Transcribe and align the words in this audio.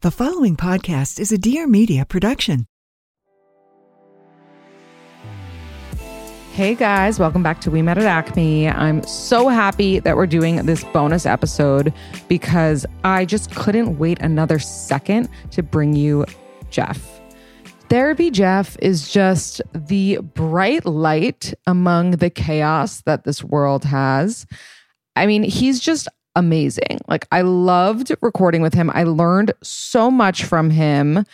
The 0.00 0.12
following 0.12 0.56
podcast 0.56 1.18
is 1.18 1.32
a 1.32 1.38
Dear 1.38 1.66
Media 1.66 2.06
production. 2.06 2.68
Hey 6.52 6.76
guys, 6.76 7.18
welcome 7.18 7.42
back 7.42 7.60
to 7.62 7.70
We 7.72 7.82
Met 7.82 7.98
at 7.98 8.04
Acme. 8.04 8.68
I'm 8.68 9.02
so 9.02 9.48
happy 9.48 9.98
that 9.98 10.16
we're 10.16 10.28
doing 10.28 10.64
this 10.66 10.84
bonus 10.84 11.26
episode 11.26 11.92
because 12.28 12.86
I 13.02 13.24
just 13.24 13.52
couldn't 13.56 13.98
wait 13.98 14.20
another 14.20 14.60
second 14.60 15.28
to 15.50 15.64
bring 15.64 15.94
you 15.94 16.26
Jeff. 16.70 17.20
Therapy 17.88 18.30
Jeff 18.30 18.76
is 18.80 19.10
just 19.10 19.60
the 19.74 20.18
bright 20.18 20.86
light 20.86 21.54
among 21.66 22.12
the 22.12 22.30
chaos 22.30 23.00
that 23.00 23.24
this 23.24 23.42
world 23.42 23.84
has. 23.84 24.46
I 25.16 25.26
mean, 25.26 25.42
he's 25.42 25.80
just 25.80 26.06
amazing. 26.38 27.00
Like, 27.08 27.26
I 27.32 27.42
loved 27.42 28.14
recording 28.22 28.62
with 28.62 28.72
him. 28.72 28.90
I 28.94 29.02
learned 29.02 29.52
so 29.62 30.10
much 30.10 30.44
from 30.44 30.70
him. 30.70 31.24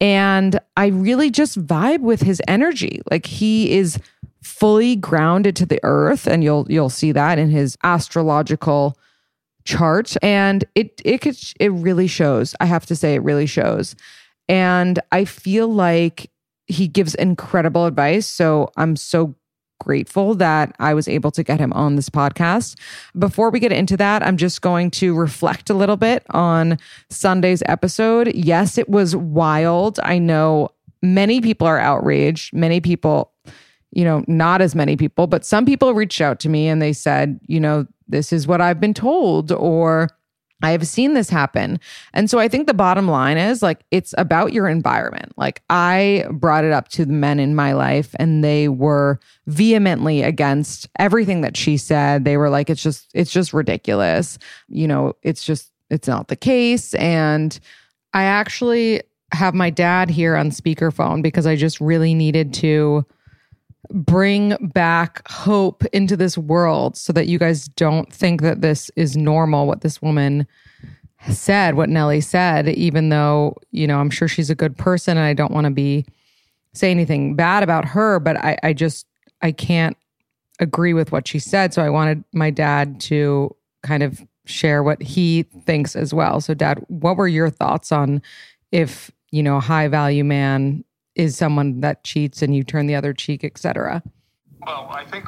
And 0.00 0.58
I 0.76 0.86
really 0.88 1.30
just 1.30 1.64
vibe 1.64 2.00
with 2.00 2.22
his 2.22 2.40
energy. 2.48 3.02
Like, 3.10 3.26
he 3.26 3.76
is 3.76 3.98
fully 4.42 4.96
grounded 4.96 5.56
to 5.56 5.66
the 5.66 5.80
earth 5.82 6.26
and 6.28 6.44
you'll 6.44 6.64
you'll 6.70 6.88
see 6.88 7.10
that 7.10 7.36
in 7.36 7.50
his 7.50 7.76
astrological 7.82 8.96
chart 9.64 10.14
and 10.22 10.64
it 10.76 11.02
it 11.04 11.20
could 11.20 11.36
it 11.58 11.72
really 11.72 12.06
shows 12.06 12.54
i 12.60 12.64
have 12.64 12.86
to 12.86 12.94
say 12.94 13.16
it 13.16 13.22
really 13.24 13.44
shows 13.44 13.96
and 14.48 15.00
i 15.10 15.24
feel 15.24 15.66
like 15.66 16.30
he 16.68 16.86
gives 16.86 17.16
incredible 17.16 17.86
advice 17.86 18.24
so 18.24 18.70
i'm 18.76 18.94
so 18.94 19.34
grateful 19.78 20.34
that 20.36 20.74
I 20.78 20.94
was 20.94 21.08
able 21.08 21.30
to 21.32 21.42
get 21.42 21.60
him 21.60 21.72
on 21.72 21.96
this 21.96 22.08
podcast. 22.08 22.78
Before 23.18 23.50
we 23.50 23.60
get 23.60 23.72
into 23.72 23.96
that, 23.96 24.22
I'm 24.22 24.36
just 24.36 24.62
going 24.62 24.90
to 24.92 25.14
reflect 25.14 25.70
a 25.70 25.74
little 25.74 25.96
bit 25.96 26.24
on 26.30 26.78
Sunday's 27.10 27.62
episode. 27.66 28.34
Yes, 28.34 28.78
it 28.78 28.88
was 28.88 29.14
wild. 29.14 30.00
I 30.02 30.18
know 30.18 30.70
many 31.02 31.40
people 31.40 31.66
are 31.66 31.78
outraged. 31.78 32.54
Many 32.54 32.80
people, 32.80 33.32
you 33.92 34.04
know, 34.04 34.24
not 34.26 34.60
as 34.60 34.74
many 34.74 34.96
people, 34.96 35.26
but 35.26 35.44
some 35.44 35.64
people 35.64 35.94
reached 35.94 36.20
out 36.20 36.40
to 36.40 36.48
me 36.48 36.68
and 36.68 36.80
they 36.82 36.92
said, 36.92 37.38
you 37.46 37.60
know, 37.60 37.86
this 38.08 38.32
is 38.32 38.46
what 38.46 38.60
I've 38.60 38.80
been 38.80 38.94
told, 38.94 39.52
or 39.52 40.08
I 40.62 40.70
have 40.70 40.86
seen 40.86 41.12
this 41.14 41.28
happen. 41.28 41.78
And 42.14 42.30
so 42.30 42.38
I 42.38 42.48
think 42.48 42.66
the 42.66 42.74
bottom 42.74 43.08
line 43.08 43.36
is 43.36 43.62
like, 43.62 43.84
it's 43.90 44.14
about 44.16 44.52
your 44.52 44.68
environment. 44.68 45.32
Like, 45.36 45.62
I 45.68 46.24
brought 46.30 46.64
it 46.64 46.72
up 46.72 46.88
to 46.88 47.04
the 47.04 47.12
men 47.12 47.38
in 47.38 47.54
my 47.54 47.72
life, 47.72 48.14
and 48.18 48.42
they 48.42 48.68
were 48.68 49.20
vehemently 49.46 50.22
against 50.22 50.88
everything 50.98 51.42
that 51.42 51.56
she 51.56 51.76
said. 51.76 52.24
They 52.24 52.38
were 52.38 52.48
like, 52.48 52.70
it's 52.70 52.82
just, 52.82 53.10
it's 53.12 53.30
just 53.30 53.52
ridiculous. 53.52 54.38
You 54.68 54.88
know, 54.88 55.12
it's 55.22 55.44
just, 55.44 55.70
it's 55.90 56.08
not 56.08 56.28
the 56.28 56.36
case. 56.36 56.94
And 56.94 57.58
I 58.14 58.22
actually 58.24 59.02
have 59.32 59.54
my 59.54 59.68
dad 59.70 60.08
here 60.08 60.36
on 60.36 60.50
speakerphone 60.50 61.22
because 61.22 61.46
I 61.46 61.56
just 61.56 61.80
really 61.80 62.14
needed 62.14 62.54
to 62.54 63.04
bring 63.90 64.56
back 64.72 65.26
hope 65.28 65.84
into 65.86 66.16
this 66.16 66.36
world 66.36 66.96
so 66.96 67.12
that 67.12 67.26
you 67.26 67.38
guys 67.38 67.68
don't 67.68 68.12
think 68.12 68.42
that 68.42 68.60
this 68.60 68.90
is 68.96 69.16
normal 69.16 69.66
what 69.66 69.80
this 69.80 70.00
woman 70.02 70.46
said 71.30 71.74
what 71.74 71.88
Nellie 71.88 72.20
said 72.20 72.68
even 72.68 73.08
though 73.08 73.56
you 73.70 73.86
know 73.86 73.98
I'm 73.98 74.10
sure 74.10 74.28
she's 74.28 74.50
a 74.50 74.54
good 74.54 74.76
person 74.76 75.16
and 75.16 75.26
I 75.26 75.32
don't 75.32 75.52
want 75.52 75.64
to 75.64 75.70
be 75.70 76.04
say 76.72 76.90
anything 76.90 77.34
bad 77.34 77.62
about 77.62 77.84
her 77.84 78.20
but 78.20 78.36
I 78.36 78.56
I 78.62 78.72
just 78.72 79.06
I 79.42 79.52
can't 79.52 79.96
agree 80.60 80.94
with 80.94 81.12
what 81.12 81.28
she 81.28 81.38
said. 81.38 81.74
So 81.74 81.82
I 81.82 81.90
wanted 81.90 82.24
my 82.32 82.50
dad 82.50 83.00
to 83.02 83.54
kind 83.82 84.02
of 84.02 84.22
share 84.46 84.82
what 84.82 85.02
he 85.02 85.42
thinks 85.42 85.96
as 85.96 86.14
well. 86.14 86.40
So 86.40 86.54
dad 86.54 86.84
what 86.88 87.16
were 87.16 87.28
your 87.28 87.50
thoughts 87.50 87.92
on 87.92 88.22
if 88.72 89.10
you 89.30 89.42
know 89.42 89.56
a 89.56 89.60
high 89.60 89.88
value 89.88 90.24
man 90.24 90.84
is 91.16 91.36
someone 91.36 91.80
that 91.80 92.04
cheats 92.04 92.42
and 92.42 92.54
you 92.54 92.62
turn 92.62 92.86
the 92.86 92.94
other 92.94 93.12
cheek, 93.12 93.42
etc. 93.42 94.02
Well, 94.64 94.88
I 94.90 95.04
think 95.04 95.26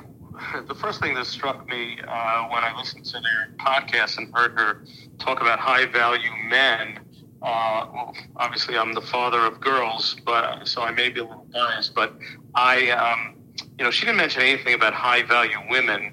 the 0.69 0.75
first 0.75 1.01
thing 1.01 1.15
that 1.15 1.27
struck 1.27 1.67
me 1.69 1.99
uh, 2.07 2.49
when 2.49 2.63
I 2.63 2.73
listened 2.77 3.05
to 3.07 3.13
their 3.21 3.55
podcast 3.59 4.19
and 4.19 4.33
heard 4.35 4.53
her 4.59 4.85
talk 5.19 5.41
about 5.41 5.59
high 5.59 5.87
value 5.87 6.31
men. 6.49 7.01
Uh, 7.41 7.87
well, 7.93 8.17
obviously, 8.37 8.77
I'm 8.77 8.93
the 8.93 9.01
father 9.01 9.41
of 9.41 9.61
girls, 9.61 10.17
but 10.25 10.67
so 10.67 10.83
I 10.83 10.91
may 10.91 11.09
be 11.09 11.21
a 11.21 11.25
little 11.25 11.47
biased. 11.53 11.95
But 11.95 12.15
I, 12.55 12.91
um, 12.91 13.37
you 13.79 13.85
know, 13.85 13.91
she 13.91 14.07
didn't 14.07 14.19
mention 14.19 14.43
anything 14.43 14.75
about 14.75 14.93
high 14.93 15.23
value 15.23 15.59
women, 15.71 16.13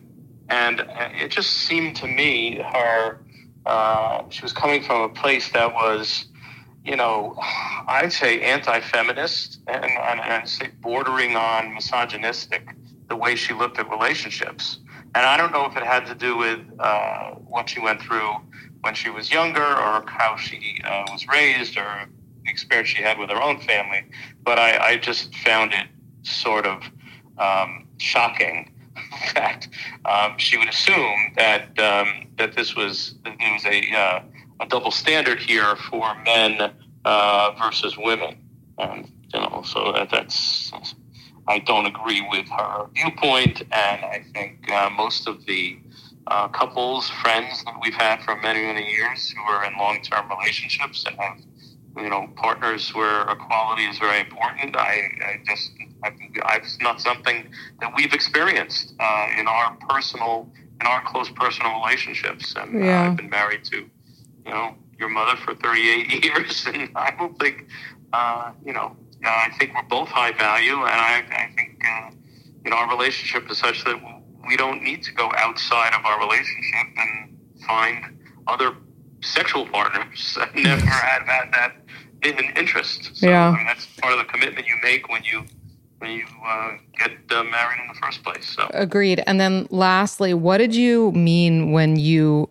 and 0.49 0.85
it 1.19 1.29
just 1.29 1.51
seemed 1.51 1.95
to 1.97 2.07
me 2.07 2.61
her 2.73 3.19
uh, 3.65 4.23
she 4.29 4.41
was 4.41 4.53
coming 4.53 4.83
from 4.83 5.01
a 5.01 5.09
place 5.09 5.51
that 5.51 5.73
was 5.73 6.25
you 6.85 6.95
know, 6.95 7.35
I'd 7.87 8.13
say 8.13 8.41
anti-feminist 8.41 9.59
and, 9.67 9.83
and 9.83 10.21
I'd 10.21 10.47
say 10.47 10.69
bordering 10.81 11.35
on 11.35 11.73
misogynistic 11.73 12.69
the 13.09 13.15
way 13.15 13.35
she 13.35 13.53
looked 13.53 13.79
at 13.79 13.89
relationships. 13.89 14.79
And 15.15 15.25
I 15.25 15.35
don't 15.35 15.51
know 15.51 15.65
if 15.65 15.75
it 15.75 15.83
had 15.83 16.05
to 16.07 16.15
do 16.15 16.37
with 16.37 16.59
uh, 16.79 17.31
what 17.31 17.69
she 17.69 17.79
went 17.79 18.01
through 18.01 18.35
when 18.81 18.93
she 18.93 19.09
was 19.09 19.31
younger 19.31 19.63
or 19.63 20.05
how 20.07 20.35
she 20.37 20.79
uh, 20.83 21.05
was 21.11 21.27
raised 21.27 21.77
or 21.77 22.05
the 22.43 22.51
experience 22.51 22.89
she 22.89 23.01
had 23.01 23.17
with 23.17 23.29
her 23.29 23.41
own 23.41 23.59
family. 23.61 24.05
But 24.43 24.59
I, 24.59 24.89
I 24.89 24.97
just 24.97 25.33
found 25.37 25.73
it 25.73 25.87
sort 26.21 26.67
of 26.67 26.83
um, 27.39 27.87
shocking 27.97 28.71
that 29.33 29.67
um, 30.05 30.37
she 30.37 30.57
would 30.57 30.69
assume 30.69 31.33
that 31.37 31.77
um, 31.79 32.27
that 32.37 32.55
this 32.55 32.75
was 32.75 33.15
there 33.23 33.35
was 33.53 33.65
a 33.65 33.91
uh, 33.95 34.21
a 34.59 34.65
double 34.67 34.91
standard 34.91 35.39
here 35.39 35.75
for 35.89 36.15
men 36.23 36.71
uh, 37.03 37.51
versus 37.59 37.97
women. 37.97 38.37
Um, 38.77 39.11
you 39.33 39.39
know, 39.39 39.63
so 39.65 39.91
that, 39.91 40.09
that's 40.09 40.71
I 41.47 41.59
don't 41.59 41.85
agree 41.85 42.25
with 42.29 42.47
her 42.49 42.87
viewpoint, 42.93 43.61
and 43.61 44.05
I 44.05 44.23
think 44.33 44.71
uh, 44.71 44.89
most 44.89 45.27
of 45.27 45.45
the 45.45 45.77
uh, 46.27 46.47
couples, 46.47 47.09
friends 47.21 47.63
that 47.65 47.75
we've 47.81 47.93
had 47.93 48.23
for 48.23 48.35
many, 48.37 48.61
many 48.61 48.89
years 48.89 49.29
who 49.29 49.41
are 49.43 49.63
in 49.65 49.77
long-term 49.77 50.27
relationships 50.29 51.05
and 51.05 51.15
have, 51.19 51.39
you 51.97 52.09
know, 52.09 52.27
partners 52.35 52.93
where 52.95 53.21
equality 53.29 53.83
is 53.83 53.99
very 53.99 54.21
important. 54.21 54.75
I, 54.75 55.11
I 55.23 55.41
just, 55.45 55.71
I 56.03 56.09
think 56.09 56.39
it's 56.43 56.81
not 56.81 56.99
something 56.99 57.47
that 57.79 57.93
we've 57.95 58.13
experienced 58.13 58.95
uh, 58.99 59.27
in 59.37 59.47
our 59.47 59.77
personal, 59.87 60.51
in 60.81 60.87
our 60.87 61.03
close 61.03 61.29
personal 61.29 61.79
relationships. 61.79 62.55
And 62.57 62.75
uh, 62.75 62.85
yeah. 62.85 63.01
I've 63.03 63.17
been 63.17 63.29
married 63.29 63.63
to 63.65 63.87
you 64.45 64.51
know, 64.51 64.75
your 64.97 65.09
mother 65.09 65.35
for 65.37 65.55
38 65.55 66.23
years, 66.23 66.65
and 66.67 66.89
I 66.95 67.11
don't 67.17 67.37
think, 67.39 67.67
uh, 68.13 68.51
you 68.65 68.73
know, 68.73 68.95
uh, 69.25 69.29
I 69.29 69.49
think 69.57 69.73
we're 69.73 69.83
both 69.83 70.09
high 70.09 70.31
value, 70.31 70.75
and 70.75 70.85
I, 70.85 71.23
I 71.31 71.53
think, 71.55 71.81
uh, 71.85 72.11
you 72.63 72.71
know, 72.71 72.77
our 72.77 72.89
relationship 72.89 73.49
is 73.49 73.57
such 73.57 73.83
that 73.83 73.99
we 74.47 74.55
don't 74.57 74.83
need 74.83 75.03
to 75.03 75.11
go 75.13 75.31
outside 75.37 75.93
of 75.93 76.05
our 76.05 76.19
relationship 76.19 76.87
and 76.97 77.37
find 77.65 78.17
other 78.47 78.75
sexual 79.21 79.65
partners. 79.67 80.37
I've 80.39 80.55
never 80.63 80.85
had 80.85 81.25
that, 81.25 81.75
an 82.23 82.53
interest. 82.55 83.15
So, 83.15 83.27
yeah. 83.27 83.49
I 83.49 83.55
mean, 83.55 83.65
that's 83.67 83.85
part 83.97 84.13
of 84.13 84.19
the 84.19 84.25
commitment 84.25 84.67
you 84.67 84.75
make 84.83 85.09
when 85.09 85.23
you 85.23 85.45
when 85.99 86.11
you 86.11 86.25
uh, 86.45 86.71
get 86.97 87.11
uh, 87.31 87.43
married 87.43 87.79
in 87.81 87.87
the 87.87 87.99
first 88.01 88.23
place. 88.23 88.47
So 88.47 88.67
agreed. 88.73 89.23
And 89.27 89.39
then 89.39 89.67
lastly, 89.69 90.33
what 90.33 90.57
did 90.57 90.75
you 90.75 91.11
mean 91.13 91.71
when 91.71 91.95
you 91.97 92.49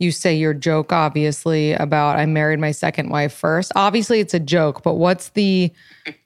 you 0.00 0.10
say 0.10 0.34
your 0.34 0.54
joke, 0.54 0.92
obviously, 0.92 1.72
about 1.74 2.18
I 2.18 2.26
married 2.26 2.58
my 2.58 2.72
second 2.72 3.10
wife 3.10 3.32
first. 3.32 3.70
Obviously, 3.76 4.18
it's 4.18 4.34
a 4.34 4.40
joke, 4.40 4.82
but 4.82 4.94
what's 4.94 5.28
the, 5.30 5.70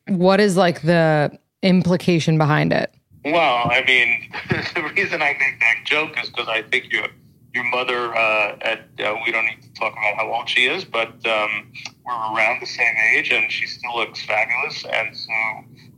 what 0.07 0.39
is 0.41 0.57
like 0.57 0.83
the 0.83 1.37
implication 1.63 2.39
behind 2.39 2.73
it? 2.73 2.95
Well, 3.25 3.69
I 3.71 3.83
mean, 3.87 4.31
the 4.75 4.83
reason 4.95 5.23
I 5.23 5.33
make 5.33 5.61
that 5.61 5.77
joke 5.85 6.23
is 6.23 6.31
because 6.31 6.49
I 6.49 6.63
think 6.63 6.93
your 6.93 7.09
your 7.55 7.65
mother, 7.65 8.15
uh, 8.17 8.57
at 8.63 8.81
uh, 8.99 9.15
we 9.25 9.31
don't 9.31 9.45
need 9.45 9.63
to 9.63 9.73
talk 9.75 9.93
about 9.93 10.17
how 10.17 10.33
old 10.33 10.49
she 10.49 10.67
is, 10.67 10.85
but 10.85 11.25
um, 11.25 11.71
we're 12.05 12.13
around 12.13 12.61
the 12.61 12.67
same 12.67 12.95
age, 13.15 13.31
and 13.31 13.51
she 13.51 13.67
still 13.67 13.97
looks 13.97 14.25
fabulous. 14.25 14.85
And 14.85 15.17
so, 15.17 15.33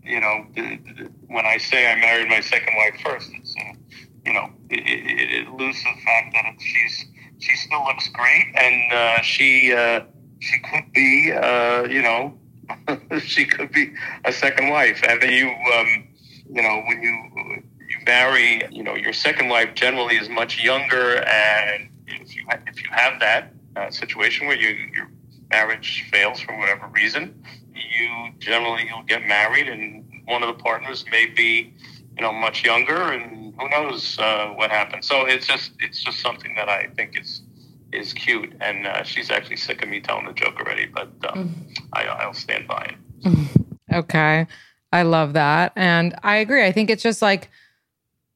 you 0.04 0.20
know, 0.20 0.46
when 1.28 1.46
I 1.46 1.56
say 1.56 1.90
I 1.90 1.96
married 1.96 2.28
my 2.28 2.40
second 2.40 2.74
wife 2.76 3.00
first, 3.02 3.30
it's 3.32 3.54
uh, 3.58 3.72
you 4.26 4.34
know, 4.34 4.50
it, 4.68 4.80
it, 4.80 5.30
it 5.30 5.52
loses 5.54 5.82
the 5.82 6.02
fact 6.04 6.34
that 6.34 6.56
she's 6.58 7.06
she 7.46 7.56
still 7.56 7.84
looks 7.84 8.08
great, 8.08 8.46
and 8.56 8.92
uh, 8.92 9.22
she 9.22 9.72
uh, 9.72 10.00
she 10.40 10.58
could 10.58 10.92
be, 10.92 11.32
uh, 11.32 11.84
you 11.84 12.02
know, 12.02 12.38
she 13.20 13.44
could 13.44 13.70
be 13.72 13.92
a 14.24 14.32
second 14.32 14.70
wife, 14.70 15.02
and 15.08 15.22
then 15.22 15.32
you. 15.32 15.48
Um, 15.48 16.08
you 16.48 16.62
know, 16.62 16.82
when 16.86 17.02
you 17.02 17.62
you 17.88 17.98
marry, 18.04 18.62
you 18.70 18.82
know, 18.82 18.94
your 18.94 19.12
second 19.12 19.48
wife 19.48 19.74
generally 19.74 20.16
is 20.16 20.28
much 20.28 20.62
younger, 20.62 21.24
and 21.24 21.88
if 22.06 22.34
you 22.34 22.46
if 22.66 22.82
you 22.82 22.88
have 22.90 23.20
that 23.20 23.52
uh, 23.76 23.90
situation 23.90 24.46
where 24.46 24.56
you 24.56 24.68
your 24.94 25.10
marriage 25.50 26.06
fails 26.10 26.40
for 26.40 26.56
whatever 26.58 26.88
reason, 26.88 27.42
you 27.74 28.32
generally 28.38 28.86
you'll 28.88 29.02
get 29.04 29.26
married, 29.26 29.68
and 29.68 30.04
one 30.26 30.42
of 30.42 30.56
the 30.56 30.62
partners 30.62 31.04
may 31.10 31.26
be, 31.26 31.74
you 32.16 32.22
know, 32.22 32.32
much 32.32 32.64
younger, 32.64 33.12
and 33.12 33.45
who 33.58 33.68
knows 33.68 34.18
uh, 34.18 34.48
what 34.48 34.70
happens. 34.70 35.06
So 35.06 35.26
it's 35.26 35.46
just 35.46 35.72
it's 35.80 36.02
just 36.02 36.20
something 36.20 36.54
that 36.56 36.68
I 36.68 36.88
think 36.96 37.18
is 37.20 37.42
is 37.92 38.12
cute, 38.12 38.52
and 38.60 38.86
uh, 38.86 39.02
she's 39.02 39.30
actually 39.30 39.56
sick 39.56 39.82
of 39.82 39.88
me 39.88 40.00
telling 40.00 40.26
the 40.26 40.32
joke 40.32 40.56
already, 40.58 40.86
but 40.86 41.08
um, 41.30 41.48
mm. 41.48 41.78
I, 41.92 42.04
I'll 42.04 42.34
stand 42.34 42.66
by 42.66 42.94
it. 43.24 43.48
okay. 43.94 44.46
I 44.92 45.02
love 45.02 45.34
that. 45.34 45.72
And 45.76 46.14
I 46.22 46.36
agree. 46.36 46.64
I 46.64 46.72
think 46.72 46.90
it's 46.90 47.02
just 47.02 47.22
like, 47.22 47.50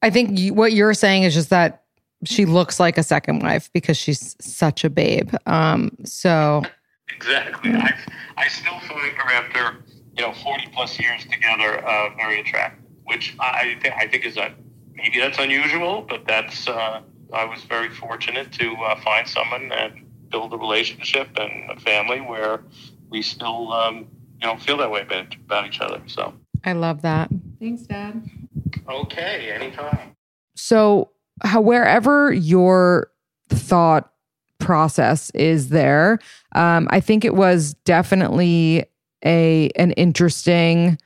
I 0.02 0.11
think 0.11 0.38
you, 0.38 0.55
what 0.55 0.72
you're 0.72 0.94
saying 0.94 1.22
is 1.22 1.34
just 1.34 1.50
that 1.50 1.84
she 2.25 2.44
looks 2.44 2.78
like 2.78 2.99
a 2.99 3.02
second 3.02 3.43
wife 3.43 3.70
because 3.72 3.96
she's 3.96 4.37
such 4.40 4.84
a 4.84 4.90
babe. 4.90 5.34
Um, 5.46 5.96
so 6.05 6.62
exactly. 7.14 7.72
I, 7.72 7.99
I 8.37 8.49
still 8.49 8.78
find 8.81 9.12
her 9.17 9.32
after 9.32 9.84
you 10.17 10.26
know 10.26 10.32
40 10.34 10.69
plus 10.72 10.99
years 11.00 11.25
together 11.25 11.84
uh, 11.87 12.14
very 12.17 12.40
attractive, 12.40 12.84
which 13.05 13.34
I 13.40 13.78
th- 13.81 13.94
I 13.96 14.06
think 14.06 14.26
is 14.26 14.37
a 14.37 14.52
maybe 15.02 15.19
that's 15.19 15.38
unusual, 15.38 16.02
but 16.08 16.26
that's 16.26 16.69
uh, 16.69 17.00
I 17.32 17.44
was 17.44 17.62
very 17.64 17.91
fortunate 17.91 18.52
to 18.52 18.75
uh, 18.76 19.00
find 19.00 19.26
someone 19.26 19.70
and 19.73 20.06
build 20.31 20.52
a 20.52 20.56
relationship 20.56 21.29
and 21.37 21.70
a 21.70 21.81
family 21.81 22.20
where 22.20 22.62
we 23.11 23.23
still 23.23 23.73
um, 23.73 24.06
you 24.41 24.47
know 24.49 24.56
feel 24.56 24.76
that 24.79 24.91
way 24.91 25.02
about, 25.02 25.35
about 25.35 25.67
each 25.67 25.81
other. 25.81 26.00
So 26.06 26.35
I 26.64 26.73
love 26.73 27.02
that. 27.02 27.31
Thanks, 27.58 27.82
Dad. 27.82 28.23
Okay, 28.88 29.50
anytime. 29.52 30.17
So, 30.56 31.11
how, 31.43 31.61
wherever 31.61 32.32
your 32.32 33.11
thought 33.49 34.12
process 34.58 35.31
is 35.31 35.70
there, 35.70 36.19
um, 36.55 36.87
I 36.91 37.00
think 37.00 37.25
it 37.25 37.35
was 37.35 37.75
definitely 37.85 38.85
a 39.25 39.70
an 39.76 39.93
interesting. 39.93 40.99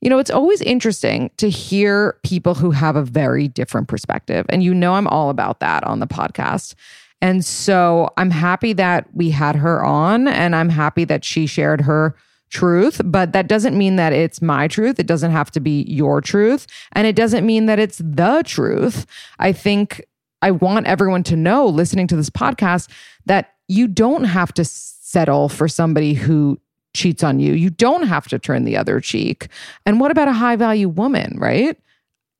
You 0.00 0.10
know, 0.10 0.18
it's 0.18 0.30
always 0.30 0.60
interesting 0.62 1.30
to 1.38 1.50
hear 1.50 2.18
people 2.22 2.54
who 2.54 2.70
have 2.70 2.96
a 2.96 3.02
very 3.02 3.48
different 3.48 3.88
perspective. 3.88 4.46
And 4.48 4.62
you 4.62 4.72
know, 4.72 4.94
I'm 4.94 5.08
all 5.08 5.30
about 5.30 5.60
that 5.60 5.82
on 5.84 5.98
the 5.98 6.06
podcast. 6.06 6.74
And 7.20 7.44
so 7.44 8.08
I'm 8.16 8.30
happy 8.30 8.72
that 8.74 9.08
we 9.12 9.30
had 9.30 9.56
her 9.56 9.84
on, 9.84 10.28
and 10.28 10.54
I'm 10.54 10.68
happy 10.68 11.04
that 11.06 11.24
she 11.24 11.46
shared 11.46 11.80
her 11.80 12.14
truth, 12.50 13.00
but 13.04 13.32
that 13.32 13.48
doesn't 13.48 13.76
mean 13.76 13.96
that 13.96 14.12
it's 14.12 14.40
my 14.40 14.68
truth. 14.68 14.98
It 14.98 15.06
doesn't 15.06 15.32
have 15.32 15.50
to 15.52 15.60
be 15.60 15.82
your 15.82 16.20
truth. 16.20 16.66
And 16.92 17.06
it 17.06 17.16
doesn't 17.16 17.44
mean 17.44 17.66
that 17.66 17.78
it's 17.78 17.98
the 17.98 18.42
truth. 18.46 19.06
I 19.38 19.52
think 19.52 20.04
I 20.40 20.52
want 20.52 20.86
everyone 20.86 21.24
to 21.24 21.36
know 21.36 21.66
listening 21.66 22.06
to 22.06 22.16
this 22.16 22.30
podcast 22.30 22.88
that 23.26 23.54
you 23.66 23.88
don't 23.88 24.24
have 24.24 24.54
to 24.54 24.64
settle 24.64 25.48
for 25.48 25.68
somebody 25.68 26.14
who 26.14 26.60
cheats 26.98 27.22
on 27.22 27.40
you. 27.40 27.54
You 27.54 27.70
don't 27.70 28.02
have 28.02 28.28
to 28.28 28.38
turn 28.38 28.64
the 28.64 28.76
other 28.76 29.00
cheek. 29.00 29.48
And 29.86 30.00
what 30.00 30.10
about 30.10 30.28
a 30.28 30.32
high 30.32 30.56
value 30.56 30.88
woman, 30.88 31.36
right? 31.38 31.76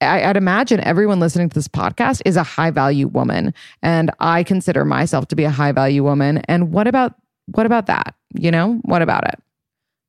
I, 0.01 0.27
would 0.27 0.37
imagine 0.37 0.81
everyone 0.81 1.21
listening 1.21 1.49
to 1.49 1.55
this 1.55 1.69
podcast 1.69 2.23
is 2.25 2.37
a 2.37 2.43
high 2.43 2.71
value 2.71 3.09
woman. 3.09 3.55
And 3.83 4.11
I 4.21 4.45
consider 4.45 4.85
myself 4.85 5.29
to 5.29 5.37
be 5.37 5.45
a 5.45 5.51
high 5.51 5.73
value 5.73 6.05
woman. 6.05 6.39
And 6.49 6.73
what 6.73 6.87
about 6.87 7.15
what 7.47 7.67
about 7.67 7.87
that? 7.87 8.15
You 8.35 8.51
know, 8.51 8.75
what 8.83 9.01
about 9.01 9.27
it? 9.27 9.41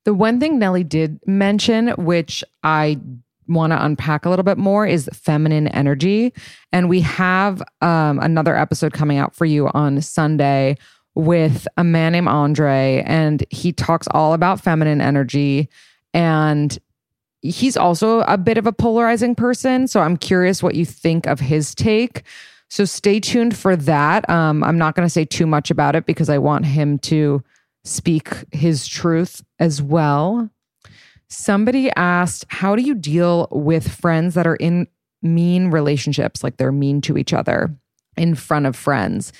The 0.04 0.14
one 0.14 0.40
thing 0.40 0.58
Nellie 0.58 0.84
did 0.84 1.18
mention, 1.26 1.88
which 1.90 2.44
I 2.62 2.98
want 3.48 3.72
to 3.72 3.84
unpack 3.84 4.24
a 4.24 4.30
little 4.30 4.42
bit 4.42 4.58
more, 4.58 4.86
is 4.86 5.08
feminine 5.12 5.68
energy. 5.68 6.32
And 6.72 6.88
we 6.88 7.00
have 7.00 7.62
um, 7.80 8.18
another 8.20 8.54
episode 8.54 8.92
coming 8.92 9.18
out 9.18 9.34
for 9.34 9.46
you 9.46 9.68
on 9.68 10.00
Sunday 10.02 10.76
with 11.14 11.66
a 11.76 11.84
man 11.84 12.12
named 12.12 12.28
Andre, 12.28 13.02
and 13.06 13.44
he 13.50 13.72
talks 13.72 14.06
all 14.12 14.32
about 14.32 14.60
feminine 14.60 15.00
energy. 15.00 15.68
And 16.14 16.78
he's 17.42 17.76
also 17.76 18.20
a 18.20 18.38
bit 18.38 18.58
of 18.58 18.66
a 18.66 18.72
polarizing 18.72 19.34
person. 19.34 19.88
So 19.88 20.00
I'm 20.00 20.16
curious 20.16 20.62
what 20.62 20.74
you 20.74 20.84
think 20.84 21.26
of 21.26 21.40
his 21.40 21.74
take. 21.74 22.22
So 22.68 22.84
stay 22.84 23.18
tuned 23.18 23.56
for 23.56 23.74
that. 23.74 24.28
Um, 24.30 24.62
I'm 24.62 24.78
not 24.78 24.94
going 24.94 25.06
to 25.06 25.10
say 25.10 25.24
too 25.24 25.46
much 25.46 25.70
about 25.70 25.96
it 25.96 26.06
because 26.06 26.28
I 26.28 26.38
want 26.38 26.66
him 26.66 26.98
to 27.00 27.42
speak 27.84 28.28
his 28.52 28.86
truth 28.86 29.42
as 29.58 29.82
well. 29.82 30.50
Somebody 31.28 31.90
asked, 31.96 32.44
How 32.48 32.76
do 32.76 32.82
you 32.82 32.94
deal 32.94 33.48
with 33.50 33.90
friends 33.90 34.34
that 34.34 34.46
are 34.46 34.56
in 34.56 34.86
mean 35.22 35.70
relationships, 35.70 36.44
like 36.44 36.56
they're 36.56 36.72
mean 36.72 37.00
to 37.02 37.18
each 37.18 37.32
other 37.32 37.74
in 38.16 38.34
front 38.34 38.66
of 38.66 38.76
friends? 38.76 39.32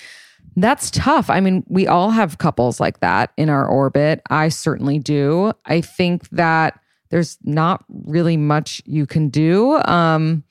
That's 0.57 0.91
tough. 0.91 1.31
I 1.31 1.41
mean, 1.41 1.65
we 1.69 1.87
all 1.87 2.11
have 2.11 2.39
couples 2.39 2.81
like 2.81 3.01
that 3.01 3.33
in 3.37 3.49
our 3.49 3.67
orbit. 3.67 4.21
I 4.31 4.49
certainly 4.49 4.99
do. 4.99 5.53
I 5.65 5.81
think 5.81 6.29
that 6.31 6.81
there's 7.11 7.39
not 7.45 7.85
really 7.89 8.37
much 8.37 8.83
you 8.85 9.07
can 9.07 9.29
do. 9.29 9.81
Um, 9.85 10.45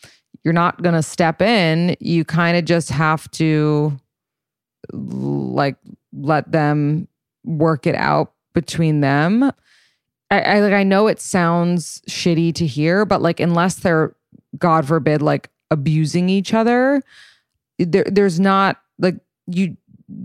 you're 0.44 0.54
not 0.54 0.82
going 0.82 0.96
to 0.96 1.04
step 1.04 1.42
in. 1.42 1.96
You 2.00 2.26
kind 2.26 2.58
of 2.58 2.66
just 2.66 2.90
have 2.90 3.30
to 3.32 3.98
like 4.92 5.76
let 6.14 6.52
them 6.52 7.08
work 7.44 7.86
it 7.86 7.96
out 7.96 8.34
between 8.54 9.02
them. 9.02 9.52
I, 10.32 10.42
I 10.42 10.60
like 10.60 10.74
I 10.74 10.84
know 10.84 11.08
it 11.08 11.20
sounds 11.20 12.02
shitty 12.10 12.54
to 12.56 12.66
hear, 12.66 13.06
but 13.06 13.22
like 13.22 13.40
unless 13.40 13.76
they're 13.76 14.16
God 14.58 14.88
forbid 14.88 15.22
like 15.22 15.50
abusing 15.72 16.30
each 16.30 16.54
other, 16.54 17.02
there 17.78 18.06
there's 18.06 18.40
not 18.40 18.80
like 18.98 19.18
you 19.52 19.78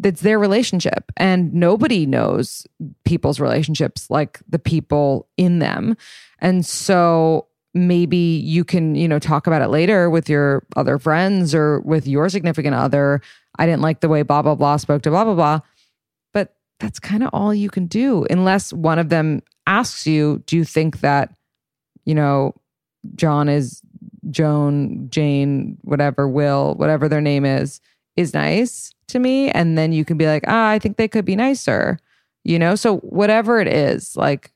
it's 0.02 0.23
their 0.23 0.38
relationship 0.38 1.12
and 1.16 1.52
nobody 1.52 2.07
knows 2.07 2.66
people's 3.04 3.38
relationships 3.38 4.09
like 4.11 4.40
the 4.49 4.59
people 4.59 5.28
in 5.37 5.59
them. 5.59 5.97
And 6.38 6.64
so 6.64 7.49
maybe 7.75 8.16
you 8.16 8.64
can, 8.64 8.95
you 8.95 9.07
know, 9.07 9.19
talk 9.19 9.47
about 9.47 9.62
it 9.62 9.69
later 9.69 10.09
with 10.09 10.28
your 10.28 10.64
other 10.76 10.99
friends 10.99 11.54
or 11.54 11.81
with 11.81 12.07
your 12.07 12.28
significant 12.28 12.75
other. 12.75 13.21
I 13.59 13.66
didn't 13.66 13.83
like 13.83 14.00
the 14.00 14.09
way 14.09 14.23
blah 14.23 14.43
blah 14.43 14.54
blah 14.54 14.76
spoke 14.78 15.02
to 15.02 15.11
blah 15.11 15.25
blah 15.25 15.35
blah 15.35 15.61
But 16.33 16.54
that's 16.81 16.99
kind 16.99 17.23
of 17.23 17.31
all 17.33 17.54
you 17.54 17.69
can 17.69 17.87
do 17.87 18.26
unless 18.31 18.73
one 18.73 18.99
of 18.99 19.11
them 19.11 19.43
asks 19.66 20.07
you, 20.07 20.43
do 20.47 20.57
you 20.57 20.64
think 20.64 21.00
that, 21.00 21.35
you 22.04 22.14
know, 22.14 22.54
John 23.14 23.49
is 23.49 23.83
Joan, 24.31 25.09
Jane, 25.11 25.76
whatever, 25.83 26.26
Will, 26.26 26.75
whatever 26.76 27.09
their 27.09 27.21
name 27.21 27.45
is, 27.45 27.81
is 28.16 28.33
nice 28.33 28.93
to 29.08 29.18
me? 29.18 29.50
And 29.50 29.76
then 29.76 29.92
you 29.92 30.04
can 30.04 30.16
be 30.16 30.26
like, 30.26 30.44
ah, 30.46 30.68
I 30.68 30.78
think 30.78 30.96
they 30.96 31.08
could 31.08 31.25
be 31.25 31.37
nicer, 31.37 31.99
you 32.44 32.58
know? 32.58 32.75
So 32.75 32.99
whatever 32.99 33.61
it 33.61 33.68
is, 33.68 34.16
like, 34.16 34.52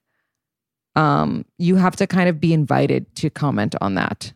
um, 0.97 1.45
you 1.59 1.77
have 1.77 1.97
to 1.97 2.07
kind 2.07 2.29
of 2.29 2.41
be 2.41 2.53
invited 2.53 3.15
to 3.17 3.31
comment 3.31 3.75
on 3.81 3.95
that. 3.95 4.33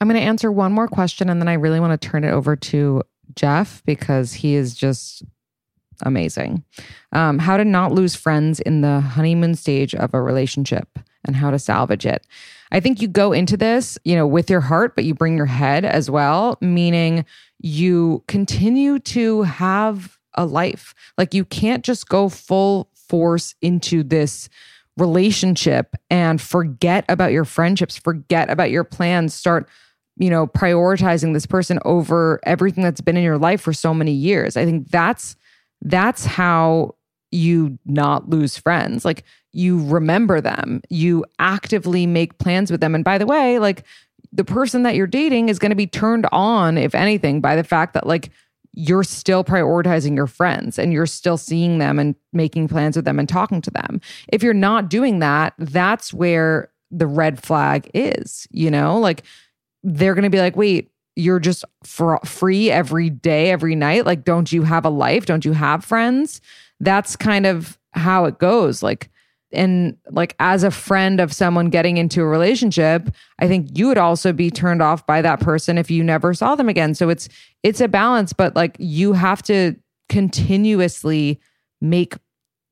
I'm 0.00 0.08
going 0.08 0.20
to 0.20 0.26
answer 0.26 0.52
one 0.52 0.72
more 0.72 0.88
question 0.88 1.30
and 1.30 1.40
then 1.40 1.48
I 1.48 1.54
really 1.54 1.80
want 1.80 1.98
to 1.98 2.08
turn 2.08 2.24
it 2.24 2.30
over 2.30 2.54
to 2.54 3.02
Jeff 3.34 3.82
because 3.86 4.34
he 4.34 4.54
is 4.54 4.74
just 4.74 5.22
amazing. 6.02 6.64
Um, 7.12 7.38
how 7.38 7.56
to 7.56 7.64
not 7.64 7.92
lose 7.92 8.14
friends 8.14 8.60
in 8.60 8.82
the 8.82 9.00
honeymoon 9.00 9.54
stage 9.54 9.94
of 9.94 10.12
a 10.12 10.20
relationship 10.20 10.98
and 11.24 11.36
how 11.36 11.50
to 11.50 11.58
salvage 11.58 12.06
it. 12.06 12.26
I 12.72 12.80
think 12.80 13.00
you 13.00 13.08
go 13.08 13.32
into 13.32 13.56
this, 13.56 13.98
you 14.04 14.16
know, 14.16 14.26
with 14.26 14.50
your 14.50 14.60
heart, 14.60 14.94
but 14.94 15.04
you 15.04 15.14
bring 15.14 15.36
your 15.36 15.46
head 15.46 15.84
as 15.84 16.10
well, 16.10 16.58
meaning 16.60 17.24
you 17.58 18.22
continue 18.28 18.98
to 19.00 19.42
have 19.42 20.18
a 20.34 20.44
life. 20.44 20.94
Like 21.16 21.34
you 21.34 21.44
can't 21.44 21.84
just 21.84 22.08
go 22.08 22.28
full 22.28 22.90
force 22.94 23.54
into 23.62 24.02
this 24.02 24.48
relationship 24.96 25.94
and 26.10 26.40
forget 26.40 27.04
about 27.08 27.32
your 27.32 27.44
friendships, 27.44 27.96
forget 27.96 28.50
about 28.50 28.70
your 28.70 28.84
plans, 28.84 29.34
start 29.34 29.68
you 30.18 30.30
know 30.30 30.46
prioritizing 30.46 31.34
this 31.34 31.44
person 31.44 31.78
over 31.84 32.40
everything 32.44 32.82
that's 32.82 33.02
been 33.02 33.18
in 33.18 33.22
your 33.22 33.38
life 33.38 33.60
for 33.60 33.72
so 33.72 33.92
many 33.92 34.12
years. 34.12 34.56
I 34.56 34.64
think 34.64 34.88
that's 34.90 35.36
that's 35.82 36.24
how 36.24 36.94
you 37.30 37.78
not 37.84 38.28
lose 38.30 38.56
friends. 38.56 39.04
Like 39.04 39.24
you 39.52 39.84
remember 39.86 40.40
them, 40.40 40.80
you 40.90 41.24
actively 41.38 42.06
make 42.06 42.38
plans 42.38 42.70
with 42.70 42.80
them. 42.80 42.94
And 42.94 43.04
by 43.04 43.18
the 43.18 43.26
way, 43.26 43.58
like 43.58 43.84
the 44.36 44.44
person 44.44 44.82
that 44.82 44.94
you're 44.94 45.06
dating 45.06 45.48
is 45.48 45.58
going 45.58 45.70
to 45.70 45.76
be 45.76 45.86
turned 45.86 46.26
on, 46.30 46.76
if 46.76 46.94
anything, 46.94 47.40
by 47.40 47.56
the 47.56 47.64
fact 47.64 47.94
that 47.94 48.06
like 48.06 48.30
you're 48.72 49.02
still 49.02 49.42
prioritizing 49.42 50.14
your 50.14 50.26
friends 50.26 50.78
and 50.78 50.92
you're 50.92 51.06
still 51.06 51.38
seeing 51.38 51.78
them 51.78 51.98
and 51.98 52.14
making 52.34 52.68
plans 52.68 52.94
with 52.94 53.06
them 53.06 53.18
and 53.18 53.28
talking 53.28 53.62
to 53.62 53.70
them. 53.70 54.00
If 54.28 54.42
you're 54.42 54.52
not 54.52 54.90
doing 54.90 55.20
that, 55.20 55.54
that's 55.58 56.12
where 56.12 56.70
the 56.90 57.06
red 57.06 57.42
flag 57.42 57.90
is, 57.94 58.46
you 58.50 58.70
know? 58.70 58.98
Like 58.98 59.22
they're 59.82 60.14
going 60.14 60.24
to 60.24 60.30
be 60.30 60.40
like, 60.40 60.56
wait, 60.56 60.90
you're 61.14 61.40
just 61.40 61.64
fr- 61.84 62.16
free 62.26 62.70
every 62.70 63.08
day, 63.08 63.50
every 63.50 63.74
night. 63.74 64.04
Like, 64.04 64.24
don't 64.24 64.52
you 64.52 64.64
have 64.64 64.84
a 64.84 64.90
life? 64.90 65.24
Don't 65.24 65.46
you 65.46 65.52
have 65.52 65.82
friends? 65.82 66.42
That's 66.78 67.16
kind 67.16 67.46
of 67.46 67.78
how 67.92 68.26
it 68.26 68.38
goes. 68.38 68.82
Like, 68.82 69.08
and 69.52 69.96
like 70.10 70.34
as 70.40 70.64
a 70.64 70.70
friend 70.70 71.20
of 71.20 71.32
someone 71.32 71.70
getting 71.70 71.96
into 71.96 72.20
a 72.20 72.26
relationship 72.26 73.08
i 73.38 73.46
think 73.46 73.68
you 73.78 73.86
would 73.86 73.98
also 73.98 74.32
be 74.32 74.50
turned 74.50 74.82
off 74.82 75.06
by 75.06 75.22
that 75.22 75.40
person 75.40 75.78
if 75.78 75.90
you 75.90 76.02
never 76.02 76.34
saw 76.34 76.54
them 76.54 76.68
again. 76.68 76.94
So 76.94 77.08
it's 77.08 77.28
it's 77.62 77.80
a 77.80 77.88
balance 77.88 78.32
but 78.32 78.54
like 78.56 78.76
you 78.78 79.12
have 79.12 79.42
to 79.44 79.76
continuously 80.08 81.40
make 81.80 82.14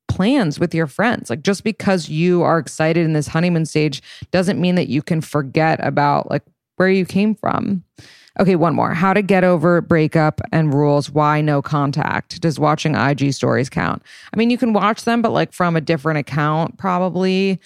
plans 0.07 0.59
with 0.59 0.73
your 0.73 0.87
friends. 0.87 1.29
Like 1.29 1.41
just 1.41 1.63
because 1.63 2.09
you 2.09 2.43
are 2.43 2.57
excited 2.59 3.03
in 3.05 3.13
this 3.13 3.27
honeymoon 3.27 3.65
stage 3.65 4.01
doesn't 4.31 4.61
mean 4.61 4.75
that 4.75 4.87
you 4.87 5.01
can 5.01 5.21
forget 5.21 5.85
about 5.85 6.29
like 6.29 6.43
where 6.77 6.89
you 6.89 7.05
came 7.05 7.35
from 7.35 7.83
Okay, 8.37 8.57
one 8.57 8.75
more. 8.75 8.93
How 8.93 9.13
to 9.13 9.21
get 9.21 9.45
over 9.45 9.79
breakup 9.79 10.41
and 10.51 10.73
rules. 10.73 11.09
Why 11.09 11.39
no 11.39 11.61
contact? 11.61 12.41
Does 12.41 12.59
watching 12.59 12.93
IG 12.93 13.33
stories 13.33 13.69
count? 13.69 14.03
I 14.33 14.37
mean, 14.37 14.49
you 14.49 14.57
can 14.57 14.73
watch 14.73 15.05
them, 15.05 15.21
but 15.21 15.31
like 15.31 15.53
from 15.53 15.75
a 15.75 15.81
different 15.81 16.19
account, 16.19 16.77
probably. 16.77 17.59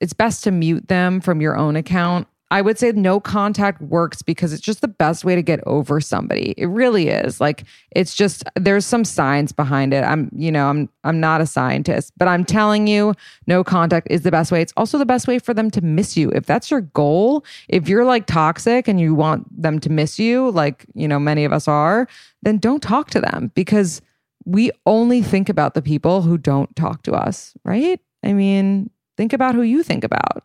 It's 0.00 0.12
best 0.12 0.44
to 0.44 0.50
mute 0.50 0.88
them 0.88 1.20
from 1.20 1.40
your 1.40 1.56
own 1.56 1.74
account. 1.74 2.28
I 2.52 2.60
would 2.60 2.78
say 2.78 2.92
no 2.92 3.18
contact 3.18 3.80
works 3.80 4.20
because 4.20 4.52
it's 4.52 4.60
just 4.60 4.82
the 4.82 4.88
best 4.88 5.24
way 5.24 5.34
to 5.34 5.40
get 5.40 5.60
over 5.66 6.02
somebody. 6.02 6.52
It 6.58 6.66
really 6.66 7.08
is. 7.08 7.40
Like 7.40 7.64
it's 7.92 8.14
just 8.14 8.44
there's 8.56 8.84
some 8.84 9.06
science 9.06 9.52
behind 9.52 9.94
it. 9.94 10.04
I'm, 10.04 10.28
you 10.36 10.52
know, 10.52 10.68
I'm 10.68 10.90
I'm 11.02 11.18
not 11.18 11.40
a 11.40 11.46
scientist, 11.46 12.12
but 12.18 12.28
I'm 12.28 12.44
telling 12.44 12.86
you 12.86 13.14
no 13.46 13.64
contact 13.64 14.06
is 14.10 14.20
the 14.20 14.30
best 14.30 14.52
way. 14.52 14.60
It's 14.60 14.74
also 14.76 14.98
the 14.98 15.06
best 15.06 15.26
way 15.26 15.38
for 15.38 15.54
them 15.54 15.70
to 15.70 15.80
miss 15.80 16.14
you. 16.14 16.30
If 16.32 16.44
that's 16.44 16.70
your 16.70 16.82
goal, 16.82 17.42
if 17.68 17.88
you're 17.88 18.04
like 18.04 18.26
toxic 18.26 18.86
and 18.86 19.00
you 19.00 19.14
want 19.14 19.46
them 19.50 19.78
to 19.80 19.88
miss 19.88 20.18
you, 20.18 20.50
like, 20.50 20.84
you 20.92 21.08
know, 21.08 21.18
many 21.18 21.46
of 21.46 21.54
us 21.54 21.66
are, 21.66 22.06
then 22.42 22.58
don't 22.58 22.82
talk 22.82 23.08
to 23.12 23.20
them 23.22 23.50
because 23.54 24.02
we 24.44 24.70
only 24.84 25.22
think 25.22 25.48
about 25.48 25.72
the 25.72 25.80
people 25.80 26.20
who 26.20 26.36
don't 26.36 26.76
talk 26.76 27.02
to 27.04 27.12
us, 27.12 27.54
right? 27.64 27.98
I 28.22 28.34
mean, 28.34 28.90
think 29.16 29.32
about 29.32 29.54
who 29.54 29.62
you 29.62 29.82
think 29.82 30.04
about 30.04 30.44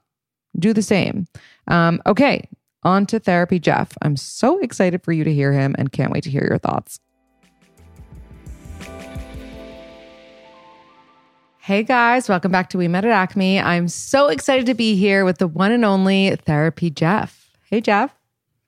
do 0.60 0.74
the 0.74 0.82
same. 0.82 1.28
Um, 1.68 2.02
okay, 2.06 2.48
on 2.84 3.06
to 3.08 3.20
therapy, 3.20 3.60
Jeff. 3.60 3.94
I'm 4.02 4.16
so 4.16 4.60
excited 4.60 5.04
for 5.04 5.12
you 5.12 5.24
to 5.24 5.34
hear 5.34 5.52
him 5.52 5.76
and 5.78 5.92
can't 5.92 6.12
wait 6.12 6.24
to 6.24 6.30
hear 6.30 6.46
your 6.48 6.58
thoughts. 6.58 7.00
Hey 11.60 11.84
guys, 11.84 12.30
welcome 12.30 12.50
back 12.50 12.70
to 12.70 12.78
We 12.78 12.88
Met 12.88 13.04
at 13.04 13.12
Acme. 13.12 13.60
I'm 13.60 13.90
so 13.90 14.30
excited 14.30 14.66
to 14.68 14.74
be 14.74 14.96
here 14.96 15.26
with 15.26 15.40
the 15.40 15.50
one 15.50 15.74
and 15.74 15.84
only 15.84 16.34
Therapy 16.38 16.90
Jeff. 16.90 17.52
Hey 17.66 17.82
Jeff. 17.82 18.16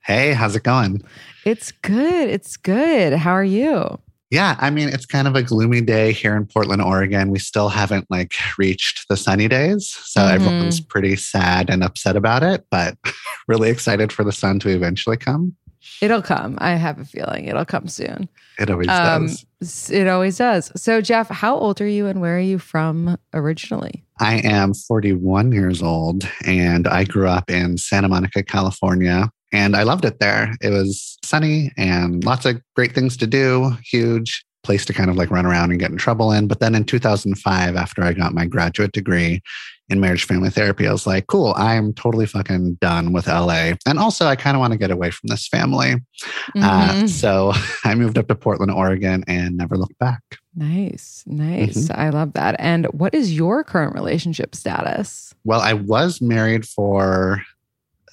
Hey, 0.03 0.33
how's 0.33 0.55
it 0.57 0.63
going? 0.63 1.01
It's 1.45 1.71
good. 1.71 2.29
It's 2.29 2.57
good. 2.57 3.13
How 3.13 3.31
are 3.31 3.43
you? 3.43 3.99
Yeah, 4.31 4.55
I 4.59 4.69
mean, 4.69 4.89
it's 4.89 5.07
kind 5.07 5.27
of 5.27 5.35
a 5.35 5.41
gloomy 5.41 5.81
day 5.81 6.11
here 6.11 6.35
in 6.35 6.45
Portland, 6.45 6.83
Oregon. 6.83 7.31
We 7.31 7.39
still 7.39 7.69
haven't 7.69 8.05
like 8.11 8.33
reached 8.59 9.07
the 9.09 9.17
sunny 9.17 9.47
days. 9.47 9.87
So 9.87 10.21
mm-hmm. 10.21 10.35
everyone's 10.35 10.79
pretty 10.79 11.15
sad 11.15 11.69
and 11.69 11.83
upset 11.83 12.15
about 12.15 12.43
it, 12.43 12.65
but 12.69 12.95
really 13.47 13.69
excited 13.69 14.11
for 14.11 14.23
the 14.23 14.31
sun 14.31 14.59
to 14.59 14.69
eventually 14.69 15.17
come. 15.17 15.55
It'll 16.01 16.21
come. 16.21 16.57
I 16.59 16.75
have 16.75 16.99
a 16.99 17.05
feeling 17.05 17.45
it'll 17.45 17.65
come 17.65 17.87
soon. 17.87 18.29
It 18.59 18.69
always 18.69 18.87
um, 18.89 19.27
does. 19.59 19.89
It 19.89 20.07
always 20.07 20.37
does. 20.37 20.71
So, 20.75 21.01
Jeff, 21.01 21.29
how 21.29 21.55
old 21.55 21.81
are 21.81 21.87
you 21.87 22.07
and 22.07 22.21
where 22.21 22.37
are 22.37 22.41
you 22.41 22.59
from 22.59 23.17
originally? 23.33 24.03
I 24.19 24.35
am 24.39 24.73
41 24.73 25.51
years 25.51 25.81
old 25.81 26.29
and 26.45 26.87
I 26.87 27.05
grew 27.05 27.27
up 27.27 27.49
in 27.49 27.77
Santa 27.77 28.09
Monica, 28.09 28.43
California, 28.43 29.31
and 29.51 29.75
I 29.75 29.83
loved 29.83 30.05
it 30.05 30.19
there. 30.19 30.53
It 30.61 30.69
was 30.69 31.17
sunny 31.23 31.71
and 31.77 32.23
lots 32.23 32.45
of 32.45 32.61
great 32.75 32.93
things 32.93 33.17
to 33.17 33.27
do, 33.27 33.75
huge 33.83 34.45
place 34.63 34.85
to 34.85 34.93
kind 34.93 35.09
of 35.09 35.15
like 35.15 35.31
run 35.31 35.45
around 35.45 35.71
and 35.71 35.79
get 35.79 35.91
in 35.91 35.97
trouble 35.97 36.31
in. 36.31 36.47
But 36.47 36.59
then 36.59 36.75
in 36.75 36.83
2005, 36.83 37.75
after 37.75 38.03
I 38.03 38.13
got 38.13 38.33
my 38.33 38.45
graduate 38.45 38.91
degree 38.91 39.41
in 39.87 39.99
marriage 39.99 40.25
family 40.25 40.49
therapy, 40.49 40.87
I 40.87 40.91
was 40.91 41.07
like, 41.07 41.27
cool, 41.27 41.53
I'm 41.57 41.93
totally 41.93 42.25
fucking 42.25 42.75
done 42.75 43.11
with 43.13 43.27
LA. 43.27 43.73
And 43.87 43.97
also, 43.97 44.27
I 44.27 44.35
kind 44.35 44.55
of 44.55 44.59
want 44.59 44.73
to 44.73 44.77
get 44.77 44.91
away 44.91 45.11
from 45.11 45.27
this 45.27 45.47
family. 45.47 45.93
Uh, 45.93 46.59
mm-hmm. 46.59 47.03
Uh, 47.05 47.07
so 47.07 47.53
I 47.83 47.95
moved 47.95 48.17
up 48.17 48.27
to 48.27 48.35
Portland, 48.35 48.71
Oregon 48.71 49.23
and 49.27 49.57
never 49.57 49.77
looked 49.77 49.97
back. 49.97 50.21
Nice, 50.55 51.23
nice. 51.25 51.87
Mm-hmm. 51.87 51.99
I 51.99 52.09
love 52.09 52.33
that. 52.33 52.55
And 52.59 52.85
what 52.87 53.15
is 53.15 53.33
your 53.33 53.63
current 53.63 53.95
relationship 53.95 54.55
status? 54.55 55.33
Well, 55.45 55.61
I 55.61 55.73
was 55.73 56.21
married 56.21 56.67
for 56.67 57.41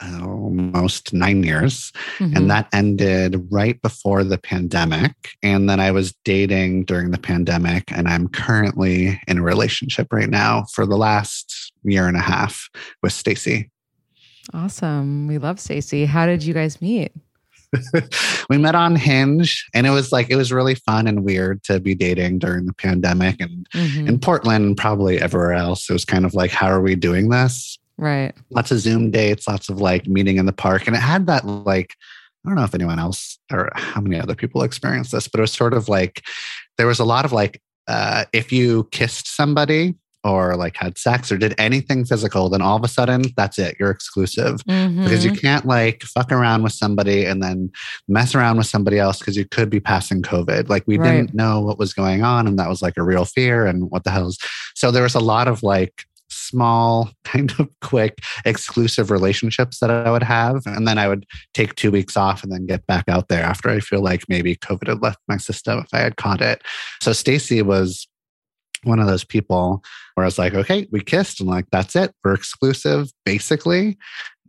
almost 0.00 1.12
nine 1.12 1.42
years. 1.42 1.92
Mm-hmm. 2.18 2.36
And 2.36 2.50
that 2.50 2.68
ended 2.72 3.46
right 3.50 3.80
before 3.82 4.24
the 4.24 4.38
pandemic. 4.38 5.12
And 5.42 5.68
then 5.68 5.80
I 5.80 5.90
was 5.90 6.14
dating 6.24 6.84
during 6.84 7.10
the 7.10 7.18
pandemic. 7.18 7.84
And 7.92 8.08
I'm 8.08 8.28
currently 8.28 9.20
in 9.26 9.38
a 9.38 9.42
relationship 9.42 10.12
right 10.12 10.30
now 10.30 10.64
for 10.72 10.86
the 10.86 10.96
last 10.96 11.72
year 11.84 12.08
and 12.08 12.16
a 12.16 12.20
half 12.20 12.68
with 13.02 13.12
Stacy. 13.12 13.70
Awesome. 14.54 15.26
We 15.26 15.38
love 15.38 15.58
Stacy. 15.58 16.04
How 16.04 16.26
did 16.26 16.44
you 16.44 16.54
guys 16.54 16.80
meet? 16.80 17.12
we 18.50 18.58
met 18.58 18.74
on 18.74 18.96
Hinge 18.96 19.66
and 19.74 19.86
it 19.86 19.90
was 19.90 20.12
like 20.12 20.30
it 20.30 20.36
was 20.36 20.52
really 20.52 20.74
fun 20.74 21.06
and 21.06 21.24
weird 21.24 21.62
to 21.64 21.80
be 21.80 21.94
dating 21.94 22.38
during 22.38 22.66
the 22.66 22.72
pandemic 22.72 23.40
and 23.40 23.68
mm-hmm. 23.74 24.06
in 24.06 24.18
Portland 24.18 24.64
and 24.64 24.76
probably 24.76 25.20
everywhere 25.20 25.52
else 25.52 25.90
it 25.90 25.92
was 25.92 26.04
kind 26.04 26.24
of 26.24 26.34
like 26.34 26.50
how 26.50 26.68
are 26.68 26.80
we 26.80 26.94
doing 26.94 27.28
this 27.28 27.78
Right. 27.98 28.34
Lots 28.50 28.70
of 28.70 28.78
Zoom 28.78 29.10
dates, 29.10 29.48
lots 29.48 29.68
of 29.68 29.80
like 29.80 30.06
meeting 30.06 30.36
in 30.36 30.46
the 30.46 30.52
park. 30.52 30.86
And 30.86 30.94
it 30.94 31.00
had 31.00 31.26
that 31.26 31.46
like, 31.46 31.94
I 32.44 32.48
don't 32.48 32.56
know 32.56 32.64
if 32.64 32.74
anyone 32.74 32.98
else 32.98 33.38
or 33.50 33.70
how 33.74 34.00
many 34.00 34.20
other 34.20 34.34
people 34.34 34.62
experienced 34.62 35.12
this, 35.12 35.28
but 35.28 35.40
it 35.40 35.42
was 35.42 35.52
sort 35.52 35.74
of 35.74 35.88
like 35.88 36.24
there 36.78 36.86
was 36.86 36.98
a 36.98 37.04
lot 37.04 37.24
of 37.24 37.32
like, 37.32 37.60
uh, 37.88 38.24
if 38.32 38.52
you 38.52 38.88
kissed 38.92 39.34
somebody 39.34 39.94
or 40.24 40.56
like 40.56 40.76
had 40.76 40.98
sex 40.98 41.30
or 41.30 41.38
did 41.38 41.54
anything 41.56 42.04
physical, 42.04 42.48
then 42.50 42.60
all 42.60 42.76
of 42.76 42.84
a 42.84 42.88
sudden 42.88 43.22
that's 43.36 43.58
it. 43.58 43.76
You're 43.78 43.90
exclusive 43.90 44.60
mm-hmm. 44.64 45.04
because 45.04 45.24
you 45.24 45.32
can't 45.32 45.64
like 45.64 46.02
fuck 46.02 46.32
around 46.32 46.64
with 46.64 46.72
somebody 46.72 47.24
and 47.24 47.42
then 47.42 47.70
mess 48.08 48.34
around 48.34 48.56
with 48.56 48.66
somebody 48.66 48.98
else 48.98 49.20
because 49.20 49.36
you 49.36 49.44
could 49.44 49.70
be 49.70 49.80
passing 49.80 50.22
COVID. 50.22 50.68
Like 50.68 50.82
we 50.86 50.98
right. 50.98 51.12
didn't 51.12 51.34
know 51.34 51.60
what 51.60 51.78
was 51.78 51.94
going 51.94 52.22
on 52.22 52.46
and 52.46 52.58
that 52.58 52.68
was 52.68 52.82
like 52.82 52.96
a 52.96 53.04
real 53.04 53.24
fear 53.24 53.66
and 53.66 53.90
what 53.90 54.04
the 54.04 54.10
hell's. 54.10 54.36
So 54.74 54.90
there 54.90 55.04
was 55.04 55.14
a 55.14 55.20
lot 55.20 55.48
of 55.48 55.62
like 55.62 56.04
small, 56.28 57.10
kind 57.24 57.52
of 57.58 57.68
quick, 57.80 58.18
exclusive 58.44 59.10
relationships 59.10 59.78
that 59.80 59.90
I 59.90 60.10
would 60.10 60.22
have. 60.22 60.62
And 60.66 60.86
then 60.86 60.98
I 60.98 61.08
would 61.08 61.26
take 61.54 61.74
two 61.74 61.90
weeks 61.90 62.16
off 62.16 62.42
and 62.42 62.52
then 62.52 62.66
get 62.66 62.86
back 62.86 63.08
out 63.08 63.28
there 63.28 63.44
after 63.44 63.68
I 63.68 63.80
feel 63.80 64.02
like 64.02 64.24
maybe 64.28 64.56
COVID 64.56 64.88
had 64.88 65.02
left 65.02 65.18
my 65.28 65.36
system 65.36 65.78
if 65.78 65.88
I 65.92 65.98
had 65.98 66.16
caught 66.16 66.40
it. 66.40 66.62
So 67.00 67.12
Stacy 67.12 67.62
was 67.62 68.06
one 68.84 69.00
of 69.00 69.06
those 69.06 69.24
people 69.24 69.82
where 70.14 70.24
I 70.24 70.28
was 70.28 70.38
like, 70.38 70.54
okay, 70.54 70.86
we 70.90 71.00
kissed 71.00 71.40
and 71.40 71.48
like, 71.48 71.66
that's 71.70 71.96
it. 71.96 72.14
We're 72.24 72.34
exclusive 72.34 73.10
basically. 73.24 73.98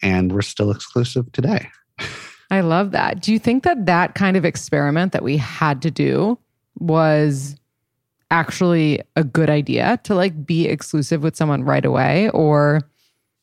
And 0.03 0.31
we're 0.31 0.41
still 0.41 0.71
exclusive 0.71 1.31
today. 1.31 1.69
I 2.51 2.61
love 2.61 2.91
that. 2.91 3.21
Do 3.21 3.33
you 3.33 3.39
think 3.39 3.63
that 3.63 3.87
that 3.87 4.15
kind 4.15 4.37
of 4.37 4.45
experiment 4.45 5.11
that 5.11 5.23
we 5.23 5.37
had 5.37 5.81
to 5.81 5.91
do 5.91 6.39
was 6.79 7.55
actually 8.31 9.01
a 9.15 9.23
good 9.23 9.49
idea 9.49 9.99
to 10.03 10.15
like 10.15 10.45
be 10.45 10.67
exclusive 10.67 11.23
with 11.23 11.35
someone 11.35 11.63
right 11.63 11.85
away? 11.85 12.29
Or 12.29 12.81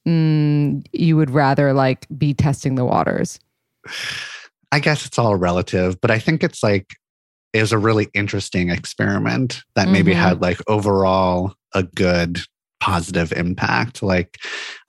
mm, 0.07 0.85
you 0.93 1.17
would 1.17 1.31
rather 1.31 1.73
like 1.73 2.07
be 2.17 2.35
testing 2.35 2.75
the 2.75 2.85
waters? 2.85 3.39
I 4.73 4.81
guess 4.81 5.07
it's 5.07 5.21
all 5.21 5.37
relative 5.37 6.01
but 6.01 6.11
i 6.11 6.19
think 6.19 6.43
it's 6.43 6.63
like 6.63 6.97
it 7.55 7.61
was 7.61 7.73
a 7.73 7.79
really 7.79 8.09
interesting 8.13 8.69
experiment 8.69 9.63
that 9.77 9.89
maybe 9.89 10.11
mm-hmm. 10.11 10.21
had 10.21 10.43
like 10.43 10.59
overall 10.67 11.55
a 11.73 11.85
good 11.85 12.41
positive 12.81 13.33
impact. 13.33 14.03
Like 14.03 14.39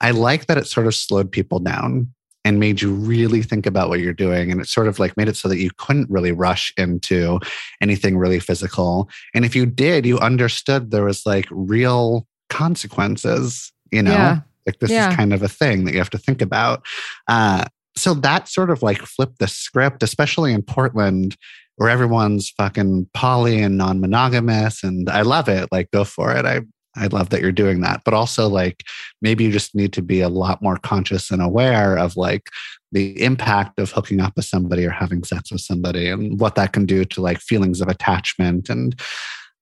i 0.00 0.10
like 0.10 0.46
that 0.46 0.58
it 0.58 0.66
sort 0.66 0.86
of 0.86 0.94
slowed 0.94 1.30
people 1.30 1.60
down 1.60 2.12
and 2.46 2.60
made 2.60 2.80
you 2.80 2.92
really 2.94 3.42
think 3.42 3.66
about 3.66 3.88
what 3.88 3.98
you're 3.98 4.12
doing. 4.12 4.52
And 4.52 4.60
it 4.60 4.68
sort 4.68 4.86
of 4.86 5.00
like 5.00 5.16
made 5.16 5.26
it 5.26 5.36
so 5.36 5.48
that 5.48 5.58
you 5.58 5.70
couldn't 5.78 6.08
really 6.08 6.30
rush 6.30 6.72
into 6.76 7.40
anything 7.80 8.16
really 8.16 8.38
physical. 8.38 9.10
And 9.34 9.44
if 9.44 9.56
you 9.56 9.66
did, 9.66 10.06
you 10.06 10.20
understood 10.20 10.92
there 10.92 11.06
was 11.06 11.26
like 11.26 11.48
real 11.50 12.24
consequences, 12.48 13.72
you 13.90 14.00
know? 14.00 14.12
Yeah. 14.12 14.40
Like 14.64 14.78
this 14.78 14.92
yeah. 14.92 15.10
is 15.10 15.16
kind 15.16 15.32
of 15.32 15.42
a 15.42 15.48
thing 15.48 15.86
that 15.86 15.92
you 15.92 15.98
have 15.98 16.10
to 16.10 16.18
think 16.18 16.40
about. 16.40 16.86
Uh, 17.26 17.64
so 17.96 18.14
that 18.14 18.46
sort 18.48 18.70
of 18.70 18.80
like 18.80 18.98
flipped 18.98 19.40
the 19.40 19.48
script, 19.48 20.04
especially 20.04 20.52
in 20.52 20.62
Portland. 20.62 21.36
where 21.76 21.90
everyone's 21.90 22.50
fucking 22.50 23.08
poly 23.12 23.60
and 23.60 23.76
non-monogamous 23.76 24.82
and 24.82 25.08
I 25.08 25.22
love 25.22 25.48
it. 25.48 25.68
Like 25.70 25.90
go 25.90 26.04
for 26.04 26.32
it. 26.32 26.44
I 26.44 26.60
I 26.96 27.06
love 27.08 27.30
that 27.30 27.40
you're 27.40 27.52
doing 27.52 27.80
that. 27.80 28.02
But 28.04 28.14
also 28.14 28.48
like 28.48 28.82
maybe 29.22 29.44
you 29.44 29.52
just 29.52 29.74
need 29.74 29.92
to 29.94 30.02
be 30.02 30.20
a 30.20 30.28
lot 30.28 30.62
more 30.62 30.78
conscious 30.78 31.30
and 31.30 31.42
aware 31.42 31.98
of 31.98 32.16
like 32.16 32.48
the 32.92 33.22
impact 33.22 33.78
of 33.78 33.90
hooking 33.90 34.20
up 34.20 34.34
with 34.36 34.44
somebody 34.44 34.84
or 34.84 34.90
having 34.90 35.24
sex 35.24 35.50
with 35.50 35.60
somebody 35.60 36.08
and 36.08 36.40
what 36.40 36.54
that 36.54 36.72
can 36.72 36.86
do 36.86 37.04
to 37.04 37.20
like 37.20 37.38
feelings 37.40 37.80
of 37.80 37.88
attachment 37.88 38.68
and 38.68 38.98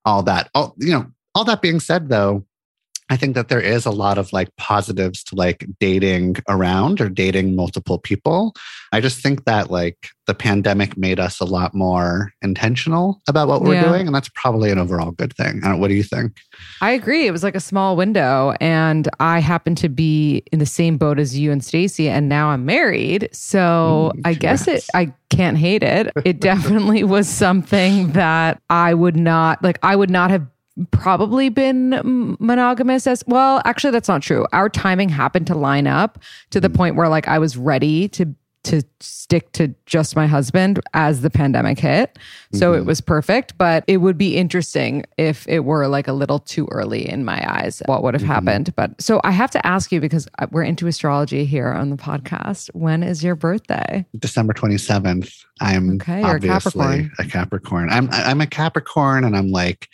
all 0.04 0.22
that. 0.22 0.50
All 0.54 0.74
you 0.78 0.92
know, 0.92 1.06
all 1.34 1.44
that 1.44 1.62
being 1.62 1.80
said 1.80 2.08
though, 2.08 2.46
I 3.10 3.16
think 3.18 3.34
that 3.34 3.48
there 3.48 3.60
is 3.60 3.84
a 3.84 3.90
lot 3.90 4.16
of 4.16 4.32
like 4.32 4.48
positives 4.56 5.22
to 5.24 5.34
like 5.34 5.66
dating 5.78 6.36
around 6.48 7.00
or 7.02 7.08
dating 7.10 7.54
multiple 7.54 7.98
people. 7.98 8.54
I 8.92 9.00
just 9.02 9.20
think 9.22 9.44
that 9.44 9.70
like 9.70 10.08
the 10.26 10.32
pandemic 10.34 10.96
made 10.96 11.20
us 11.20 11.38
a 11.38 11.44
lot 11.44 11.74
more 11.74 12.32
intentional 12.40 13.20
about 13.28 13.46
what 13.46 13.60
we're 13.60 13.74
Yeah. 13.74 13.88
doing. 13.88 14.06
And 14.06 14.14
that's 14.14 14.30
probably 14.34 14.70
an 14.70 14.78
overall 14.78 15.10
good 15.10 15.34
thing. 15.36 15.60
I 15.62 15.68
don't, 15.68 15.80
what 15.80 15.88
do 15.88 15.94
you 15.94 16.02
think? 16.02 16.38
I 16.80 16.92
agree. 16.92 17.26
It 17.26 17.30
was 17.30 17.42
like 17.42 17.54
a 17.54 17.60
small 17.60 17.94
window, 17.94 18.54
and 18.58 19.06
I 19.20 19.40
happen 19.40 19.74
to 19.76 19.90
be 19.90 20.42
in 20.50 20.58
the 20.58 20.66
same 20.66 20.96
boat 20.96 21.18
as 21.18 21.36
you 21.38 21.52
and 21.52 21.62
Stacy, 21.62 22.08
and 22.08 22.26
now 22.28 22.48
I'm 22.48 22.64
married. 22.64 23.28
So 23.32 24.12
Mm, 24.14 24.22
I 24.24 24.32
guess 24.34 24.66
it. 24.66 24.86
I 24.94 25.12
can't 25.28 25.58
hate 25.58 25.82
it. 25.82 26.10
It 26.24 26.40
definitely 26.50 27.04
was 27.04 27.28
something 27.28 28.12
that 28.12 28.62
I 28.70 28.94
would 28.94 29.16
not 29.16 29.62
like. 29.62 29.78
I 29.82 29.94
would 29.94 30.10
not 30.10 30.30
have 30.30 30.46
probably 30.90 31.48
been 31.48 32.36
monogamous 32.40 33.06
as 33.06 33.22
well. 33.26 33.62
Actually, 33.64 33.92
that's 33.92 34.08
not 34.08 34.22
true. 34.22 34.46
Our 34.52 34.68
timing 34.68 35.08
happened 35.08 35.46
to 35.48 35.54
line 35.54 35.86
up 35.86 36.18
to 36.50 36.60
the 36.60 36.68
hmm. 36.68 36.74
point 36.74 36.96
where 36.96 37.08
like 37.08 37.28
I 37.28 37.38
was 37.38 37.56
ready 37.56 38.08
to 38.10 38.34
to 38.64 38.82
stick 39.00 39.52
to 39.52 39.74
just 39.86 40.16
my 40.16 40.26
husband 40.26 40.80
as 40.94 41.20
the 41.20 41.30
pandemic 41.30 41.78
hit. 41.78 42.18
So 42.54 42.72
it 42.72 42.78
mm-hmm. 42.78 42.86
was 42.86 43.00
perfect, 43.00 43.56
but 43.58 43.84
it 43.86 43.98
would 43.98 44.16
be 44.16 44.36
interesting 44.36 45.04
if 45.18 45.46
it 45.46 45.60
were 45.60 45.86
like 45.86 46.08
a 46.08 46.12
little 46.12 46.38
too 46.38 46.66
early 46.72 47.08
in 47.08 47.24
my 47.24 47.44
eyes 47.46 47.82
what 47.86 48.02
would 48.02 48.14
have 48.14 48.22
mm-hmm. 48.22 48.32
happened. 48.32 48.74
But 48.74 49.00
so 49.00 49.20
I 49.22 49.30
have 49.32 49.50
to 49.52 49.66
ask 49.66 49.92
you 49.92 50.00
because 50.00 50.26
uh, 50.38 50.46
we're 50.50 50.62
into 50.62 50.86
astrology 50.86 51.44
here 51.44 51.72
on 51.72 51.90
the 51.90 51.96
podcast. 51.96 52.70
When 52.74 53.02
is 53.02 53.22
your 53.22 53.34
birthday? 53.34 54.06
December 54.18 54.54
27th. 54.54 55.44
I'm 55.60 55.96
Okay, 55.96 56.20
you're 56.20 56.30
a 56.30 56.34
obviously 56.34 57.08
Capricorn. 57.08 57.10
a 57.18 57.24
Capricorn. 57.26 57.90
I'm 57.90 58.08
I'm 58.10 58.40
a 58.40 58.46
Capricorn 58.46 59.24
and 59.24 59.36
I'm 59.36 59.50
like 59.50 59.88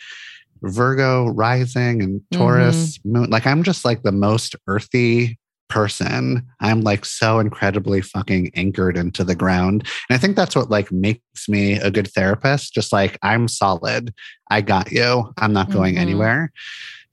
Virgo 0.63 1.27
rising 1.27 2.01
and 2.01 2.21
Taurus 2.31 2.97
Mm-hmm. 2.99 3.13
moon. 3.13 3.29
Like 3.29 3.47
I'm 3.47 3.63
just 3.63 3.83
like 3.85 4.03
the 4.03 4.11
most 4.11 4.55
earthy 4.67 5.37
person. 5.69 6.45
I'm 6.59 6.81
like 6.81 7.05
so 7.05 7.39
incredibly 7.39 8.01
fucking 8.01 8.51
anchored 8.55 8.97
into 8.97 9.23
the 9.23 9.35
ground. 9.35 9.87
And 10.09 10.15
I 10.15 10.19
think 10.19 10.35
that's 10.35 10.55
what 10.55 10.69
like 10.69 10.91
makes 10.91 11.47
me 11.47 11.73
a 11.73 11.89
good 11.89 12.09
therapist. 12.11 12.73
Just 12.73 12.91
like 12.91 13.17
I'm 13.21 13.47
solid. 13.47 14.13
I 14.49 14.61
got 14.61 14.91
you. 14.91 15.31
I'm 15.37 15.53
not 15.53 15.69
going 15.71 15.95
Mhm. 15.95 15.99
anywhere. 15.99 16.51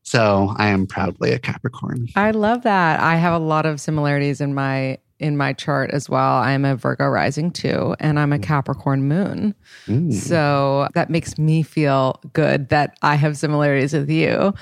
So 0.02 0.54
I 0.56 0.68
am 0.68 0.86
proudly 0.86 1.32
a 1.32 1.38
Capricorn. 1.38 2.08
I 2.16 2.30
love 2.32 2.62
that. 2.62 2.98
I 3.00 3.16
have 3.16 3.34
a 3.34 3.44
lot 3.44 3.64
of 3.66 3.80
similarities 3.80 4.40
in 4.40 4.54
my 4.54 4.98
in 5.18 5.36
my 5.36 5.52
chart 5.52 5.90
as 5.90 6.08
well. 6.08 6.36
I'm 6.36 6.64
a 6.64 6.76
Virgo 6.76 7.06
rising 7.06 7.50
too, 7.50 7.94
and 8.00 8.18
I'm 8.18 8.32
a 8.32 8.38
Capricorn 8.38 9.04
moon. 9.08 9.54
Mm. 9.86 10.12
So 10.12 10.88
that 10.94 11.10
makes 11.10 11.38
me 11.38 11.62
feel 11.62 12.20
good 12.32 12.68
that 12.68 12.96
I 13.02 13.16
have 13.16 13.36
similarities 13.36 13.92
with 13.92 14.10
you. 14.10 14.54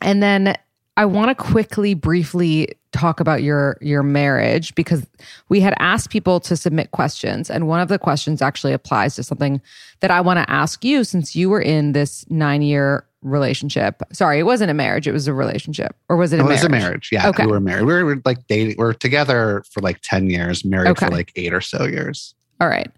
And 0.00 0.22
then 0.22 0.56
I 0.96 1.04
want 1.04 1.30
to 1.30 1.34
quickly 1.34 1.94
briefly 1.94 2.68
talk 2.92 3.18
about 3.18 3.42
your 3.42 3.76
your 3.80 4.04
marriage 4.04 4.72
because 4.76 5.04
we 5.48 5.60
had 5.60 5.74
asked 5.80 6.10
people 6.10 6.38
to 6.38 6.56
submit 6.56 6.92
questions 6.92 7.50
and 7.50 7.66
one 7.66 7.80
of 7.80 7.88
the 7.88 7.98
questions 7.98 8.40
actually 8.40 8.72
applies 8.72 9.16
to 9.16 9.24
something 9.24 9.60
that 9.98 10.12
I 10.12 10.20
want 10.20 10.38
to 10.38 10.48
ask 10.48 10.84
you 10.84 11.02
since 11.02 11.34
you 11.34 11.50
were 11.50 11.60
in 11.60 11.90
this 11.90 12.24
9-year 12.26 13.04
relationship. 13.24 14.00
Sorry, 14.12 14.38
it 14.38 14.44
wasn't 14.44 14.70
a 14.70 14.74
marriage, 14.74 15.08
it 15.08 15.12
was 15.12 15.26
a 15.26 15.34
relationship. 15.34 15.96
Or 16.08 16.16
was 16.16 16.32
it 16.32 16.36
a 16.36 16.40
it 16.40 16.44
marriage? 16.44 16.56
was 16.60 16.64
a 16.64 16.68
marriage. 16.68 17.08
Yeah, 17.10 17.28
Okay. 17.30 17.44
we 17.46 17.50
were 17.52 17.60
married. 17.60 17.84
We 17.86 18.02
were 18.02 18.22
like 18.24 18.46
dating. 18.46 18.76
We 18.78 18.84
are 18.84 18.92
together 18.94 19.64
for 19.72 19.80
like 19.80 20.00
ten 20.02 20.30
years, 20.30 20.64
married 20.64 20.90
Okay. 20.90 21.06
for 21.06 21.12
like 21.12 21.32
eight 21.34 21.52
or 21.52 21.60
so 21.60 21.84
years. 21.84 22.34
All 22.60 22.68
right. 22.68 22.90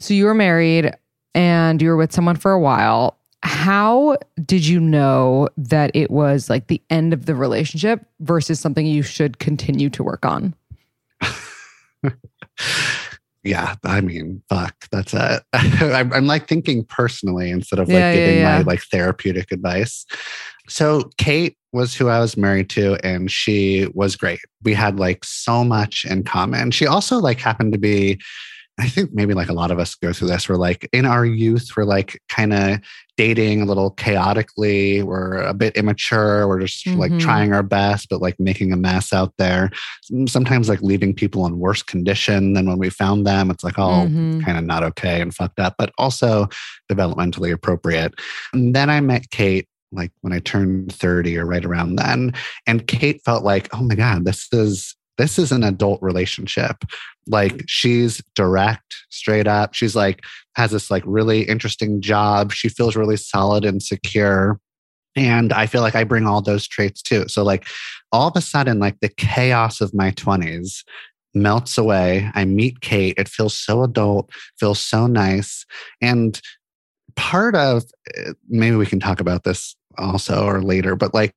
So 0.00 0.12
you 0.14 0.24
were 0.24 0.34
married 0.34 0.92
and 1.34 1.80
you 1.80 1.88
were 1.90 1.96
with 1.96 2.12
someone 2.12 2.36
for 2.36 2.50
a 2.52 2.60
while. 2.60 3.16
How 3.42 4.16
did 4.44 4.66
you 4.66 4.80
know 4.80 5.48
that 5.56 5.90
it 5.94 6.10
was 6.10 6.50
like 6.50 6.66
the 6.66 6.82
end 6.90 7.12
of 7.12 7.26
the 7.26 7.34
relationship 7.34 8.04
versus 8.20 8.58
something 8.58 8.86
you 8.86 9.02
should 9.02 9.38
continue 9.38 9.88
to 9.90 10.02
work 10.02 10.26
on? 10.26 10.54
Yeah, 13.46 13.76
I 13.84 14.00
mean, 14.00 14.42
fuck. 14.48 14.74
That's 14.90 15.14
it. 15.14 15.42
I'm, 15.52 16.12
I'm 16.12 16.26
like 16.26 16.48
thinking 16.48 16.84
personally 16.84 17.50
instead 17.50 17.78
of 17.78 17.88
like 17.88 17.94
Yeah, 17.94 18.12
yeah, 18.12 18.14
giving 18.14 18.38
yeah. 18.40 18.58
my 18.58 18.62
like 18.62 18.82
therapeutic 18.82 19.52
advice. 19.52 20.04
So 20.68 21.10
Kate 21.16 21.56
was 21.72 21.94
who 21.94 22.08
I 22.08 22.18
was 22.18 22.36
married 22.36 22.68
to, 22.70 22.94
and 23.06 23.30
she 23.30 23.86
was 23.94 24.16
great. 24.16 24.40
We 24.64 24.74
had 24.74 24.98
like 24.98 25.24
so 25.24 25.62
much 25.62 26.04
in 26.04 26.24
common. 26.24 26.70
She 26.72 26.86
also 26.86 27.18
like 27.18 27.40
happened 27.40 27.72
to 27.72 27.78
be. 27.78 28.20
I 28.78 28.88
think 28.88 29.14
maybe 29.14 29.32
like 29.32 29.48
a 29.48 29.54
lot 29.54 29.70
of 29.70 29.78
us 29.78 29.94
go 29.94 30.12
through 30.12 30.28
this. 30.28 30.48
We're 30.48 30.56
like 30.56 30.86
in 30.92 31.06
our 31.06 31.24
youth, 31.24 31.70
we're 31.76 31.84
like 31.84 32.20
kind 32.28 32.52
of 32.52 32.78
dating 33.16 33.62
a 33.62 33.64
little 33.64 33.90
chaotically. 33.92 35.02
We're 35.02 35.38
a 35.38 35.54
bit 35.54 35.76
immature. 35.76 36.46
We're 36.46 36.60
just 36.60 36.86
like 36.86 37.10
Mhm. 37.12 37.20
trying 37.20 37.52
our 37.54 37.62
best, 37.62 38.08
but 38.10 38.20
like 38.20 38.38
making 38.38 38.72
a 38.72 38.76
mess 38.76 39.14
out 39.14 39.32
there. 39.38 39.70
Sometimes 40.28 40.68
like 40.68 40.82
leaving 40.82 41.14
people 41.14 41.46
in 41.46 41.58
worse 41.58 41.82
condition 41.82 42.52
than 42.52 42.68
when 42.68 42.76
we 42.78 42.90
found 42.90 43.26
them. 43.26 43.50
It's 43.50 43.64
like, 43.64 43.78
oh, 43.78 44.08
Mhm. 44.10 44.44
kind 44.44 44.58
of 44.58 44.64
not 44.64 44.82
okay 44.82 45.22
and 45.22 45.34
fucked 45.34 45.58
up, 45.58 45.76
but 45.78 45.92
also 45.96 46.46
developmentally 46.92 47.52
appropriate. 47.52 48.12
And 48.52 48.74
then 48.76 48.90
I 48.90 49.00
met 49.00 49.30
Kate 49.30 49.66
like 49.92 50.10
when 50.20 50.34
I 50.34 50.40
turned 50.40 50.92
30 50.92 51.38
or 51.38 51.46
right 51.46 51.64
around 51.64 51.96
then. 51.96 52.34
And 52.66 52.86
Kate 52.86 53.22
felt 53.24 53.44
like, 53.44 53.68
oh 53.74 53.82
my 53.82 53.94
God, 53.94 54.26
this 54.26 54.48
is 54.52 54.94
this 55.18 55.38
is 55.38 55.52
an 55.52 55.64
adult 55.64 56.00
relationship. 56.02 56.84
Like 57.26 57.64
she's 57.66 58.22
direct, 58.34 58.94
straight 59.10 59.46
up. 59.46 59.74
She's 59.74 59.96
like 59.96 60.24
has 60.54 60.70
this 60.70 60.90
like 60.90 61.02
really 61.06 61.42
interesting 61.42 62.00
job. 62.00 62.52
She 62.52 62.68
feels 62.68 62.96
really 62.96 63.16
solid 63.16 63.64
and 63.64 63.82
secure. 63.82 64.58
And 65.14 65.52
I 65.52 65.66
feel 65.66 65.80
like 65.80 65.94
I 65.94 66.04
bring 66.04 66.26
all 66.26 66.42
those 66.42 66.68
traits 66.68 67.02
too. 67.02 67.26
So 67.28 67.42
like 67.42 67.66
all 68.12 68.28
of 68.28 68.36
a 68.36 68.40
sudden, 68.40 68.78
like 68.78 69.00
the 69.00 69.08
chaos 69.08 69.80
of 69.80 69.94
my 69.94 70.10
20s 70.12 70.84
melts 71.34 71.78
away. 71.78 72.30
I 72.34 72.44
meet 72.44 72.80
Kate. 72.80 73.14
It 73.18 73.28
feels 73.28 73.56
so 73.56 73.82
adult, 73.82 74.30
feels 74.58 74.80
so 74.80 75.06
nice. 75.06 75.64
And 76.00 76.40
part 77.14 77.54
of 77.54 77.84
eh, 78.14 78.32
maybe 78.48 78.76
we 78.76 78.86
can 78.86 79.00
talk 79.00 79.20
about 79.20 79.44
this 79.44 79.76
also 79.98 80.46
or 80.46 80.62
later, 80.62 80.96
but 80.96 81.14
like 81.14 81.34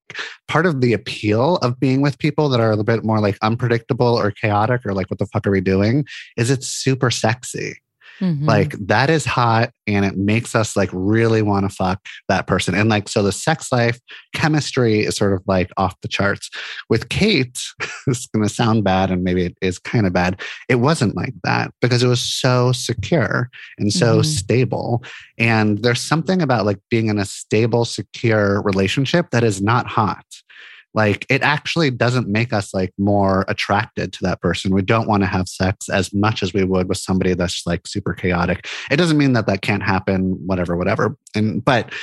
part 0.48 0.66
of 0.66 0.82
the 0.82 0.94
appeal 0.94 1.58
of 1.58 1.80
being 1.80 2.02
with 2.02 2.18
people 2.20 2.50
that 2.50 2.60
are 2.60 2.68
a 2.68 2.70
little 2.72 2.84
bit 2.84 3.04
more 3.04 3.20
like 3.20 3.38
unpredictable 3.42 4.08
or 4.20 4.32
chaotic 4.32 4.86
or 4.86 4.94
like, 4.94 5.10
what 5.10 5.20
the 5.20 5.26
fuck 5.28 5.46
are 5.48 5.52
we 5.52 5.62
doing? 5.62 6.06
Is 6.38 6.50
it's 6.50 6.68
super 6.68 7.12
sexy. 7.12 7.78
Mhm. 8.20 8.46
Like 8.46 8.76
that 8.88 9.10
is 9.10 9.26
hot 9.26 9.72
and 9.88 10.04
it 10.06 10.18
makes 10.18 10.56
us 10.56 10.76
like 10.76 10.90
really 10.92 11.42
want 11.42 11.70
to 11.70 11.74
fuck 11.76 12.06
that 12.28 12.48
person. 12.48 12.76
And 12.76 12.90
like, 12.90 13.08
so 13.08 13.24
the 13.24 13.32
sex 13.32 13.72
life 13.72 14.00
chemistry 14.36 15.00
is 15.02 15.16
sort 15.16 15.34
of 15.34 15.42
like 15.48 15.72
off 15.78 15.96
the 16.02 16.08
charts. 16.08 16.50
With 16.90 17.10
Kate, 17.10 17.60
it's 18.08 18.28
going 18.28 18.48
to 18.48 18.54
sound 18.54 18.84
bad 18.84 19.10
and 19.12 19.24
maybe 19.24 19.46
it 19.46 19.58
is 19.62 19.80
kind 19.80 20.06
of 20.06 20.14
bad. 20.14 20.42
It 20.68 20.76
wasn't 20.76 21.16
like 21.16 21.34
that 21.44 21.72
because 21.82 22.04
it 22.04 22.08
was 22.08 22.22
so 22.22 22.72
secure 22.72 23.50
and 23.78 23.92
so 23.94 24.20
Mhm. 24.20 24.26
stable. 24.26 25.04
And 25.38 25.80
there's 25.82 26.02
something 26.02 26.42
about 26.42 26.66
like 26.66 26.80
being 26.90 27.08
in 27.08 27.18
a 27.18 27.26
stable, 27.26 27.86
secure 27.86 28.62
relationship 28.64 29.32
that 29.32 29.44
is 29.44 29.62
not 29.62 29.88
hot 29.88 30.26
like 30.94 31.26
it 31.30 31.42
actually 31.42 31.92
doesn't 31.92 32.28
make 32.28 32.52
us 32.52 32.74
like 32.74 32.94
more 32.98 33.46
attracted 33.48 34.12
to 34.14 34.20
that 34.24 34.42
person. 34.42 34.74
We 34.74 34.82
don't 34.82 35.08
want 35.08 35.24
to 35.24 35.28
have 35.28 35.48
sex 35.48 35.90
as 35.90 36.14
much 36.14 36.42
as 36.42 36.54
we 36.54 36.64
would 36.64 36.90
with 36.90 36.98
somebody 36.98 37.34
that's 37.34 37.66
like 37.66 37.88
super 37.88 38.14
chaotic. 38.14 38.68
It 38.90 38.98
doesn't 38.98 39.18
mean 39.18 39.34
that 39.34 39.46
that 39.48 39.62
can't 39.62 39.84
happen 39.84 40.32
whatever 40.46 40.76
whatever. 40.76 41.16
And 41.36 41.64
but 41.64 41.94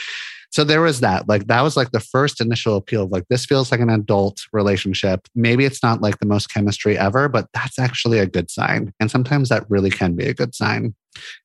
so 0.50 0.62
there 0.62 0.80
was 0.80 1.00
that. 1.00 1.28
Like 1.28 1.48
that 1.48 1.62
was 1.62 1.76
like 1.76 1.90
the 1.90 2.00
first 2.00 2.40
initial 2.40 2.76
appeal 2.76 3.02
of 3.02 3.10
like 3.10 3.24
this 3.28 3.44
feels 3.44 3.70
like 3.72 3.80
an 3.80 3.90
adult 3.90 4.40
relationship. 4.52 5.26
Maybe 5.34 5.64
it's 5.64 5.82
not 5.82 6.00
like 6.00 6.18
the 6.18 6.26
most 6.26 6.52
chemistry 6.52 6.96
ever 6.96 7.28
but 7.28 7.48
that's 7.52 7.78
actually 7.78 8.20
a 8.20 8.26
good 8.26 8.50
sign. 8.50 8.92
And 9.00 9.10
sometimes 9.10 9.48
that 9.48 9.68
really 9.68 9.90
can 9.90 10.14
be 10.14 10.26
a 10.26 10.34
good 10.34 10.54
sign 10.54 10.94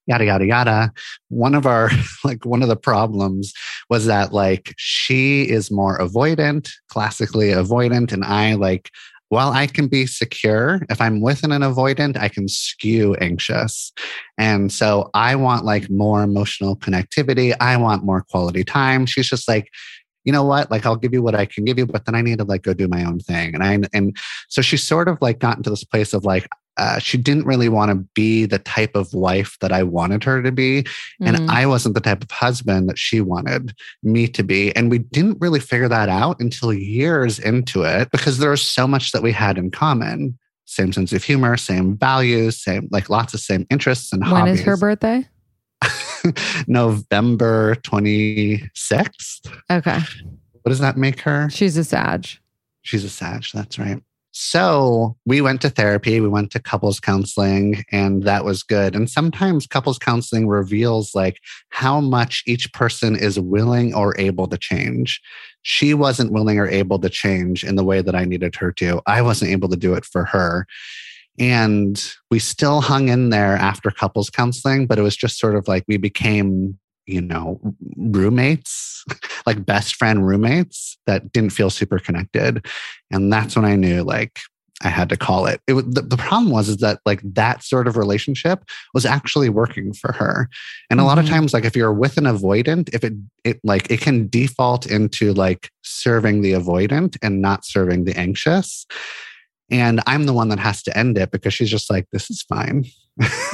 yada 0.07 0.25
yada 0.25 0.45
yada. 0.45 0.91
One 1.29 1.55
of 1.55 1.65
our 1.65 1.89
like 2.23 2.45
one 2.45 2.61
of 2.61 2.69
the 2.69 2.75
problems 2.75 3.53
was 3.89 4.05
that 4.05 4.33
like 4.33 4.73
she 4.77 5.43
is 5.43 5.71
more 5.71 5.99
avoidant 5.99 6.69
classically 6.89 7.49
avoidant 7.49 8.11
and 8.11 8.23
i 8.23 8.53
like 8.53 8.89
while 9.29 9.51
i 9.51 9.65
can 9.65 9.87
be 9.87 10.05
secure 10.05 10.81
if 10.89 10.99
i'm 10.99 11.21
with 11.21 11.43
an 11.43 11.51
avoidant 11.51 12.17
i 12.17 12.27
can 12.27 12.47
skew 12.47 13.15
anxious. 13.15 13.91
And 14.37 14.71
so 14.71 15.09
i 15.13 15.35
want 15.35 15.65
like 15.65 15.89
more 15.89 16.23
emotional 16.23 16.75
connectivity. 16.75 17.55
I 17.59 17.77
want 17.77 18.03
more 18.03 18.23
quality 18.29 18.63
time. 18.63 19.05
She's 19.05 19.29
just 19.29 19.47
like 19.47 19.69
you 20.23 20.31
know 20.31 20.43
what? 20.43 20.69
Like 20.69 20.85
i'll 20.85 20.95
give 20.95 21.13
you 21.13 21.23
what 21.23 21.35
i 21.35 21.45
can 21.45 21.65
give 21.65 21.77
you 21.79 21.85
but 21.85 22.05
then 22.05 22.15
i 22.15 22.21
need 22.21 22.37
to 22.37 22.43
like 22.43 22.63
go 22.63 22.73
do 22.73 22.87
my 22.87 23.03
own 23.03 23.19
thing. 23.19 23.55
And 23.55 23.63
i 23.63 23.79
and 23.93 24.15
so 24.49 24.61
she 24.61 24.77
sort 24.77 25.07
of 25.07 25.17
like 25.21 25.39
got 25.39 25.57
into 25.57 25.69
this 25.69 25.83
place 25.83 26.13
of 26.13 26.25
like 26.25 26.47
uh, 26.77 26.97
she 26.99 27.17
didn't 27.17 27.45
really 27.45 27.69
want 27.69 27.91
to 27.91 27.95
be 28.15 28.45
the 28.45 28.57
type 28.59 28.95
of 28.95 29.13
wife 29.13 29.57
that 29.61 29.71
I 29.71 29.83
wanted 29.83 30.23
her 30.23 30.41
to 30.41 30.51
be. 30.51 30.85
And 31.19 31.37
Mhm. 31.37 31.49
I 31.49 31.65
wasn't 31.65 31.95
the 31.95 32.01
type 32.01 32.23
of 32.23 32.31
husband 32.31 32.87
that 32.89 32.97
she 32.97 33.19
wanted 33.21 33.73
me 34.03 34.27
to 34.29 34.41
be. 34.43 34.75
And 34.75 34.89
we 34.89 34.99
didn't 34.99 35.37
really 35.41 35.59
figure 35.59 35.89
that 35.89 36.07
out 36.09 36.39
until 36.39 36.73
years 36.73 37.39
into 37.39 37.83
it 37.83 38.09
because 38.11 38.37
there 38.37 38.49
was 38.51 38.61
so 38.61 38.87
much 38.87 39.11
that 39.11 39.21
we 39.21 39.31
had 39.31 39.57
in 39.57 39.69
common. 39.71 40.37
Same 40.65 40.93
sense 40.93 41.11
of 41.11 41.23
humor, 41.23 41.57
same 41.57 41.97
values, 41.97 42.57
same 42.63 42.87
like 42.91 43.09
lots 43.09 43.33
of 43.33 43.41
same 43.41 43.67
interests 43.69 44.13
and 44.13 44.21
when 44.23 44.31
hobbies. 44.31 44.59
is 44.59 44.65
her 44.65 44.77
birthday? 44.77 45.27
November 46.67 47.75
26th. 47.83 49.51
Okay. 49.69 49.99
What 50.61 50.69
does 50.69 50.79
that 50.79 50.97
make 50.97 51.19
her? 51.21 51.49
She's 51.49 51.75
a 51.77 51.83
Sag. 51.83 52.27
She's 52.83 53.03
a 53.03 53.09
Sag. 53.09 53.43
That's 53.53 53.77
right. 53.79 54.01
So 54.33 55.17
we 55.25 55.41
went 55.41 55.61
to 55.61 55.69
therapy, 55.69 56.21
we 56.21 56.29
went 56.29 56.51
to 56.51 56.59
couples 56.59 57.01
counseling, 57.01 57.83
and 57.91 58.23
that 58.23 58.45
was 58.45 58.63
good. 58.63 58.95
And 58.95 59.09
sometimes 59.09 59.67
couples 59.67 59.99
counseling 59.99 60.47
reveals 60.47 61.13
like 61.13 61.39
how 61.69 61.99
much 61.99 62.43
each 62.47 62.71
person 62.71 63.17
is 63.17 63.39
willing 63.39 63.93
or 63.93 64.17
able 64.19 64.47
to 64.47 64.57
change. 64.57 65.21
She 65.63 65.93
wasn't 65.93 66.31
willing 66.31 66.59
or 66.59 66.67
able 66.67 66.97
to 66.99 67.09
change 67.09 67.65
in 67.65 67.75
the 67.75 67.83
way 67.83 68.01
that 68.01 68.15
I 68.15 68.23
needed 68.23 68.55
her 68.55 68.71
to. 68.73 69.01
I 69.05 69.21
wasn't 69.21 69.51
able 69.51 69.67
to 69.67 69.77
do 69.77 69.93
it 69.95 70.05
for 70.05 70.23
her. 70.25 70.65
And 71.37 72.01
we 72.29 72.39
still 72.39 72.81
hung 72.81 73.09
in 73.09 73.29
there 73.29 73.55
after 73.57 73.91
couples 73.91 74.29
counseling, 74.29 74.87
but 74.87 74.97
it 74.97 75.01
was 75.03 75.17
just 75.17 75.39
sort 75.39 75.55
of 75.55 75.67
like 75.67 75.83
we 75.87 75.97
became, 75.97 76.77
you 77.11 77.21
know, 77.21 77.59
roommates, 77.97 79.03
like 79.45 79.65
best 79.65 79.95
friend 79.95 80.25
roommates 80.27 80.97
that 81.05 81.31
didn't 81.31 81.51
feel 81.51 81.69
super 81.69 81.99
connected. 81.99 82.65
And 83.11 83.31
that's 83.31 83.55
when 83.55 83.65
I 83.65 83.75
knew 83.75 84.03
like 84.03 84.39
I 84.83 84.87
had 84.89 85.09
to 85.09 85.17
call 85.17 85.45
it. 85.45 85.61
It 85.67 85.73
the, 85.93 86.01
the 86.01 86.17
problem 86.17 86.51
was 86.51 86.67
is 86.69 86.77
that 86.77 87.01
like 87.05 87.21
that 87.23 87.63
sort 87.63 87.87
of 87.87 87.97
relationship 87.97 88.63
was 88.93 89.05
actually 89.05 89.49
working 89.49 89.93
for 89.93 90.11
her. 90.13 90.49
And 90.89 90.99
a 90.99 91.03
lot 91.03 91.19
of 91.19 91.25
Mhm. 91.25 91.29
times, 91.29 91.53
like 91.53 91.65
if 91.65 91.75
you're 91.75 91.93
with 91.93 92.17
an 92.17 92.23
avoidant, 92.23 92.89
if 92.93 93.03
it 93.03 93.13
it 93.43 93.59
like 93.63 93.91
it 93.91 94.01
can 94.01 94.27
default 94.27 94.85
into 94.87 95.33
like 95.33 95.69
serving 95.83 96.41
the 96.41 96.53
avoidant 96.53 97.17
and 97.21 97.41
not 97.41 97.65
serving 97.65 98.05
the 98.05 98.17
anxious. 98.17 98.85
And 99.69 100.01
I'm 100.07 100.25
the 100.25 100.33
one 100.33 100.49
that 100.49 100.59
has 100.59 100.83
to 100.83 100.97
end 100.97 101.17
it 101.17 101.31
because 101.31 101.53
she's 101.53 101.69
just 101.69 101.89
like, 101.89 102.07
this 102.11 102.29
is 102.29 102.41
fine. 102.41 102.85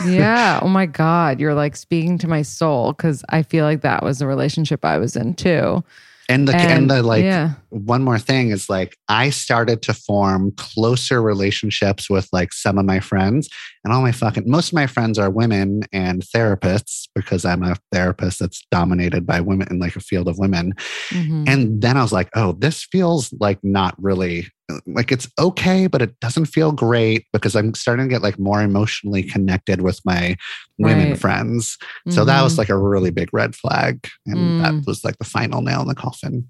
Yeah. 0.06 0.60
Oh 0.62 0.68
my 0.68 0.86
God. 0.86 1.40
You're 1.40 1.54
like 1.54 1.76
speaking 1.76 2.18
to 2.20 2.28
my 2.28 2.42
soul 2.42 2.94
because 2.94 3.24
I 3.30 3.44
feel 3.44 3.66
like 3.66 3.82
that 3.82 4.04
was 4.04 4.20
the 4.20 4.28
relationship 4.28 4.86
I 4.86 4.98
was 4.98 5.16
in 5.16 5.34
too. 5.34 5.84
And 6.30 6.46
the 6.46 6.56
and, 6.56 6.90
the 6.90 7.02
like 7.04 7.24
yeah. 7.24 7.54
one 7.70 8.04
more 8.04 8.20
thing 8.20 8.50
is 8.50 8.70
like 8.70 8.98
I 9.08 9.30
started 9.30 9.82
to 9.84 9.94
form 9.94 10.52
closer 10.58 11.22
relationships 11.22 12.10
with 12.10 12.28
like 12.34 12.52
some 12.52 12.78
of 12.78 12.84
my 12.84 13.00
friends 13.00 13.48
and 13.86 13.94
all 13.94 14.02
my 14.02 14.12
fucking 14.12 14.44
most 14.46 14.70
of 14.70 14.74
my 14.74 14.88
friends 14.88 15.18
are 15.18 15.30
women 15.30 15.84
and 15.94 16.24
therapists 16.24 17.08
because 17.16 17.46
I'm 17.46 17.64
a 17.64 17.78
therapist 17.94 18.40
that's 18.40 18.66
dominated 18.72 19.26
by 19.26 19.40
women 19.40 19.70
in 19.72 19.80
like 19.80 19.96
a 19.96 20.02
field 20.02 20.28
of 20.28 20.38
women. 20.38 20.74
Mhm. 21.12 21.48
And 21.48 21.82
then 21.82 21.96
I 21.96 22.02
was 22.02 22.12
like, 22.12 22.30
oh, 22.36 22.52
this 22.52 22.84
feels 22.84 23.34
like 23.40 23.60
not 23.64 23.96
really 23.98 24.50
like 24.86 25.12
it's 25.12 25.30
okay, 25.40 25.88
but 25.88 26.02
it 26.02 26.20
doesn't 26.20 26.46
feel 26.46 26.72
great 26.72 27.26
because 27.32 27.56
I'm 27.56 27.74
starting 27.74 28.08
to 28.08 28.10
get 28.14 28.22
like 28.22 28.38
more 28.38 28.62
emotionally 28.62 29.24
connected 29.24 29.82
with 29.82 30.02
my 30.06 30.36
women 30.78 31.12
Right. 31.12 31.20
friends. 31.20 31.78
So 32.10 32.26
that 32.26 32.42
was 32.42 32.56
Mhm. 32.56 32.58
like 32.58 32.70
a 32.70 32.78
really 32.78 33.12
big 33.12 33.30
red 33.32 33.56
flag. 33.56 34.08
And 34.26 34.60
that 34.60 34.74
Mm. 34.74 34.86
was 34.88 35.04
like 35.06 35.18
the 35.20 35.26
final 35.26 35.62
nail 35.62 35.82
in 35.82 35.88
the 35.88 35.96
coffin. 35.96 36.50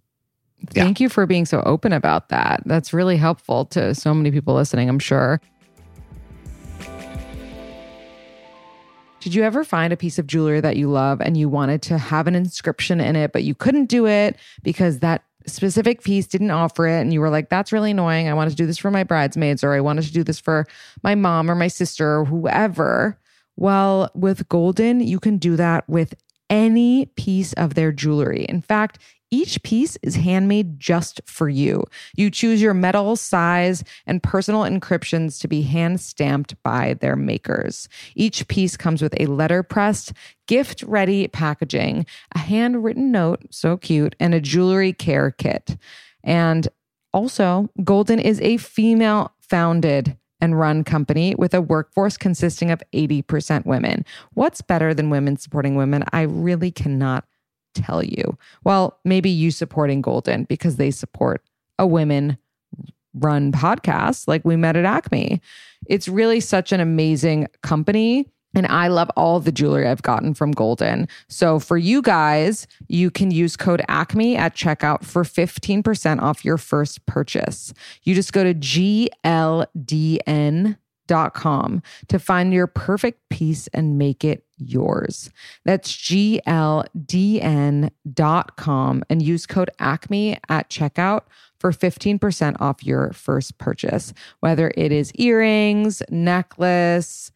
yeah. 0.74 0.84
Thank 0.84 1.00
you 1.00 1.08
for 1.10 1.28
being 1.28 1.46
so 1.46 1.62
open 1.68 1.94
about 1.94 2.30
that. 2.30 2.64
That's 2.66 2.92
really 2.92 3.18
helpful 3.18 3.66
to 3.66 3.94
so 3.94 4.14
many 4.16 4.32
people 4.32 4.56
listening, 4.56 4.90
I'm 4.90 4.98
sure. 5.00 5.40
Did 9.20 9.36
you 9.36 9.44
ever 9.44 9.64
find 9.64 9.92
a 9.92 9.98
piece 9.98 10.18
of 10.20 10.26
jewelry 10.28 10.62
that 10.62 10.78
you 10.78 10.90
love 10.90 11.22
and 11.22 11.36
you 11.38 11.50
wanted 11.50 11.82
to 11.84 11.98
have 11.98 12.28
an 12.28 12.36
inscription 12.36 13.00
in 13.02 13.16
it, 13.16 13.34
but 13.34 13.44
you 13.44 13.54
couldn't 13.54 13.86
do 13.86 14.08
it 14.08 14.38
because 14.64 15.00
that 15.00 15.24
specific 15.48 16.04
piece 16.04 16.28
didn't 16.28 16.52
offer 16.52 16.88
it? 16.88 17.02
And 17.02 17.14
you 17.14 17.22
were 17.22 17.30
like, 17.30 17.50
that's 17.50 17.72
really 17.72 17.92
annoying. 17.92 18.28
I 18.28 18.34
wanted 18.34 18.52
to 18.52 18.56
do 18.56 18.66
this 18.66 18.78
for 18.78 18.92
my 18.92 19.04
bridesmaids, 19.04 19.64
or 19.64 19.74
I 19.74 19.82
wanted 19.82 20.06
to 20.06 20.14
do 20.14 20.24
this 20.24 20.40
for 20.40 20.66
my 21.04 21.16
mom 21.16 21.50
or 21.50 21.56
my 21.56 21.68
sister 21.68 22.20
or 22.20 22.26
whoever. 22.26 23.18
Well, 23.56 24.12
with 24.14 24.48
Golden, 24.50 25.00
you 25.00 25.20
can 25.20 25.38
do 25.38 25.56
that 25.56 25.88
with 25.90 26.14
any 26.50 27.08
piece 27.18 27.54
of 27.54 27.74
their 27.74 27.92
jewelry. 27.92 28.46
In 28.48 28.62
fact, 28.62 29.00
each 29.30 29.62
piece 29.64 29.98
is 30.02 30.16
handmade 30.16 30.80
just 30.80 31.22
for 31.26 31.50
you. 31.50 31.84
You 32.16 32.30
choose 32.30 32.62
your 32.62 32.74
metal, 32.74 33.16
size, 33.16 33.84
and 34.06 34.24
personal 34.24 34.62
encryptions 34.62 35.40
to 35.42 35.48
be 35.48 35.62
hand 35.64 36.00
stamped 36.00 36.62
by 36.64 36.96
their 36.96 37.16
makers. 37.16 37.90
Each 38.16 38.48
piece 38.48 38.78
comes 38.78 39.02
with 39.02 39.14
a 39.20 39.26
letter 39.26 39.64
pressed, 39.64 40.14
gift 40.48 40.84
ready 40.84 41.28
packaging, 41.28 42.06
a 42.36 42.40
handwritten 42.40 43.12
note, 43.12 43.44
so 43.50 43.78
cute, 43.78 44.16
and 44.20 44.34
a 44.34 44.42
jewelry 44.42 44.94
care 44.94 45.32
kit. 45.32 45.78
And 46.24 46.68
also, 47.14 47.70
Golden 47.84 48.20
is 48.20 48.40
a 48.42 48.58
female 48.58 49.34
founded 49.40 50.18
and 50.40 50.60
run 50.60 50.84
company 50.84 51.36
with 51.36 51.54
a 51.54 51.62
workforce 51.62 52.16
consisting 52.16 52.70
of 52.70 52.82
80% 52.94 53.66
women. 53.66 54.06
What's 54.34 54.62
better 54.62 54.94
than 54.94 55.10
women 55.10 55.38
supporting 55.38 55.76
women? 55.76 56.04
I 56.14 56.22
really 56.22 56.72
cannot 56.72 57.26
tell 57.82 58.04
you. 58.04 58.38
Well, 58.64 59.00
maybe 59.06 59.30
you 59.30 59.52
supporting 59.52 60.02
Golden 60.02 60.44
because 60.44 60.76
they 60.78 60.92
support 60.92 61.44
a 61.80 61.88
women 61.88 62.38
run 63.14 63.52
podcast 63.52 64.28
like 64.28 64.46
we 64.46 64.56
met 64.56 64.76
at 64.76 64.86
Acme. 64.86 65.42
It's 65.88 66.08
really 66.08 66.40
such 66.40 66.72
an 66.72 66.80
amazing 66.80 67.48
company. 67.64 68.32
And 68.56 68.66
I 68.68 68.88
love 68.88 69.12
all 69.16 69.40
the 69.40 69.52
jewelry 69.52 69.88
I've 69.88 70.02
gotten 70.02 70.34
from 70.34 70.52
Golden. 70.52 71.08
So 71.28 71.60
for 71.60 71.78
you 71.78 72.02
guys, 72.02 72.66
you 72.88 73.12
can 73.12 73.30
use 73.30 73.56
code 73.56 73.84
ACME 73.88 74.36
at 74.36 74.56
checkout 74.56 75.04
for 75.04 75.24
15% 75.24 76.22
off 76.22 76.44
your 76.44 76.58
first 76.58 77.06
purchase. 77.06 77.74
You 78.04 78.16
just 78.16 78.34
go 78.34 78.44
to 78.44 78.54
GLDN.com 81.08 81.82
to 82.08 82.20
find 82.20 82.54
your 82.54 82.68
perfect 82.68 83.28
piece 83.30 83.68
and 83.68 83.98
make 83.98 84.24
it 84.24 84.46
yours. 84.58 85.32
That's 85.66 85.92
GLDN.com 85.96 86.94
and 89.10 89.22
use 89.22 89.46
code 89.46 89.70
ACME 89.80 90.38
at 90.50 90.70
checkout 90.70 91.22
for 91.60 91.72
15% 91.72 92.58
off 92.60 92.84
your 92.84 93.12
first 93.14 93.58
purchase, 93.58 94.14
whether 94.42 94.72
it 94.76 94.92
is 94.92 95.12
earrings, 95.16 96.04
necklace, 96.10 97.32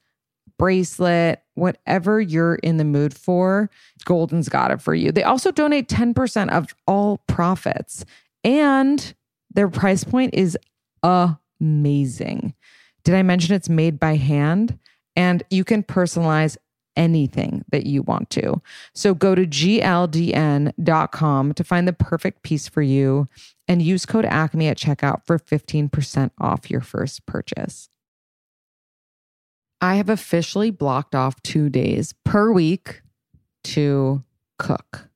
bracelet, 0.58 1.42
whatever 1.56 2.22
you're 2.22 2.56
in 2.56 2.78
the 2.78 2.84
mood 2.84 3.16
for, 3.16 3.70
Golden's 4.06 4.48
got 4.48 4.70
it 4.70 4.80
for 4.82 4.94
you. 4.94 5.12
They 5.12 5.24
also 5.24 5.52
donate 5.52 5.88
10% 5.88 6.52
of 6.52 6.76
all 6.88 7.18
profits, 7.28 8.06
and 8.44 9.14
their 9.54 9.70
price 9.70 10.04
point 10.04 10.36
is 10.36 10.56
amazing. 11.02 12.54
Did 13.04 13.16
I 13.16 13.24
mention 13.24 13.56
it's 13.56 13.70
made 13.70 14.00
by 14.00 14.16
hand? 14.16 14.78
And 15.16 15.44
you 15.50 15.64
can 15.64 15.84
personalize 15.84 16.58
anything 16.96 17.64
that 17.72 17.86
you 17.86 18.02
want 18.02 18.30
to. 18.32 18.62
So 18.94 19.14
go 19.14 19.36
to 19.36 19.46
gldn.com 19.46 20.74
to 21.54 21.64
find 21.64 21.88
the 21.88 21.94
perfect 21.94 22.44
piece 22.44 22.68
for 22.68 22.82
you 22.82 23.28
and 23.68 23.82
use 23.82 24.06
code 24.06 24.26
ACME 24.26 24.68
at 24.68 24.78
checkout 24.78 25.26
for 25.26 25.40
15% 25.40 26.32
off 26.40 26.70
your 26.70 26.82
first 26.82 27.26
purchase. 27.26 27.90
I 29.80 29.96
have 29.96 30.10
officially 30.10 30.70
blocked 30.70 31.16
off 31.16 31.42
two 31.42 31.70
days 31.70 32.14
per 32.24 32.52
week 32.52 33.02
to 33.64 34.24
cook. 34.60 35.11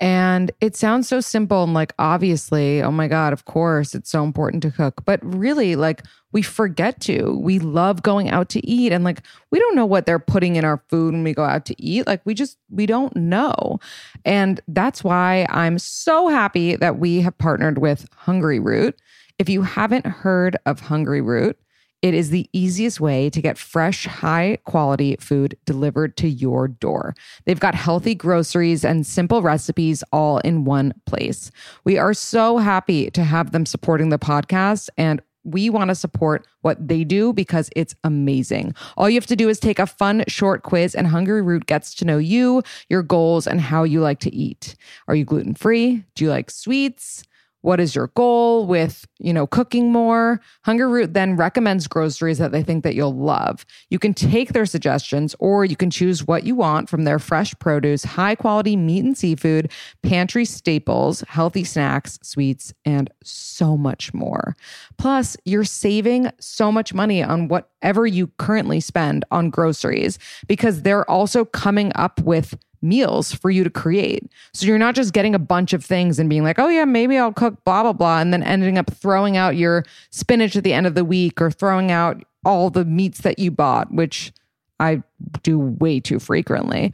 And 0.00 0.52
it 0.60 0.76
sounds 0.76 1.08
so 1.08 1.20
simple 1.20 1.64
and 1.64 1.74
like, 1.74 1.92
obviously, 1.98 2.80
oh 2.82 2.92
my 2.92 3.08
God, 3.08 3.32
of 3.32 3.46
course, 3.46 3.94
it's 3.94 4.10
so 4.10 4.22
important 4.22 4.62
to 4.62 4.70
cook. 4.70 5.04
But 5.04 5.18
really, 5.22 5.74
like, 5.74 6.04
we 6.30 6.42
forget 6.42 7.00
to. 7.00 7.36
We 7.42 7.58
love 7.58 8.02
going 8.02 8.30
out 8.30 8.48
to 8.50 8.64
eat 8.64 8.92
and 8.92 9.02
like, 9.02 9.22
we 9.50 9.58
don't 9.58 9.74
know 9.74 9.86
what 9.86 10.06
they're 10.06 10.20
putting 10.20 10.56
in 10.56 10.64
our 10.64 10.82
food 10.88 11.14
when 11.14 11.24
we 11.24 11.32
go 11.32 11.42
out 11.42 11.64
to 11.66 11.82
eat. 11.82 12.06
Like, 12.06 12.20
we 12.24 12.34
just, 12.34 12.58
we 12.70 12.86
don't 12.86 13.14
know. 13.16 13.80
And 14.24 14.60
that's 14.68 15.02
why 15.02 15.46
I'm 15.50 15.78
so 15.78 16.28
happy 16.28 16.76
that 16.76 16.98
we 16.98 17.20
have 17.22 17.36
partnered 17.38 17.78
with 17.78 18.08
Hungryroot. 18.24 18.94
If 19.38 19.48
you 19.48 19.62
haven't 19.62 20.06
heard 20.06 20.56
of 20.66 20.80
Hungryroot, 20.80 21.54
it 22.02 22.14
is 22.14 22.30
the 22.30 22.48
easiest 22.52 23.00
way 23.00 23.28
to 23.30 23.42
get 23.42 23.58
fresh, 23.58 24.06
high 24.06 24.58
quality 24.64 25.16
food 25.16 25.56
delivered 25.64 26.16
to 26.18 26.28
your 26.28 26.68
door. 26.68 27.14
They've 27.44 27.58
got 27.58 27.74
healthy 27.74 28.14
groceries 28.14 28.84
and 28.84 29.06
simple 29.06 29.42
recipes 29.42 30.04
all 30.12 30.38
in 30.38 30.64
one 30.64 30.94
place. 31.06 31.50
We 31.84 31.98
are 31.98 32.14
so 32.14 32.58
happy 32.58 33.10
to 33.10 33.24
have 33.24 33.50
them 33.50 33.66
supporting 33.66 34.10
the 34.10 34.18
podcast 34.18 34.88
and 34.96 35.20
we 35.44 35.70
want 35.70 35.88
to 35.88 35.94
support 35.94 36.46
what 36.60 36.88
they 36.88 37.04
do 37.04 37.32
because 37.32 37.70
it's 37.74 37.94
amazing. 38.04 38.74
All 38.96 39.08
you 39.08 39.14
have 39.14 39.26
to 39.26 39.36
do 39.36 39.48
is 39.48 39.58
take 39.58 39.78
a 39.78 39.86
fun 39.86 40.24
short 40.28 40.62
quiz, 40.62 40.94
and 40.94 41.06
Hungryroot 41.06 41.66
gets 41.66 41.94
to 41.94 42.04
know 42.04 42.18
you, 42.18 42.62
your 42.88 43.02
goals, 43.02 43.46
and 43.46 43.60
how 43.60 43.84
you 43.84 44.00
like 44.00 44.20
to 44.20 44.34
eat. 44.34 44.74
Are 45.06 45.14
you 45.14 45.24
gluten 45.24 45.54
free? 45.54 46.04
Do 46.14 46.24
you 46.24 46.30
like 46.30 46.50
sweets? 46.50 47.22
What 47.62 47.80
is 47.80 47.94
your 47.94 48.08
goal 48.08 48.66
with, 48.66 49.06
you 49.18 49.32
know, 49.32 49.46
cooking 49.46 49.92
more? 49.92 50.40
hunger 50.64 50.88
root 50.88 51.14
then 51.14 51.36
recommends 51.36 51.86
groceries 51.86 52.38
that 52.38 52.52
they 52.52 52.62
think 52.62 52.84
that 52.84 52.94
you'll 52.94 53.16
love. 53.16 53.64
You 53.90 53.98
can 53.98 54.12
take 54.12 54.52
their 54.52 54.66
suggestions 54.66 55.34
or 55.38 55.64
you 55.64 55.76
can 55.76 55.90
choose 55.90 56.26
what 56.26 56.44
you 56.44 56.54
want 56.54 56.88
from 56.88 57.04
their 57.04 57.18
fresh 57.18 57.54
produce, 57.58 58.04
high 58.04 58.34
quality 58.34 58.76
meat 58.76 59.04
and 59.04 59.16
seafood, 59.16 59.72
pantry 60.02 60.44
staples, 60.44 61.24
healthy 61.28 61.64
snacks, 61.64 62.18
sweets, 62.22 62.74
and 62.84 63.10
so 63.22 63.76
much 63.76 64.12
more. 64.12 64.56
Plus, 64.98 65.36
you're 65.44 65.64
saving 65.64 66.30
so 66.38 66.70
much 66.70 66.92
money 66.92 67.22
on 67.22 67.48
whatever 67.48 68.06
you 68.06 68.26
currently 68.38 68.80
spend 68.80 69.24
on 69.30 69.50
groceries 69.50 70.18
because 70.46 70.82
they're 70.82 71.08
also 71.10 71.44
coming 71.44 71.92
up 71.94 72.20
with 72.20 72.56
meals 72.82 73.32
for 73.32 73.50
you 73.50 73.64
to 73.64 73.70
create. 73.70 74.30
So 74.52 74.66
you're 74.66 74.78
not 74.78 74.94
just 74.94 75.12
getting 75.12 75.34
a 75.34 75.38
bunch 75.38 75.72
of 75.72 75.84
things 75.84 76.18
and 76.18 76.28
being 76.28 76.44
like, 76.44 76.58
oh, 76.58 76.68
yeah, 76.68 76.84
maybe 76.84 77.18
I'll 77.18 77.32
cook 77.32 77.64
blah, 77.64 77.82
blah, 77.82 77.92
blah, 77.92 78.20
and 78.20 78.32
then 78.32 78.42
ending 78.42 78.78
up 78.78 78.92
throwing 78.92 79.36
out 79.36 79.56
your 79.56 79.84
spinach 80.10 80.56
at 80.56 80.64
the 80.64 80.72
end 80.72 80.86
of 80.86 80.94
the 80.94 81.04
week 81.04 81.40
or 81.40 81.50
throwing 81.50 81.90
out 81.90 82.22
all 82.44 82.70
the 82.70 82.84
meats 82.84 83.20
that 83.22 83.38
you 83.38 83.50
bought, 83.50 83.92
which 83.92 84.32
I 84.80 85.02
do 85.42 85.58
way 85.58 86.00
too 86.00 86.18
frequently. 86.18 86.92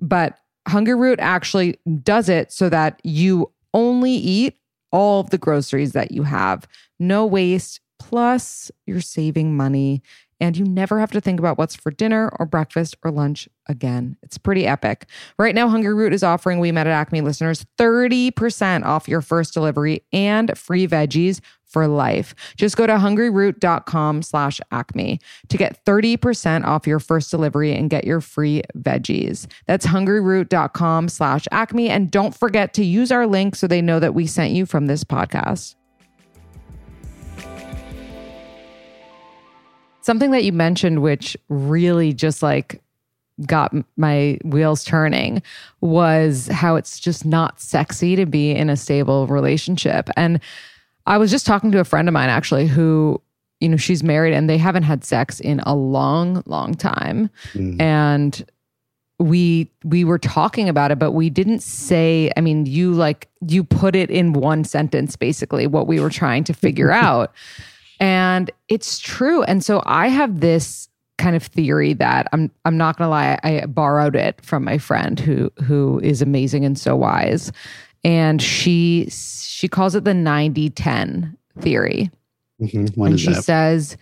But 0.00 0.38
Hunger 0.68 0.96
Root 0.96 1.20
actually 1.20 1.78
does 2.02 2.28
it 2.28 2.52
so 2.52 2.68
that 2.68 3.00
you 3.04 3.50
only 3.74 4.12
eat 4.12 4.56
all 4.90 5.20
of 5.20 5.30
the 5.30 5.38
groceries 5.38 5.92
that 5.92 6.12
you 6.12 6.22
have. 6.24 6.66
No 6.98 7.26
waste. 7.26 7.80
Plus, 7.98 8.70
you're 8.86 9.00
saving 9.00 9.56
money 9.56 10.02
and 10.42 10.56
you 10.56 10.64
never 10.64 10.98
have 10.98 11.12
to 11.12 11.20
think 11.20 11.38
about 11.38 11.56
what's 11.56 11.76
for 11.76 11.92
dinner 11.92 12.28
or 12.40 12.46
breakfast 12.46 12.96
or 13.04 13.12
lunch 13.12 13.48
again. 13.68 14.16
It's 14.24 14.36
pretty 14.36 14.66
epic. 14.66 15.06
Right 15.38 15.54
now, 15.54 15.68
Hungryroot 15.68 16.12
is 16.12 16.24
offering 16.24 16.58
We 16.58 16.72
Met 16.72 16.88
at 16.88 16.92
Acme 16.92 17.20
listeners 17.20 17.64
30% 17.78 18.84
off 18.84 19.06
your 19.06 19.20
first 19.20 19.54
delivery 19.54 20.02
and 20.12 20.58
free 20.58 20.88
veggies 20.88 21.40
for 21.64 21.86
life. 21.86 22.34
Just 22.56 22.76
go 22.76 22.88
to 22.88 22.94
hungryroot.com 22.94 24.22
slash 24.22 24.60
acme 24.72 25.20
to 25.48 25.56
get 25.56 25.84
30% 25.86 26.64
off 26.64 26.88
your 26.88 26.98
first 26.98 27.30
delivery 27.30 27.72
and 27.72 27.88
get 27.88 28.04
your 28.04 28.20
free 28.20 28.62
veggies. 28.76 29.46
That's 29.68 29.86
hungryroot.com 29.86 31.08
slash 31.08 31.46
acme. 31.52 31.88
And 31.88 32.10
don't 32.10 32.34
forget 32.34 32.74
to 32.74 32.84
use 32.84 33.12
our 33.12 33.28
link 33.28 33.54
so 33.54 33.68
they 33.68 33.80
know 33.80 34.00
that 34.00 34.14
we 34.14 34.26
sent 34.26 34.52
you 34.52 34.66
from 34.66 34.86
this 34.86 35.04
podcast. 35.04 35.76
Something 40.02 40.30
that 40.32 40.44
you 40.44 40.52
mentioned, 40.52 41.02
which 41.02 41.36
really 41.48 42.12
just 42.12 42.42
like 42.42 42.82
got 43.46 43.74
my 43.96 44.38
wheels 44.44 44.84
turning, 44.84 45.42
was 45.80 46.48
how 46.48 46.76
it's 46.76 47.00
just 47.00 47.24
not 47.24 47.60
sexy 47.60 48.16
to 48.16 48.26
be 48.26 48.50
in 48.50 48.68
a 48.68 48.76
stable 48.76 49.26
relationship. 49.26 50.10
And 50.16 50.40
I 51.06 51.18
was 51.18 51.30
just 51.30 51.46
talking 51.46 51.72
to 51.72 51.80
a 51.80 51.84
friend 51.84 52.08
of 52.08 52.12
mine 52.12 52.28
actually 52.28 52.66
who, 52.66 53.20
you 53.60 53.68
know, 53.68 53.76
she's 53.76 54.02
married 54.02 54.34
and 54.34 54.48
they 54.48 54.58
haven't 54.58 54.84
had 54.84 55.04
sex 55.04 55.40
in 55.40 55.60
a 55.60 55.74
long, 55.74 56.42
long 56.46 56.74
time. 56.74 57.30
Mm. 57.54 57.80
And 57.80 58.46
we 59.22 59.70
we 59.84 60.04
were 60.04 60.18
talking 60.18 60.68
about 60.68 60.90
it 60.90 60.98
but 60.98 61.12
we 61.12 61.30
didn't 61.30 61.60
say 61.60 62.30
i 62.36 62.40
mean 62.40 62.66
you 62.66 62.92
like 62.92 63.28
you 63.46 63.62
put 63.62 63.94
it 63.94 64.10
in 64.10 64.32
one 64.32 64.64
sentence 64.64 65.16
basically 65.16 65.66
what 65.66 65.86
we 65.86 66.00
were 66.00 66.10
trying 66.10 66.44
to 66.44 66.52
figure 66.52 66.90
out 66.92 67.32
and 68.02 68.50
it's 68.66 68.98
true. 68.98 69.44
And 69.44 69.64
so 69.64 69.80
I 69.86 70.08
have 70.08 70.40
this 70.40 70.88
kind 71.18 71.36
of 71.36 71.44
theory 71.44 71.92
that 71.94 72.26
I'm 72.32 72.50
I'm 72.64 72.76
not 72.76 72.96
gonna 72.96 73.10
lie, 73.10 73.38
I 73.44 73.64
borrowed 73.66 74.16
it 74.16 74.44
from 74.44 74.64
my 74.64 74.76
friend 74.76 75.20
who 75.20 75.52
who 75.62 76.00
is 76.00 76.20
amazing 76.20 76.64
and 76.64 76.76
so 76.76 76.96
wise. 76.96 77.52
And 78.02 78.42
she 78.42 79.08
she 79.08 79.68
calls 79.68 79.94
it 79.94 80.02
the 80.02 80.10
90-10 80.10 81.36
theory. 81.60 82.10
Mm-hmm. 82.60 83.02
And 83.02 83.20
she 83.20 83.34
that? 83.34 83.44
says 83.44 83.96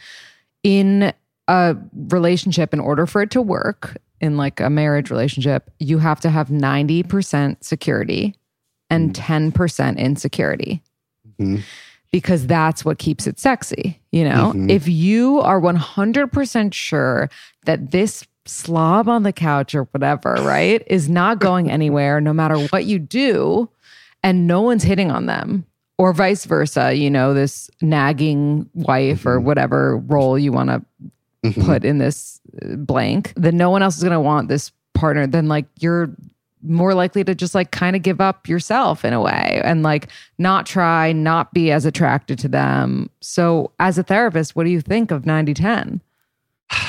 in 0.63 1.13
a 1.47 1.77
relationship, 2.09 2.73
in 2.73 2.81
order 2.81 3.07
for 3.07 3.21
it 3.21 3.31
to 3.33 3.43
work, 3.43 3.99
in 4.23 4.39
like 4.39 4.61
a 4.61 4.71
marriage 4.71 5.11
relationship, 5.11 5.71
you 5.79 5.99
have 5.99 6.21
to 6.21 6.31
have 6.31 6.49
90% 6.49 7.63
security 7.63 8.35
and 8.89 9.13
mm 9.13 9.53
10% 9.53 9.99
insecurity. 9.99 10.83
Mm-hmm 11.39 11.61
because 12.13 12.47
that's 12.47 12.85
what 12.85 12.99
keeps 12.99 13.27
it 13.27 13.39
sexy. 13.39 14.01
You 14.11 14.25
know, 14.25 14.53
mm-hmm. 14.53 14.71
if 14.71 14.89
you 14.89 15.41
are 15.41 15.61
100% 15.61 16.75
sure 16.75 17.31
that 17.65 17.91
this 17.91 18.27
slob 18.47 19.09
on 19.09 19.23
the 19.23 19.33
couch 19.33 19.75
or 19.75 19.85
whatever, 19.85 20.35
right, 20.41 20.83
is 20.87 21.09
not 21.09 21.39
going 21.39 21.71
anywhere 21.71 22.21
no 22.21 22.33
matter 22.33 22.59
what 22.69 22.85
you 22.85 22.99
do, 22.99 23.69
and 24.23 24.47
no 24.47 24.61
one's 24.61 24.83
hitting 24.83 25.11
on 25.11 25.27
them, 25.27 25.65
or 25.99 26.13
vice 26.13 26.45
versa, 26.45 26.95
you 26.95 27.11
know, 27.11 27.35
this 27.35 27.71
nagging 27.81 28.69
wife 28.75 29.21
mm-hmm. 29.21 29.29
or 29.29 29.41
whatever 29.41 29.97
role 29.97 30.39
you 30.39 30.53
want 30.53 30.71
to 30.71 30.85
mm-hmm. 31.45 31.65
put 31.65 31.85
in 31.85 31.99
this 31.99 32.41
uh, 32.63 32.77
blank, 32.77 33.33
then 33.37 33.57
no 33.57 33.71
one 33.71 33.83
else 33.83 33.97
is 33.97 34.03
going 34.03 34.13
to 34.13 34.21
want 34.21 34.49
this 34.49 34.73
partner, 34.95 35.27
then 35.27 35.47
like 35.47 35.67
you're 35.79 36.11
more 36.63 36.95
likely 36.95 37.25
to 37.25 37.35
just 37.35 37.55
like 37.55 37.71
kind 37.71 37.97
of 37.97 38.03
give 38.03 38.21
up 38.21 38.49
yourself 38.49 39.05
in 39.05 39.13
a 39.13 39.21
way 39.21 39.61
and 39.65 39.83
like 39.83 40.09
not 40.39 40.67
try, 40.67 41.13
not 41.13 41.53
be 41.53 41.71
as 41.71 41.85
attracted 41.85 42.39
to 42.41 42.49
them. 42.49 43.11
So, 43.21 43.73
as 43.79 43.99
a 43.99 44.03
therapist, 44.03 44.57
what 44.57 44.65
do 44.65 44.71
you 44.71 44.81
think 44.81 45.11
of 45.11 45.27
90 45.27 45.55
10? 45.55 46.01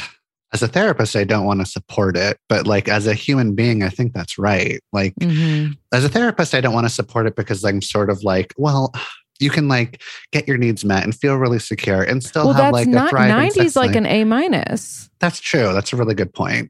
As 0.54 0.62
a 0.62 0.68
therapist, 0.68 1.16
I 1.16 1.24
don't 1.24 1.46
want 1.46 1.62
to 1.62 1.66
support 1.66 2.18
it, 2.18 2.38
but 2.50 2.68
like 2.68 2.90
as 2.90 3.08
a 3.08 3.14
human 3.14 3.56
being, 3.56 3.84
I 3.84 3.88
think 3.90 4.12
that's 4.12 4.38
right. 4.38 4.82
Like, 4.92 5.16
mm-hmm. 5.16 5.72
as 5.94 6.04
a 6.04 6.10
therapist, 6.10 6.54
I 6.54 6.60
don't 6.60 6.74
want 6.74 6.86
to 6.86 6.94
support 6.94 7.26
it 7.26 7.38
because 7.38 7.64
I'm 7.64 7.82
sort 7.82 8.10
of 8.10 8.22
like, 8.26 8.54
well, 8.58 8.92
you 9.40 9.50
can 9.50 9.70
like 9.70 10.02
get 10.34 10.48
your 10.50 10.58
needs 10.58 10.84
met 10.84 11.06
and 11.06 11.16
feel 11.16 11.36
really 11.36 11.60
secure 11.60 12.04
and 12.04 12.22
still 12.22 12.48
well, 12.48 12.54
have 12.54 12.74
like 12.74 12.88
a 12.88 13.10
thriving 13.10 13.30
90 13.30 13.62
is 13.62 13.76
like 13.78 13.96
an 13.96 14.06
A 14.06 14.26
minus. 14.26 15.10
That's 15.20 15.40
true. 15.40 15.72
That's 15.74 15.94
a 15.94 15.96
really 15.96 16.16
good 16.16 16.34
point. 16.34 16.70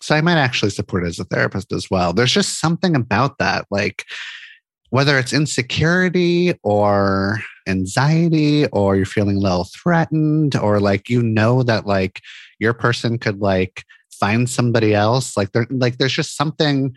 So 0.00 0.14
I 0.14 0.20
might 0.20 0.38
actually 0.38 0.70
support 0.70 1.04
it 1.04 1.08
as 1.08 1.18
a 1.18 1.24
therapist 1.24 1.72
as 1.72 1.90
well. 1.90 2.12
There's 2.12 2.32
just 2.32 2.60
something 2.60 2.94
about 2.94 3.38
that, 3.38 3.66
like 3.70 4.04
whether 4.90 5.18
it's 5.18 5.32
insecurity 5.32 6.54
or 6.62 7.40
anxiety 7.68 8.66
or 8.68 8.96
you're 8.96 9.04
feeling 9.04 9.36
a 9.36 9.40
little 9.40 9.64
threatened 9.64 10.56
or 10.56 10.80
like 10.80 11.10
you 11.10 11.22
know 11.22 11.62
that 11.62 11.86
like 11.86 12.20
your 12.58 12.72
person 12.72 13.18
could 13.18 13.40
like 13.40 13.84
find 14.10 14.48
somebody 14.48 14.94
else 14.94 15.36
like 15.36 15.52
there 15.52 15.66
like 15.70 15.98
there's 15.98 16.14
just 16.14 16.36
something 16.36 16.94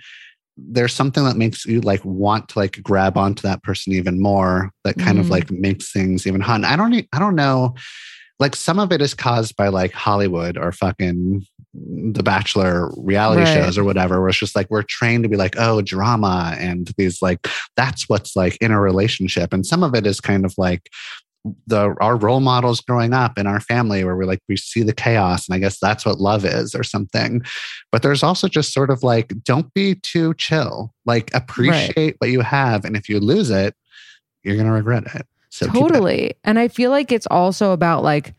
there's 0.58 0.94
something 0.94 1.24
that 1.24 1.38
makes 1.38 1.66
you 1.66 1.82
like 1.82 2.04
want 2.06 2.50
to 2.50 2.60
like 2.60 2.82
grab 2.84 3.18
onto 3.18 3.42
that 3.42 3.64
person 3.64 3.94
even 3.94 4.22
more 4.22 4.72
that 4.84 4.98
kind 4.98 5.18
mm. 5.18 5.22
of 5.22 5.30
like 5.30 5.50
makes 5.50 5.92
things 5.92 6.28
even 6.28 6.42
hot. 6.42 6.64
I 6.64 6.76
don't 6.76 6.94
I 7.14 7.20
don't 7.20 7.36
know 7.36 7.76
like 8.40 8.56
some 8.56 8.80
of 8.80 8.92
it 8.92 9.02
is 9.02 9.14
caused 9.14 9.56
by 9.56 9.68
like 9.68 9.94
Hollywood 9.94 10.58
or 10.58 10.72
fucking 10.72 11.46
the 11.74 12.24
Bachelor 12.24 12.92
reality 12.98 13.44
right. 13.44 13.54
shows 13.54 13.78
or 13.78 13.84
whatever, 13.84 14.20
where 14.20 14.30
it's 14.30 14.38
just 14.38 14.56
like 14.56 14.70
we're 14.70 14.84
trained 14.84 15.24
to 15.24 15.30
be 15.30 15.38
like, 15.38 15.56
oh, 15.58 15.82
drama 15.82 16.56
and 16.60 16.92
these 16.98 17.22
like 17.22 17.48
that's 17.76 18.10
what's 18.10 18.36
like 18.36 18.58
in 18.58 18.72
a 18.72 18.80
relationship. 18.80 19.54
And 19.54 19.66
some 19.66 19.84
of 19.84 19.96
it 19.96 20.06
is 20.06 20.20
kind 20.20 20.46
of 20.46 20.54
like 20.58 20.90
the 21.66 21.96
our 22.00 22.18
role 22.18 22.40
models 22.40 22.82
growing 22.82 23.14
up 23.14 23.40
in 23.40 23.48
our 23.48 23.60
family 23.60 24.04
where 24.04 24.16
we're 24.16 24.26
like 24.26 24.42
we 24.48 24.56
see 24.56 24.84
the 24.84 24.94
chaos 24.94 25.48
and 25.48 25.56
i 25.56 25.58
guess 25.58 25.80
that's 25.80 26.06
what 26.06 26.20
love 26.20 26.46
is 26.46 26.76
or 26.76 26.84
something 26.84 27.42
but 27.92 28.04
there's 28.04 28.22
also 28.22 28.48
just 28.48 28.72
sort 28.72 28.92
of 28.92 29.02
like 29.02 29.34
don't 29.44 29.74
be 29.74 29.96
too 29.96 30.36
chill 30.36 30.94
like 31.08 31.34
appreciate 31.34 31.98
right. 31.98 32.16
what 32.20 32.30
you 32.30 32.42
have 32.42 32.86
and 32.86 32.96
if 32.96 33.10
you 33.10 33.20
lose 33.20 33.50
it 33.50 33.74
you're 34.44 34.56
going 34.56 34.68
to 34.68 34.72
regret 34.72 35.04
it 35.16 35.26
so 35.52 35.68
totally. 35.68 36.34
And 36.44 36.58
I 36.58 36.70
feel 36.70 36.92
like 36.92 37.12
it's 37.12 37.28
also 37.30 37.74
about 37.74 38.04
like 38.04 38.34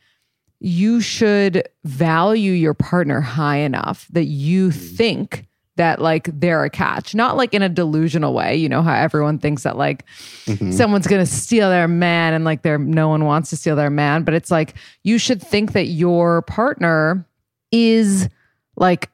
you 0.65 1.01
should 1.01 1.69
value 1.83 2.53
your 2.53 2.73
partner 2.73 3.21
high 3.21 3.57
enough 3.57 4.07
that 4.11 4.27
you 4.27 4.69
mm. 4.69 4.97
think 4.97 5.49
that 5.75 6.01
like 6.01 6.29
they're 6.39 6.63
a 6.63 6.71
catch, 6.71 7.17
not 7.17 7.37
like 7.37 7.53
in 7.53 7.63
a 7.63 7.69
delusional 7.69 8.33
way. 8.33 8.55
You 8.55 8.69
know 8.69 8.83
how 8.83 8.95
everyone 8.95 9.39
thinks 9.39 9.65
that 9.65 9.77
like 9.77 10.05
mm-hmm. 10.45 10.71
someone's 10.71 11.09
going 11.09 11.25
to 11.25 11.31
steal 11.31 11.69
their 11.69 11.89
man 11.89 12.33
and 12.35 12.45
like 12.45 12.63
there 12.63 12.79
no 12.79 13.09
one 13.09 13.25
wants 13.25 13.51
to 13.51 13.57
steal 13.57 13.75
their 13.75 13.91
man, 13.91 14.23
but 14.23 14.35
it's 14.35 14.53
like 14.53 14.75
you 15.03 15.19
should 15.19 15.43
think 15.43 15.73
that 15.73 15.87
your 15.87 16.43
partner 16.43 17.27
is 17.73 18.29
like 18.77 19.11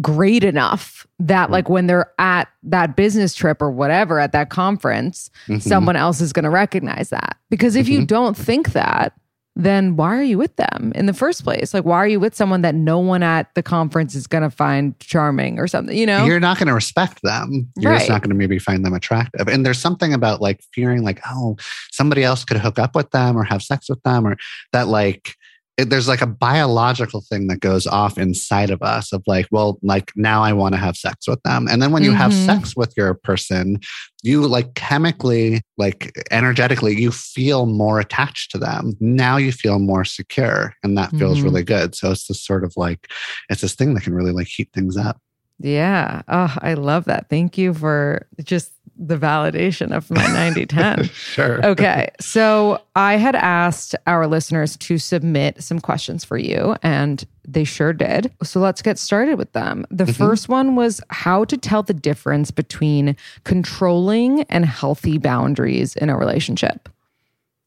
great 0.00 0.42
enough 0.42 1.06
that 1.20 1.50
like 1.50 1.68
when 1.68 1.86
they're 1.86 2.12
at 2.18 2.48
that 2.62 2.96
business 2.96 3.34
trip 3.34 3.60
or 3.60 3.70
whatever 3.70 4.18
at 4.18 4.32
that 4.32 4.48
conference 4.50 5.30
mm-hmm. 5.46 5.58
someone 5.58 5.96
else 5.96 6.20
is 6.20 6.32
going 6.32 6.44
to 6.44 6.50
recognize 6.50 7.10
that 7.10 7.36
because 7.50 7.74
if 7.74 7.86
mm-hmm. 7.86 8.00
you 8.00 8.06
don't 8.06 8.36
think 8.36 8.72
that 8.72 9.12
then 9.58 9.96
why 9.96 10.16
are 10.16 10.22
you 10.22 10.38
with 10.38 10.54
them 10.56 10.92
in 10.94 11.06
the 11.06 11.12
first 11.12 11.42
place? 11.42 11.74
Like 11.74 11.84
why 11.84 11.96
are 11.96 12.06
you 12.06 12.20
with 12.20 12.34
someone 12.34 12.62
that 12.62 12.76
no 12.76 13.00
one 13.00 13.24
at 13.24 13.52
the 13.54 13.62
conference 13.62 14.14
is 14.14 14.28
going 14.28 14.44
to 14.44 14.50
find 14.50 14.98
charming 15.00 15.58
or 15.58 15.66
something 15.66 15.96
you 15.96 16.06
know? 16.06 16.24
You're 16.24 16.38
not 16.38 16.58
going 16.58 16.68
to 16.68 16.74
respect 16.74 17.20
them. 17.22 17.68
You're 17.76 17.92
right. 17.92 17.98
just 17.98 18.08
not 18.08 18.22
going 18.22 18.30
to 18.30 18.36
maybe 18.36 18.60
find 18.60 18.84
them 18.84 18.94
attractive. 18.94 19.48
And 19.48 19.66
there's 19.66 19.80
something 19.80 20.14
about 20.14 20.40
like 20.40 20.60
fearing 20.72 21.02
like 21.02 21.20
oh 21.26 21.56
somebody 21.90 22.22
else 22.22 22.44
could 22.44 22.56
hook 22.56 22.78
up 22.78 22.94
with 22.94 23.10
them 23.10 23.36
or 23.36 23.42
have 23.42 23.62
sex 23.62 23.88
with 23.88 24.02
them 24.04 24.26
or 24.26 24.36
that 24.72 24.86
like 24.86 25.34
it, 25.78 25.90
there's 25.90 26.08
like 26.08 26.20
a 26.20 26.26
biological 26.26 27.20
thing 27.22 27.46
that 27.46 27.60
goes 27.60 27.86
off 27.86 28.18
inside 28.18 28.70
of 28.70 28.82
us 28.82 29.12
of 29.12 29.22
like, 29.26 29.46
well, 29.52 29.78
like 29.82 30.10
now 30.16 30.42
I 30.42 30.52
want 30.52 30.74
to 30.74 30.78
have 30.78 30.96
sex 30.96 31.28
with 31.28 31.40
them. 31.44 31.68
And 31.70 31.80
then 31.80 31.92
when 31.92 32.02
you 32.02 32.12
have 32.12 32.32
Mhm. 32.32 32.46
sex 32.46 32.76
with 32.76 32.92
your 32.96 33.14
person, 33.14 33.78
you 34.24 34.46
like 34.46 34.74
chemically, 34.74 35.62
like 35.78 36.12
energetically, 36.32 37.00
you 37.00 37.12
feel 37.12 37.66
more 37.66 38.00
attached 38.00 38.50
to 38.50 38.58
them. 38.58 38.94
Now 39.00 39.36
you 39.36 39.52
feel 39.52 39.78
more 39.78 40.04
secure 40.04 40.74
and 40.82 40.98
that 40.98 41.16
feels 41.16 41.38
Mhm. 41.38 41.44
really 41.44 41.62
good. 41.62 41.94
So 41.94 42.10
it's 42.10 42.26
this 42.26 42.42
sort 42.44 42.64
of 42.64 42.72
like, 42.76 43.06
it's 43.48 43.60
this 43.62 43.74
thing 43.74 43.94
that 43.94 44.02
can 44.02 44.14
really 44.14 44.32
like 44.32 44.48
heat 44.48 44.70
things 44.74 44.96
up. 44.96 45.18
Yeah. 45.60 46.22
Oh, 46.28 46.56
I 46.60 46.74
love 46.74 47.06
that. 47.06 47.28
Thank 47.28 47.58
you 47.58 47.74
for 47.74 48.26
just 48.44 48.72
the 48.98 49.16
validation 49.16 49.92
of 49.96 50.10
my 50.10 50.26
90 50.26 50.66
10. 50.66 51.04
Sure. 51.14 51.64
Okay. 51.64 52.08
So 52.20 52.82
I 52.96 53.14
had 53.16 53.36
asked 53.36 53.94
our 54.06 54.26
listeners 54.26 54.76
to 54.78 54.98
submit 54.98 55.62
some 55.62 55.78
questions 55.80 56.24
for 56.24 56.36
you, 56.36 56.74
and 56.82 57.24
they 57.46 57.62
sure 57.64 57.92
did. 57.92 58.32
So 58.42 58.58
let's 58.60 58.82
get 58.82 58.98
started 58.98 59.38
with 59.38 59.52
them. 59.52 59.86
The 59.90 60.04
Mhm. 60.04 60.14
first 60.16 60.48
one 60.48 60.74
was 60.74 61.00
how 61.10 61.44
to 61.44 61.56
tell 61.56 61.82
the 61.82 61.94
difference 61.94 62.50
between 62.50 63.16
controlling 63.44 64.42
and 64.44 64.64
healthy 64.66 65.18
boundaries 65.18 65.94
in 65.96 66.10
a 66.10 66.16
relationship. 66.16 66.88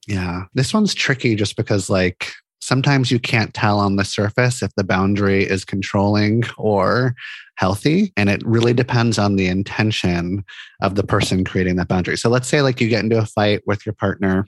Yeah. 0.08 0.46
This 0.54 0.74
one's 0.74 0.94
tricky 0.94 1.36
just 1.36 1.56
because, 1.56 1.90
like, 1.90 2.34
sometimes 2.62 3.12
you 3.12 3.20
can't 3.20 3.54
tell 3.54 3.80
on 3.80 3.96
the 3.96 4.06
surface 4.06 4.62
if 4.62 4.74
the 4.76 4.84
boundary 4.84 5.44
is 5.44 5.66
controlling 5.66 6.44
or 6.58 7.16
healthy. 7.56 8.14
And 8.16 8.30
it 8.30 8.42
really 8.46 8.74
depends 8.74 9.18
on 9.18 9.36
the 9.36 9.48
intention 9.48 10.46
of 10.82 10.96
the 10.96 11.04
person 11.04 11.44
creating 11.44 11.76
that 11.78 11.88
boundary. 11.88 12.18
So 12.18 12.30
let's 12.30 12.48
say, 12.48 12.62
like, 12.62 12.80
you 12.80 12.88
get 12.88 13.04
into 13.04 13.18
a 13.18 13.26
fight 13.26 13.62
with 13.66 13.86
your 13.86 13.94
partner. 13.94 14.46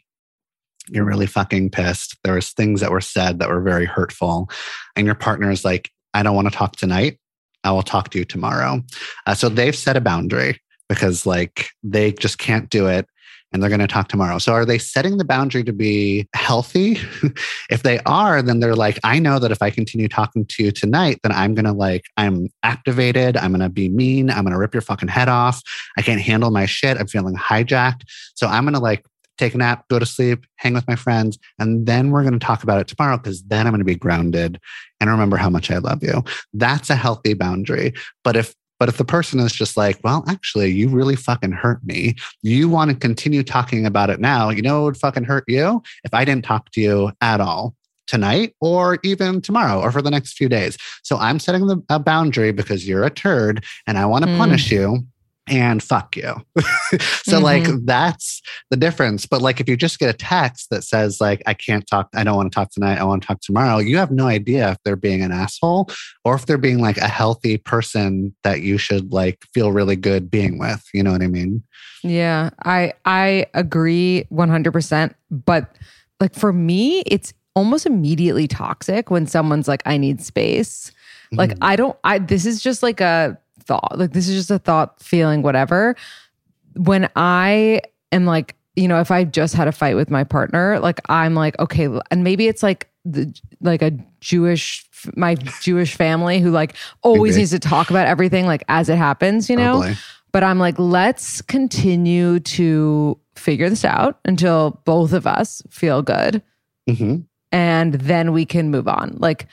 You're 0.89 1.05
really 1.05 1.27
fucking 1.27 1.71
pissed. 1.71 2.17
There 2.23 2.35
was 2.35 2.51
things 2.51 2.81
that 2.81 2.91
were 2.91 3.01
said 3.01 3.39
that 3.39 3.49
were 3.49 3.61
very 3.61 3.85
hurtful. 3.85 4.49
And 4.95 5.05
your 5.05 5.15
partner 5.15 5.49
is 5.49 5.65
like, 5.65 5.89
I 6.13 6.23
don't 6.23 6.35
want 6.35 6.51
to 6.51 6.57
talk 6.57 6.75
tonight. 6.75 7.19
I 7.63 7.71
will 7.71 7.83
talk 7.83 8.09
to 8.09 8.19
you 8.19 8.25
tomorrow. 8.25 8.81
Uh, 9.25 9.33
so 9.33 9.49
they've 9.49 9.75
set 9.75 9.97
a 9.97 10.01
boundary 10.01 10.59
because, 10.89 11.25
like, 11.25 11.69
they 11.81 12.11
just 12.11 12.37
can't 12.37 12.69
do 12.69 12.87
it 12.87 13.07
and 13.53 13.61
they're 13.61 13.69
going 13.69 13.79
to 13.79 13.87
talk 13.87 14.07
tomorrow. 14.07 14.39
So 14.39 14.51
are 14.51 14.65
they 14.65 14.79
setting 14.79 15.17
the 15.17 15.25
boundary 15.25 15.63
to 15.63 15.71
be 15.71 16.27
healthy? 16.35 16.97
if 17.69 17.83
they 17.83 17.99
are, 17.99 18.41
then 18.41 18.59
they're 18.59 18.75
like, 18.75 18.99
I 19.03 19.19
know 19.19 19.39
that 19.39 19.51
if 19.51 19.61
I 19.61 19.69
continue 19.69 20.07
talking 20.07 20.45
to 20.45 20.63
you 20.63 20.71
tonight, 20.71 21.19
then 21.23 21.31
I'm 21.31 21.53
going 21.53 21.65
to 21.65 21.71
like, 21.71 22.05
I'm 22.17 22.49
activated. 22.63 23.37
I'm 23.37 23.51
going 23.51 23.61
to 23.61 23.69
be 23.69 23.89
mean. 23.89 24.29
I'm 24.29 24.43
going 24.43 24.53
to 24.53 24.59
rip 24.59 24.73
your 24.73 24.81
fucking 24.81 25.09
head 25.09 25.29
off. 25.29 25.61
I 25.97 26.01
can't 26.01 26.21
handle 26.21 26.49
my 26.51 26.65
shit. 26.65 26.97
I'm 26.97 27.07
feeling 27.07 27.35
hijacked. 27.35 28.01
So 28.35 28.47
I'm 28.47 28.63
going 28.63 28.73
to 28.73 28.79
like 28.79 29.05
take 29.37 29.53
a 29.53 29.57
nap, 29.57 29.85
go 29.89 29.99
to 29.99 30.05
sleep, 30.05 30.45
hang 30.57 30.73
with 30.73 30.87
my 30.87 30.95
friends. 30.95 31.37
And 31.59 31.85
then 31.85 32.11
we're 32.11 32.21
going 32.21 32.37
to 32.37 32.45
talk 32.45 32.63
about 32.63 32.79
it 32.79 32.87
tomorrow 32.87 33.17
because 33.17 33.43
then 33.43 33.65
I'm 33.65 33.71
going 33.71 33.79
to 33.79 33.85
be 33.85 33.95
grounded 33.95 34.59
and 34.99 35.09
remember 35.09 35.37
how 35.37 35.49
much 35.49 35.71
I 35.71 35.77
love 35.77 36.03
you. 36.03 36.23
That's 36.53 36.89
a 36.89 36.95
healthy 36.95 37.33
boundary. 37.33 37.93
But 38.23 38.35
if 38.35 38.53
but 38.83 38.89
if 38.89 38.97
the 38.97 39.05
person 39.05 39.39
is 39.39 39.53
just 39.53 39.77
like, 39.77 39.97
well, 40.03 40.25
actually, 40.27 40.69
you 40.69 40.89
really 40.89 41.15
fucking 41.15 41.53
hurt 41.53 41.81
me. 41.85 42.15
You 42.41 42.67
want 42.67 42.91
to 42.91 42.97
continue 42.97 43.41
talking 43.41 43.85
about 43.85 44.09
it 44.09 44.19
now. 44.19 44.49
You 44.49 44.61
know 44.61 44.79
what 44.81 44.83
would 44.83 44.97
fucking 44.97 45.23
hurt 45.23 45.45
you? 45.47 45.81
If 46.03 46.13
I 46.13 46.25
didn't 46.25 46.43
talk 46.43 46.69
to 46.71 46.81
you 46.81 47.11
at 47.21 47.39
all 47.39 47.75
tonight 48.07 48.53
or 48.59 48.99
even 49.05 49.39
tomorrow 49.39 49.79
or 49.79 49.89
for 49.89 50.01
the 50.01 50.11
next 50.11 50.33
few 50.33 50.49
days. 50.49 50.77
So 51.01 51.15
I'm 51.15 51.39
setting 51.39 51.67
the, 51.67 51.81
a 51.87 51.97
boundary 51.97 52.51
because 52.51 52.85
you're 52.85 53.05
a 53.05 53.09
turd 53.09 53.63
and 53.87 53.97
I 53.97 54.05
want 54.05 54.25
to 54.25 54.31
Mm. 54.31 54.37
punish 54.37 54.69
you 54.69 55.07
and 55.47 55.83
fuck 55.83 56.15
you. 56.15 56.33
so 57.23 57.39
like 57.39 57.65
that's 57.85 58.41
the 58.69 58.77
difference. 58.77 59.25
But 59.25 59.41
like 59.41 59.59
if 59.59 59.67
you 59.67 59.75
just 59.75 59.99
get 59.99 60.09
a 60.09 60.17
text 60.17 60.69
that 60.69 60.83
says 60.83 61.19
like 61.19 61.41
I 61.45 61.53
can't 61.53 61.85
talk, 61.85 62.09
I 62.15 62.23
don't 62.23 62.35
want 62.35 62.51
to 62.51 62.55
talk 62.55 62.71
tonight, 62.71 62.99
I 62.99 63.03
want 63.03 63.23
to 63.23 63.27
talk 63.27 63.41
tomorrow, 63.41 63.79
you 63.79 63.97
have 63.97 64.11
no 64.11 64.27
idea 64.27 64.71
if 64.71 64.77
they're 64.85 64.95
being 64.95 65.21
an 65.21 65.31
asshole 65.31 65.89
or 66.23 66.35
if 66.35 66.45
they're 66.45 66.57
being 66.57 66.79
like 66.79 66.97
a 66.97 67.07
healthy 67.07 67.57
person 67.57 68.33
that 68.43 68.61
you 68.61 68.77
should 68.77 69.11
like 69.11 69.39
feel 69.53 69.71
really 69.71 69.95
good 69.97 70.31
being 70.31 70.59
with. 70.59 70.83
You 70.93 71.03
know 71.03 71.11
what 71.11 71.21
I 71.21 71.27
mean? 71.27 71.63
Yeah, 72.03 72.51
I 72.63 72.93
I 73.05 73.47
agree 73.53 74.25
100%, 74.31 75.13
but 75.29 75.75
like 76.19 76.35
for 76.35 76.53
me 76.53 77.01
it's 77.05 77.33
almost 77.55 77.85
immediately 77.85 78.47
toxic 78.47 79.11
when 79.11 79.27
someone's 79.27 79.67
like 79.67 79.83
I 79.85 79.97
need 79.97 80.21
space. 80.21 80.91
Like 81.31 81.51
Mhm. 81.51 81.57
I 81.61 81.75
don't 81.75 81.97
I 82.03 82.19
this 82.19 82.45
is 82.45 82.61
just 82.61 82.81
like 82.81 83.01
a 83.01 83.37
thought. 83.65 83.97
Like 83.97 84.13
this 84.13 84.27
is 84.27 84.35
just 84.35 84.51
a 84.51 84.59
thought 84.59 85.01
feeling 85.01 85.41
whatever. 85.41 85.95
When 86.75 87.09
I 87.15 87.81
am 88.11 88.25
like, 88.25 88.55
you 88.75 88.87
know, 88.87 88.99
if 88.99 89.11
I 89.11 89.23
just 89.23 89.53
had 89.53 89.67
a 89.67 89.71
fight 89.71 89.95
with 89.95 90.09
my 90.09 90.23
partner, 90.23 90.79
like 90.79 90.99
I'm 91.09 91.35
like 91.35 91.57
okay, 91.59 91.87
and 92.11 92.23
maybe 92.23 92.47
it's 92.47 92.63
like 92.63 92.89
the 93.05 93.33
like 93.61 93.81
a 93.81 93.91
Jewish 94.19 94.85
my 95.15 95.35
Jewish 95.35 95.95
family 95.95 96.39
who 96.39 96.51
like 96.51 96.75
always 97.01 97.37
needs 97.37 97.51
to 97.51 97.59
talk 97.59 97.89
about 97.89 98.07
everything 98.07 98.45
like 98.45 98.63
as 98.69 98.89
it 98.89 98.97
happens, 98.97 99.49
you 99.49 99.55
know? 99.55 99.79
Probably. 99.79 99.95
But 100.31 100.43
I'm 100.43 100.57
like, 100.57 100.79
let's 100.79 101.41
continue 101.43 102.39
to 102.39 103.19
figure 103.35 103.69
this 103.69 103.85
out 103.85 104.19
until 104.25 104.81
both 104.83 105.13
of 105.13 105.27
us 105.27 105.61
feel 105.69 106.01
good. 106.01 106.41
Mhm. 106.89 107.25
And 107.51 107.93
then 107.93 108.33
we 108.33 108.45
can 108.45 108.71
move 108.71 108.87
on. 108.87 109.15
Like, 109.19 109.47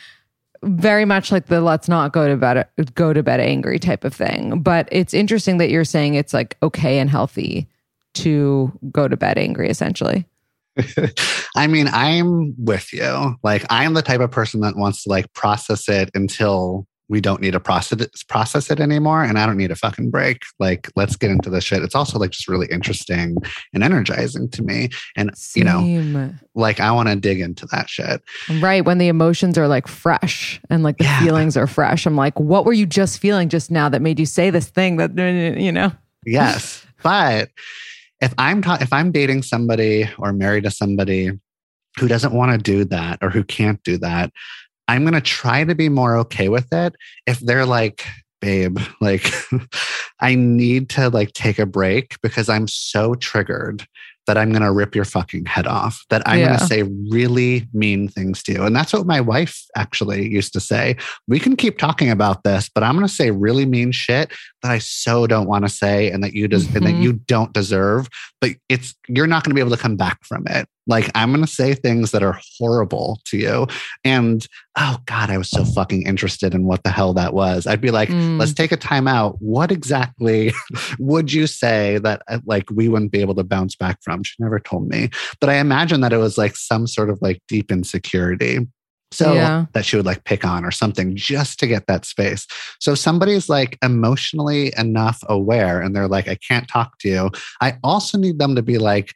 very 0.62 1.04
much 1.04 1.32
like 1.32 1.46
the 1.46 1.60
let's 1.60 1.88
not 1.88 2.12
go 2.12 2.28
to 2.28 2.36
bed 2.36 2.68
go 2.94 3.12
to 3.12 3.22
bed 3.22 3.40
angry 3.40 3.78
type 3.78 4.04
of 4.04 4.14
thing. 4.14 4.60
But 4.60 4.88
it's 4.92 5.14
interesting 5.14 5.58
that 5.58 5.70
you're 5.70 5.84
saying 5.84 6.14
it's 6.14 6.34
like 6.34 6.56
okay 6.62 6.98
and 6.98 7.08
healthy 7.08 7.68
to 8.14 8.72
go 8.90 9.08
to 9.08 9.16
bed 9.16 9.38
angry 9.38 9.70
essentially. 9.70 10.26
I 11.56 11.66
mean, 11.66 11.88
I'm 11.88 12.54
with 12.62 12.92
you. 12.92 13.36
Like, 13.42 13.64
I 13.70 13.84
am 13.84 13.94
the 13.94 14.02
type 14.02 14.20
of 14.20 14.30
person 14.30 14.60
that 14.60 14.76
wants 14.76 15.02
to 15.04 15.10
like 15.10 15.32
process 15.32 15.88
it 15.88 16.10
until 16.14 16.86
we 17.10 17.20
don't 17.20 17.40
need 17.40 17.50
to 17.50 17.60
process 17.60 18.00
it, 18.00 18.14
process 18.28 18.70
it 18.70 18.78
anymore. 18.80 19.24
And 19.24 19.36
I 19.38 19.44
don't 19.44 19.56
need 19.56 19.72
a 19.72 19.76
fucking 19.76 20.10
break. 20.10 20.42
Like, 20.60 20.88
let's 20.94 21.16
get 21.16 21.30
into 21.30 21.50
this 21.50 21.64
shit. 21.64 21.82
It's 21.82 21.96
also 21.96 22.18
like 22.20 22.30
just 22.30 22.46
really 22.48 22.68
interesting 22.70 23.36
and 23.74 23.82
energizing 23.82 24.48
to 24.50 24.62
me. 24.62 24.90
And, 25.16 25.32
you 25.56 25.64
know, 25.64 26.32
like 26.54 26.78
I 26.78 26.92
want 26.92 27.08
to 27.08 27.16
dig 27.16 27.40
into 27.40 27.66
that 27.72 27.90
shit. 27.90 28.22
Right. 28.60 28.84
When 28.84 28.98
the 28.98 29.08
emotions 29.08 29.58
are 29.58 29.66
like 29.66 29.88
fresh 29.88 30.60
and 30.70 30.84
like 30.84 30.98
the 30.98 31.04
Yeah. 31.04 31.20
feelings 31.20 31.56
are 31.56 31.66
fresh. 31.66 32.06
I'm 32.06 32.16
like, 32.16 32.38
what 32.38 32.64
were 32.64 32.72
you 32.72 32.86
just 32.86 33.18
feeling 33.18 33.48
just 33.48 33.70
now 33.72 33.88
that 33.88 34.00
made 34.00 34.20
you 34.20 34.26
say 34.26 34.50
this 34.50 34.68
thing 34.68 34.96
that, 34.98 35.10
you 35.60 35.72
know? 35.72 35.90
Yes. 36.24 36.86
but 37.02 37.48
if 38.20 38.32
I'm 38.38 38.62
ta- 38.62 38.78
if 38.80 38.92
I'm 38.92 39.10
dating 39.10 39.42
somebody 39.42 40.08
or 40.18 40.32
married 40.32 40.62
to 40.64 40.70
somebody 40.70 41.30
who 41.98 42.06
doesn't 42.06 42.32
want 42.34 42.52
to 42.52 42.58
do 42.58 42.84
that 42.84 43.18
or 43.20 43.30
who 43.30 43.42
can't 43.42 43.82
do 43.82 43.98
that, 43.98 44.30
I'm 44.90 45.02
going 45.02 45.14
to 45.14 45.20
try 45.20 45.62
to 45.62 45.76
be 45.76 45.88
more 45.88 46.16
okay 46.16 46.48
with 46.48 46.72
it 46.72 46.96
if 47.24 47.38
they're 47.38 47.64
like, 47.64 48.04
babe, 48.40 48.76
like 49.00 49.32
I 50.20 50.34
need 50.34 50.88
to 50.90 51.10
like 51.10 51.32
take 51.32 51.60
a 51.60 51.66
break 51.66 52.20
because 52.22 52.48
I'm 52.48 52.66
so 52.66 53.14
triggered 53.14 53.86
that 54.26 54.36
I'm 54.36 54.50
going 54.50 54.62
to 54.62 54.72
rip 54.72 54.96
your 54.96 55.04
fucking 55.04 55.46
head 55.46 55.68
off, 55.68 56.04
that 56.10 56.22
I'm 56.26 56.40
going 56.40 56.58
to 56.58 56.66
say 56.66 56.82
really 57.08 57.68
mean 57.72 58.08
things 58.08 58.42
to 58.44 58.52
you. 58.52 58.64
And 58.64 58.74
that's 58.74 58.92
what 58.92 59.06
my 59.06 59.20
wife 59.20 59.64
actually 59.76 60.28
used 60.28 60.52
to 60.54 60.60
say. 60.60 60.96
We 61.28 61.38
can 61.38 61.54
keep 61.54 61.78
talking 61.78 62.10
about 62.10 62.42
this, 62.42 62.68
but 62.68 62.82
I'm 62.82 62.96
going 62.96 63.06
to 63.06 63.12
say 63.12 63.30
really 63.30 63.66
mean 63.66 63.92
shit 63.92 64.32
that 64.62 64.70
I 64.70 64.78
so 64.78 65.26
don't 65.26 65.46
want 65.48 65.64
to 65.64 65.68
say 65.70 66.10
and 66.10 66.22
that 66.24 66.34
you 66.34 66.48
des- 66.48 66.66
and 66.74 66.86
that 66.86 66.94
Mhm. 66.94 67.02
you 67.02 67.12
don't 67.14 67.52
deserve, 67.52 68.08
but 68.40 68.50
it's 68.68 68.94
you're 69.08 69.26
not 69.26 69.44
going 69.44 69.50
to 69.50 69.54
be 69.54 69.60
able 69.60 69.76
to 69.76 69.82
come 69.82 69.96
back 69.96 70.18
from 70.24 70.46
it. 70.48 70.66
Like 70.86 71.10
I'm 71.14 71.30
going 71.32 71.44
to 71.44 71.50
say 71.50 71.74
things 71.74 72.10
that 72.10 72.22
are 72.22 72.38
horrible 72.58 73.20
to 73.26 73.36
you 73.38 73.66
and 74.04 74.46
oh 74.78 74.98
god, 75.06 75.30
I 75.30 75.38
was 75.38 75.48
so 75.50 75.64
fucking 75.64 76.06
interested 76.06 76.54
in 76.54 76.64
what 76.64 76.82
the 76.82 76.90
hell 76.90 77.12
that 77.14 77.32
was. 77.34 77.66
I'd 77.66 77.80
be 77.80 77.90
like, 77.90 78.08
Mm. 78.08 78.38
let's 78.38 78.54
take 78.54 78.72
a 78.72 78.76
time 78.76 79.06
out. 79.08 79.36
What 79.40 79.70
exactly 79.70 80.52
would 80.98 81.32
you 81.32 81.46
say 81.46 81.98
that 81.98 82.22
uh, 82.28 82.38
like 82.46 82.64
we 82.70 82.88
wouldn't 82.88 83.12
be 83.12 83.20
able 83.20 83.34
to 83.36 83.44
bounce 83.44 83.76
back 83.76 83.98
from? 84.02 84.22
She 84.24 84.34
never 84.38 84.58
told 84.58 84.88
me, 84.88 85.10
but 85.40 85.48
I 85.50 85.54
imagine 85.56 86.00
that 86.00 86.12
it 86.12 86.18
was 86.18 86.36
like 86.38 86.56
some 86.56 86.86
sort 86.86 87.10
of 87.10 87.18
like 87.22 87.40
deep 87.48 87.70
insecurity. 87.70 88.66
So 89.12 89.34
Yeah. 89.34 89.66
that 89.72 89.84
she 89.84 89.96
would 89.96 90.06
like 90.06 90.24
pick 90.24 90.44
on 90.44 90.64
or 90.64 90.70
something 90.70 91.16
just 91.16 91.58
to 91.60 91.66
get 91.66 91.86
that 91.88 92.04
space. 92.04 92.46
So 92.78 92.92
if 92.92 92.98
somebody's 92.98 93.48
like 93.48 93.76
emotionally 93.82 94.72
enough 94.78 95.22
aware 95.28 95.80
and 95.80 95.96
they're 95.96 96.06
like, 96.06 96.28
I 96.28 96.36
can't 96.36 96.68
talk 96.68 96.98
to 97.00 97.08
you. 97.08 97.30
I 97.60 97.76
also 97.82 98.18
need 98.18 98.38
them 98.38 98.54
to 98.54 98.62
be 98.62 98.78
like, 98.78 99.12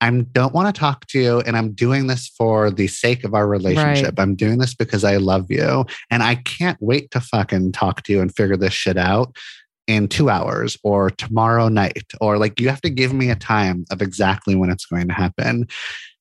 I 0.00 0.08
don't 0.10 0.54
want 0.54 0.72
to 0.72 0.78
talk 0.78 1.06
to 1.08 1.18
you, 1.18 1.40
and 1.40 1.56
I'm 1.56 1.72
doing 1.72 2.06
this 2.06 2.28
for 2.28 2.70
the 2.70 2.86
sake 2.86 3.24
of 3.24 3.34
our 3.34 3.48
relationship. 3.48 4.14
I'm 4.20 4.36
doing 4.36 4.58
this 4.58 4.72
because 4.72 5.02
I 5.02 5.16
love 5.16 5.50
you, 5.50 5.86
and 6.08 6.22
I 6.22 6.36
can't 6.36 6.78
wait 6.80 7.10
to 7.10 7.20
fucking 7.20 7.72
talk 7.72 8.04
to 8.04 8.12
you 8.12 8.20
and 8.20 8.32
figure 8.32 8.56
this 8.56 8.72
shit 8.72 8.96
out 8.96 9.34
in 9.88 10.06
two 10.06 10.30
hours 10.30 10.76
or 10.84 11.10
tomorrow 11.10 11.68
night. 11.68 12.04
Or 12.20 12.38
like, 12.38 12.60
you 12.60 12.68
have 12.68 12.82
to 12.82 12.90
give 12.90 13.12
me 13.12 13.30
a 13.30 13.34
time 13.34 13.86
of 13.90 14.00
exactly 14.00 14.54
when 14.54 14.70
it's 14.70 14.86
going 14.86 15.08
to 15.08 15.14
happen. 15.14 15.66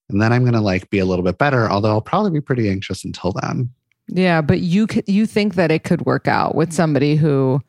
And 0.09 0.21
then 0.21 0.31
I'm 0.31 0.43
going 0.43 0.53
to 0.53 0.61
like 0.61 0.89
be 0.89 0.99
a 0.99 1.05
little 1.05 1.23
bit 1.23 1.37
better, 1.37 1.69
although 1.69 1.89
I'll 1.91 2.01
probably 2.01 2.31
be 2.31 2.41
pretty 2.41 2.69
anxious 2.69 3.03
until 3.03 3.33
then. 3.33 3.69
Yeah, 4.07 4.41
but 4.41 4.61
you 4.61 4.87
you 5.05 5.25
think 5.25 5.55
that 5.55 5.69
it 5.69 5.83
could 5.83 6.05
work 6.05 6.27
out 6.27 6.55
with 6.55 6.71
somebody 6.71 7.15
who 7.17 7.61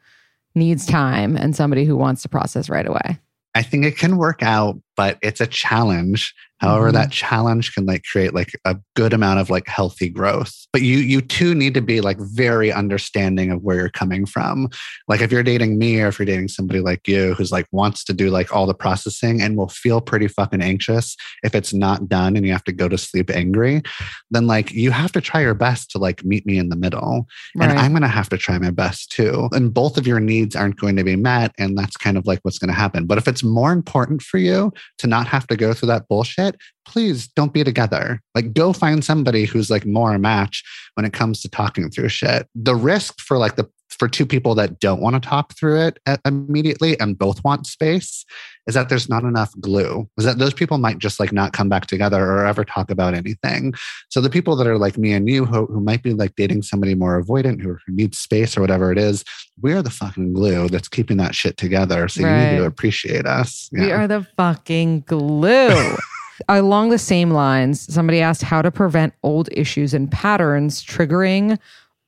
needs 0.55 0.86
time 0.86 1.36
and 1.36 1.55
somebody 1.55 1.84
who 1.84 1.97
wants 1.97 2.22
to 2.22 2.28
process 2.28 2.68
right 2.68 2.86
away. 2.86 3.18
I 3.55 3.62
think 3.62 3.84
it 3.84 3.97
can 3.97 4.18
work 4.18 4.43
out, 4.43 4.80
but 4.97 5.18
it's 5.20 5.41
a 5.41 5.47
challenge. 5.47 6.34
However, 6.61 6.91
Mhm. 6.91 6.95
that 6.95 7.13
challenge 7.13 7.75
can 7.75 7.87
like 7.87 8.03
create 8.11 8.35
like 8.35 8.53
a 8.65 8.77
good 8.97 9.13
amount 9.13 9.41
of 9.41 9.51
like 9.51 9.67
healthy 9.69 10.09
growth. 10.09 10.53
But 10.73 10.83
you 10.83 10.99
you 10.99 11.21
too 11.21 11.55
need 11.55 11.75
to 11.75 11.81
be 11.81 12.01
like 12.01 12.19
very 12.21 12.73
understanding 12.73 13.51
of 13.51 13.63
where 13.63 13.77
you're 13.77 13.89
coming 13.89 14.27
from. 14.27 14.69
Like 15.09 15.21
if 15.21 15.31
you're 15.33 15.43
dating 15.43 15.79
me 15.79 16.01
or 16.01 16.09
if 16.09 16.19
you're 16.19 16.27
dating 16.27 16.49
somebody 16.49 16.81
like 16.81 17.07
you 17.09 17.35
who's 17.35 17.53
like 17.53 17.67
wants 17.73 18.05
to 18.05 18.13
do 18.13 18.31
like 18.31 18.55
all 18.55 18.67
the 18.67 18.75
processing 18.75 19.41
and 19.41 19.57
will 19.57 19.69
feel 19.69 20.01
pretty 20.01 20.29
fucking 20.29 20.61
anxious 20.61 21.17
if 21.43 21.55
it's 21.55 21.73
not 21.73 22.09
done 22.09 22.37
and 22.37 22.45
you 22.47 22.53
have 22.53 22.65
to 22.65 22.73
go 22.73 22.89
to 22.89 22.99
sleep 22.99 23.31
angry, 23.31 23.83
then 24.31 24.47
like 24.47 24.73
you 24.73 24.91
have 24.91 25.13
to 25.13 25.21
try 25.21 25.41
your 25.41 25.55
best 25.55 25.91
to 25.93 25.99
like 25.99 26.25
meet 26.25 26.45
me 26.47 26.59
in 26.59 26.69
the 26.69 26.77
middle. 26.77 27.27
And 27.61 27.73
I'm 27.73 27.93
going 27.93 28.03
to 28.03 28.09
have 28.09 28.29
to 28.31 28.39
try 28.39 28.59
my 28.59 28.71
best 28.71 29.11
too. 29.13 29.49
And 29.53 29.73
both 29.73 29.97
of 29.99 30.07
your 30.07 30.21
needs 30.21 30.57
aren't 30.57 30.77
going 30.79 30.97
to 30.97 31.05
be 31.05 31.17
met. 31.17 31.53
And 31.59 31.77
that's 31.79 31.97
kind 31.97 32.17
of 32.17 32.27
like 32.27 32.41
what's 32.43 32.59
going 32.59 32.69
to 32.69 32.75
happen. 32.75 33.07
But 33.07 33.19
if 33.19 33.29
it's 33.29 33.43
more 33.43 33.73
important 33.73 34.23
for 34.23 34.39
you 34.39 34.73
to 34.99 35.07
not 35.07 35.27
have 35.29 35.47
to 35.49 35.57
go 35.57 35.73
through 35.73 35.89
that 35.89 36.09
bullshit, 36.09 36.48
please 36.87 37.29
don't 37.29 37.53
be 37.53 37.65
together. 37.65 38.21
Like, 38.35 38.55
go 38.55 38.73
find 38.73 39.05
somebody 39.05 39.45
who's 39.45 39.71
like 39.71 39.87
more 39.87 40.15
a 40.15 40.19
match 40.19 40.63
when 40.95 41.05
it 41.05 41.13
comes 41.13 41.41
to 41.43 41.49
talking 41.49 41.91
through 41.91 42.09
shit. 42.09 42.49
The 42.55 42.75
risk 42.75 43.21
for 43.21 43.39
like 43.39 43.57
the 43.57 43.69
for 43.99 44.09
two 44.09 44.27
people 44.27 44.55
that 44.55 44.79
don't 44.81 45.01
want 45.01 45.21
to 45.21 45.29
talk 45.29 45.55
through 45.55 45.81
it 45.81 45.99
uh, 46.07 46.17
immediately 46.25 46.99
and 47.01 47.19
both 47.19 47.43
want 47.43 47.67
space 47.67 48.25
is 48.67 48.75
that 48.75 48.89
there's 48.89 49.09
not 49.09 49.25
enough 49.25 49.53
glue. 49.61 50.09
Is 50.19 50.25
that 50.25 50.39
those 50.39 50.53
people 50.53 50.79
might 50.79 50.99
just 50.99 51.19
like 51.19 51.33
not 51.33 51.53
come 51.53 51.69
back 51.69 51.87
together 51.87 52.23
or 52.23 52.47
ever 52.47 52.65
talk 52.65 52.91
about 52.91 53.15
anything. 53.15 53.73
So 54.11 54.21
the 54.21 54.31
people 54.31 54.57
that 54.57 54.67
are 54.67 54.79
like 54.79 54.99
me 54.99 55.13
and 55.13 55.29
you 55.29 55.47
who, 55.47 55.67
who 55.67 55.81
might 55.81 56.03
be 56.03 56.13
like 56.13 56.37
dating 56.37 56.63
somebody 56.63 56.95
more 56.95 57.21
avoidant 57.21 57.63
who, 57.63 57.73
who 57.73 57.93
needs 57.93 58.19
space 58.19 58.57
or 58.57 58.61
whatever 58.61 58.93
it 58.93 58.99
is, 58.99 59.25
we're 59.61 59.83
the 59.83 59.91
fucking 59.91 60.35
glue 60.35 60.69
that's 60.69 60.89
keeping 60.89 61.17
that 61.17 61.35
shit 61.35 61.57
together. 61.57 62.09
So 62.09 62.21
you 62.21 62.27
need 62.27 62.57
to 62.59 62.67
appreciate 62.67 63.27
us. 63.27 63.69
We 63.73 63.91
are 63.91 64.07
the 64.07 64.27
fucking 64.37 65.01
glue. 65.03 65.97
Along 66.49 66.91
the 66.91 66.99
same 66.99 67.30
lines, 67.30 67.93
somebody 67.93 68.20
asked 68.20 68.43
how 68.43 68.62
to 68.62 68.70
prevent 68.70 69.14
old 69.22 69.49
issues 69.53 69.95
and 69.95 70.11
patterns 70.11 70.84
triggering 70.84 71.59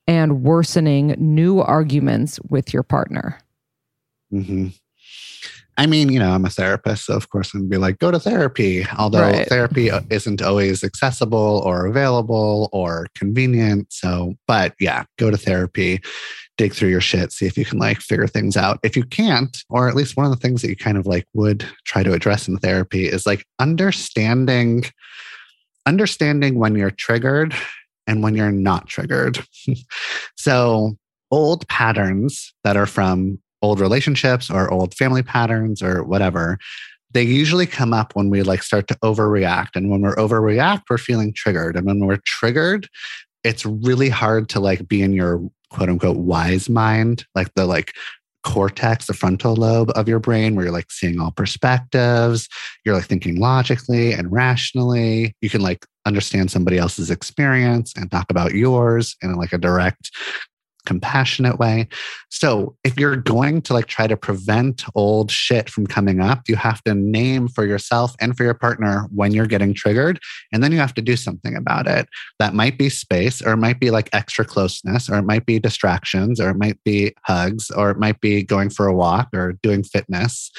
and 0.06 0.42
worsening 0.42 1.14
new 1.18 1.60
arguments 1.60 2.38
with 2.48 2.72
your 2.72 2.82
partner. 2.82 3.38
hmm 4.30 4.68
I 5.78 5.86
mean, 5.86 6.12
you 6.12 6.18
know, 6.18 6.32
I'm 6.32 6.44
a 6.44 6.50
therapist, 6.50 7.06
so 7.06 7.14
of 7.16 7.30
course 7.30 7.54
I'm 7.54 7.66
be 7.66 7.78
like, 7.78 7.98
go 8.00 8.10
to 8.10 8.20
therapy. 8.20 8.86
Although 8.98 9.22
Right. 9.22 9.48
therapy 9.48 9.90
uh, 9.90 10.02
isn't 10.10 10.42
always 10.42 10.84
accessible 10.84 11.62
or 11.64 11.86
available 11.86 12.68
or 12.72 13.06
convenient. 13.14 13.90
So, 13.90 14.34
but 14.46 14.74
yeah, 14.78 15.04
go 15.16 15.30
to 15.30 15.38
therapy, 15.38 16.02
dig 16.60 16.74
through 16.74 16.90
your 16.90 17.00
shit, 17.00 17.32
see 17.32 17.46
if 17.46 17.56
you 17.56 17.64
can 17.64 17.78
like 17.78 18.00
figure 18.00 18.26
things 18.26 18.54
out. 18.54 18.78
If 18.82 18.94
you 18.94 19.02
can't, 19.02 19.64
or 19.70 19.88
at 19.88 19.94
least 19.94 20.14
one 20.14 20.26
of 20.26 20.30
the 20.30 20.36
things 20.36 20.60
that 20.60 20.68
you 20.68 20.76
kind 20.76 20.98
of 20.98 21.06
like 21.06 21.26
would 21.32 21.64
try 21.86 22.02
to 22.02 22.12
address 22.12 22.48
in 22.48 22.58
therapy 22.58 23.06
is 23.06 23.24
like 23.24 23.46
understanding, 23.58 24.84
understanding 25.86 26.58
when 26.58 26.74
you're 26.74 26.90
triggered 26.90 27.54
and 28.06 28.22
when 28.22 28.34
you're 28.34 28.52
not 28.52 28.88
triggered. 28.88 29.42
so 30.36 30.98
old 31.30 31.66
patterns 31.68 32.52
that 32.62 32.76
are 32.76 32.84
from 32.84 33.38
old 33.62 33.80
relationships 33.80 34.50
or 34.50 34.70
old 34.70 34.94
family 34.94 35.22
patterns 35.22 35.82
or 35.82 36.04
whatever 36.04 36.58
they 37.12 37.22
usually 37.22 37.66
come 37.66 37.92
up 37.92 38.14
when 38.14 38.30
we 38.30 38.42
like 38.42 38.62
start 38.62 38.86
to 38.88 38.94
overreact 39.02 39.70
and 39.74 39.90
when 39.90 40.00
we're 40.00 40.14
overreact 40.16 40.82
we're 40.88 40.98
feeling 40.98 41.32
triggered 41.32 41.76
and 41.76 41.86
when 41.86 42.00
we're 42.00 42.20
triggered 42.24 42.88
it's 43.44 43.66
really 43.66 44.08
hard 44.08 44.48
to 44.48 44.60
like 44.60 44.88
be 44.88 45.02
in 45.02 45.12
your 45.12 45.42
quote 45.70 45.88
unquote 45.88 46.16
wise 46.16 46.68
mind 46.68 47.24
like 47.34 47.52
the 47.54 47.66
like 47.66 47.92
cortex 48.42 49.06
the 49.06 49.12
frontal 49.12 49.54
lobe 49.54 49.90
of 49.94 50.08
your 50.08 50.18
brain 50.18 50.54
where 50.54 50.64
you're 50.64 50.72
like 50.72 50.90
seeing 50.90 51.20
all 51.20 51.30
perspectives 51.30 52.48
you're 52.84 52.94
like 52.94 53.06
thinking 53.06 53.36
logically 53.36 54.12
and 54.12 54.32
rationally. 54.32 55.34
You 55.40 55.50
can 55.50 55.60
like 55.60 55.86
understand 56.06 56.50
somebody 56.50 56.78
else's 56.78 57.10
experience 57.10 57.92
and 57.96 58.10
talk 58.10 58.26
about 58.30 58.54
yours 58.54 59.16
in 59.22 59.34
like 59.34 59.52
a 59.52 59.58
direct 59.58 60.10
compassionate 60.90 61.56
way. 61.60 61.86
So 62.30 62.74
if 62.82 62.98
you're 62.98 63.14
going 63.14 63.62
to 63.62 63.74
like 63.74 63.86
try 63.86 64.08
to 64.08 64.16
prevent 64.16 64.82
old 64.96 65.30
shit 65.30 65.70
from 65.70 65.86
coming 65.86 66.20
up, 66.20 66.48
you 66.48 66.56
have 66.56 66.82
to 66.82 66.96
name 66.96 67.46
for 67.46 67.64
yourself 67.64 68.16
and 68.20 68.36
for 68.36 68.42
your 68.42 68.54
partner 68.54 69.06
when 69.14 69.30
you're 69.30 69.46
getting 69.46 69.72
triggered. 69.72 70.18
And 70.52 70.64
then 70.64 70.72
you 70.72 70.78
have 70.78 70.94
to 70.94 71.02
do 71.02 71.14
something 71.14 71.54
about 71.54 71.86
it. 71.86 72.08
That 72.40 72.54
might 72.54 72.76
be 72.76 72.88
space, 72.88 73.40
or 73.40 73.52
it 73.52 73.58
might 73.58 73.78
be 73.78 73.92
like 73.92 74.08
extra 74.12 74.44
closeness, 74.44 75.08
or 75.08 75.16
it 75.18 75.22
might 75.22 75.46
be 75.46 75.60
distractions, 75.60 76.40
or 76.40 76.50
it 76.50 76.56
might 76.56 76.82
be 76.82 77.14
hugs, 77.22 77.70
or 77.70 77.92
it 77.92 77.98
might 77.98 78.20
be 78.20 78.42
going 78.42 78.70
for 78.70 78.88
a 78.88 78.94
walk 78.94 79.28
or 79.32 79.52
doing 79.62 79.84
fitness. 79.84 80.50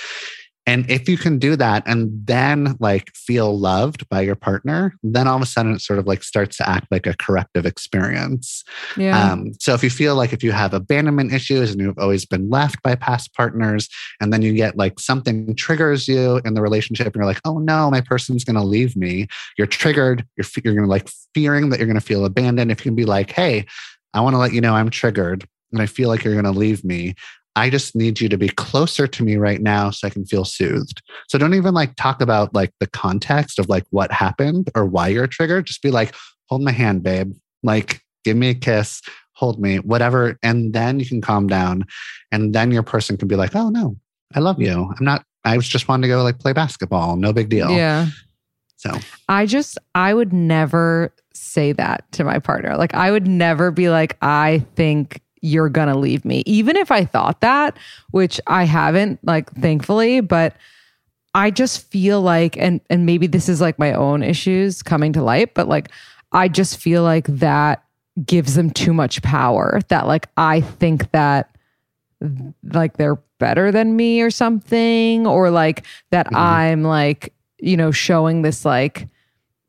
And 0.68 0.90
if 0.90 1.10
you 1.10 1.18
can 1.18 1.40
do 1.40 1.56
that 1.56 1.84
and 1.88 2.12
then 2.26 2.78
like 2.80 3.12
feel 3.16 3.58
loved 3.58 4.08
by 4.10 4.22
your 4.22 4.36
partner, 4.36 4.94
then 5.02 5.28
all 5.28 5.36
of 5.36 5.42
a 5.42 5.46
sudden 5.46 5.74
it 5.74 5.82
sort 5.82 5.98
of 5.98 6.06
like 6.06 6.24
starts 6.24 6.58
to 6.58 6.70
act 6.70 6.88
like 6.92 7.08
a 7.08 7.16
corrective 7.16 7.66
experience. 7.66 8.64
Yeah. 8.96 9.32
Um, 9.32 9.54
so 9.60 9.74
if 9.74 9.84
you 9.84 9.90
feel 9.90 10.16
like 10.16 10.34
if 10.34 10.44
you 10.44 10.52
have 10.52 10.74
abandonment 10.74 11.34
issues 11.34 11.72
and 11.72 11.82
you've 11.82 11.98
always 11.98 12.26
been 12.26 12.50
left 12.50 12.82
by 12.84 12.96
past 12.96 13.34
partners, 13.34 13.90
and 14.20 14.32
then 14.32 14.44
you 14.44 14.54
get 14.54 14.78
like 14.78 15.00
something 15.00 15.56
triggers 15.56 16.08
you 16.08 16.42
in 16.46 16.54
the 16.54 16.62
relationship, 16.62 17.08
and 17.08 17.16
you're 17.16 17.26
like, 17.26 17.42
oh 17.44 17.58
no, 17.58 17.90
my 17.90 18.02
person's 18.02 18.44
going 18.44 18.56
to 18.56 18.64
leave 18.64 18.96
me. 18.96 19.28
You're 19.58 19.68
triggered. 19.68 20.26
You're 20.38 20.46
you're 20.64 20.76
going 20.76 20.86
to 20.86 20.90
like 20.90 21.10
fearing 21.34 21.70
that 21.70 21.80
you're 21.80 21.88
going 21.88 22.00
to 22.00 22.06
feel 22.06 22.24
abandoned. 22.24 22.72
If 22.72 22.80
you 22.80 22.92
can 22.92 22.96
be 22.96 23.06
like, 23.06 23.32
hey, 23.32 23.66
I 24.14 24.22
want 24.22 24.36
to 24.36 24.38
let 24.38 24.54
you 24.54 24.62
know 24.62 24.76
I'm 24.76 24.90
triggered, 24.92 25.48
and 25.72 25.82
I 25.82 25.88
feel 25.88 26.08
like 26.08 26.24
you're 26.24 26.40
going 26.40 26.46
to 26.46 26.52
leave 26.52 26.84
me. 26.84 27.16
I 27.56 27.70
just 27.70 27.96
need 27.96 28.22
you 28.22 28.30
to 28.30 28.38
be 28.38 28.50
closer 28.50 29.08
to 29.08 29.24
me 29.24 29.36
right 29.36 29.62
now 29.62 29.90
so 29.90 30.08
I 30.08 30.10
can 30.10 30.26
feel 30.26 30.46
soothed. 30.46 31.02
So 31.28 31.38
don't 31.38 31.54
even 31.54 31.74
like 31.74 31.96
talk 31.96 32.22
about 32.22 32.54
like 32.54 32.72
the 32.80 32.88
context 32.88 33.60
of 33.60 33.68
like 33.68 33.84
what 33.90 34.12
happened 34.12 34.70
or 34.74 34.86
why 34.86 35.10
you're 35.10 35.28
triggered. 35.28 35.66
Just 35.66 35.82
be 35.82 35.92
like, 35.92 36.16
hold 36.48 36.62
my 36.62 36.72
hand, 36.72 37.04
babe. 37.04 37.34
Like, 37.62 38.02
give 38.24 38.38
me 38.38 38.50
a 38.50 38.54
kiss, 38.54 39.02
hold 39.34 39.60
me, 39.60 39.78
whatever. 39.80 40.38
And 40.42 40.74
then 40.74 41.00
you 41.00 41.06
can 41.06 41.22
calm 41.22 41.48
down. 41.48 41.84
And 42.32 42.54
then 42.56 42.72
your 42.72 42.84
person 42.84 43.18
can 43.18 43.28
be 43.28 43.36
like, 43.36 43.56
oh 43.56 43.70
no, 43.70 43.98
I 44.34 44.40
love 44.40 44.62
you. 44.62 44.94
I'm 44.98 45.06
not, 45.06 45.26
I 45.44 45.58
was 45.58 45.68
just 45.68 45.88
wanting 45.88 46.04
to 46.04 46.08
go 46.08 46.24
like 46.24 46.40
play 46.40 46.54
basketball. 46.54 47.18
No 47.18 47.34
big 47.34 47.50
deal. 47.50 47.72
Yeah. 47.72 48.08
So 48.78 48.98
I 49.28 49.46
just, 49.46 49.78
I 49.94 50.14
would 50.14 50.32
never 50.34 51.14
say 51.34 51.74
that 51.74 52.10
to 52.14 52.24
my 52.24 52.40
partner. 52.40 52.78
Like, 52.78 52.94
I 52.94 53.12
would 53.12 53.28
never 53.28 53.72
be 53.72 53.90
like, 53.90 54.18
I 54.22 54.66
think 54.76 55.22
you're 55.42 55.70
to 55.88 55.98
leave 55.98 56.24
me. 56.26 56.44
Even 56.46 56.76
if 56.78 56.92
I 56.92 57.04
thought 57.06 57.42
that, 57.42 57.78
which 58.12 58.40
I 58.48 58.64
haven't, 58.64 59.20
like, 59.24 59.52
thankfully, 59.54 60.22
but 60.22 60.56
I 61.34 61.50
just 61.52 61.90
feel 61.90 62.22
like, 62.22 62.58
and, 62.58 62.82
and 62.90 63.06
maybe 63.06 63.28
this 63.28 63.50
is 63.50 63.62
like 63.62 63.80
my 63.80 63.94
own 63.94 64.22
issues 64.24 64.84
coming 64.84 65.14
to 65.14 65.24
light, 65.24 65.54
but 65.54 65.68
like, 65.68 65.90
I 66.32 66.48
just 66.48 66.78
feel 66.78 67.04
like 67.04 67.28
that 67.28 67.84
gives 68.26 68.56
them 68.56 68.70
too 68.70 68.94
much 68.94 69.22
power 69.22 69.80
that, 69.90 70.08
like, 70.08 70.28
I 70.38 70.62
think 70.62 71.12
that 71.12 71.48
like 72.72 72.98
they're 72.98 73.18
better 73.40 73.72
than 73.72 73.96
me 73.96 74.22
or 74.22 74.30
something 74.30 75.26
or 75.26 75.50
like 75.50 75.84
that 76.12 76.28
Mhm. 76.28 76.38
i'm 76.38 76.84
like 76.84 77.34
you 77.58 77.76
know 77.76 77.90
showing 77.90 78.44
this 78.44 78.64
like 78.64 79.08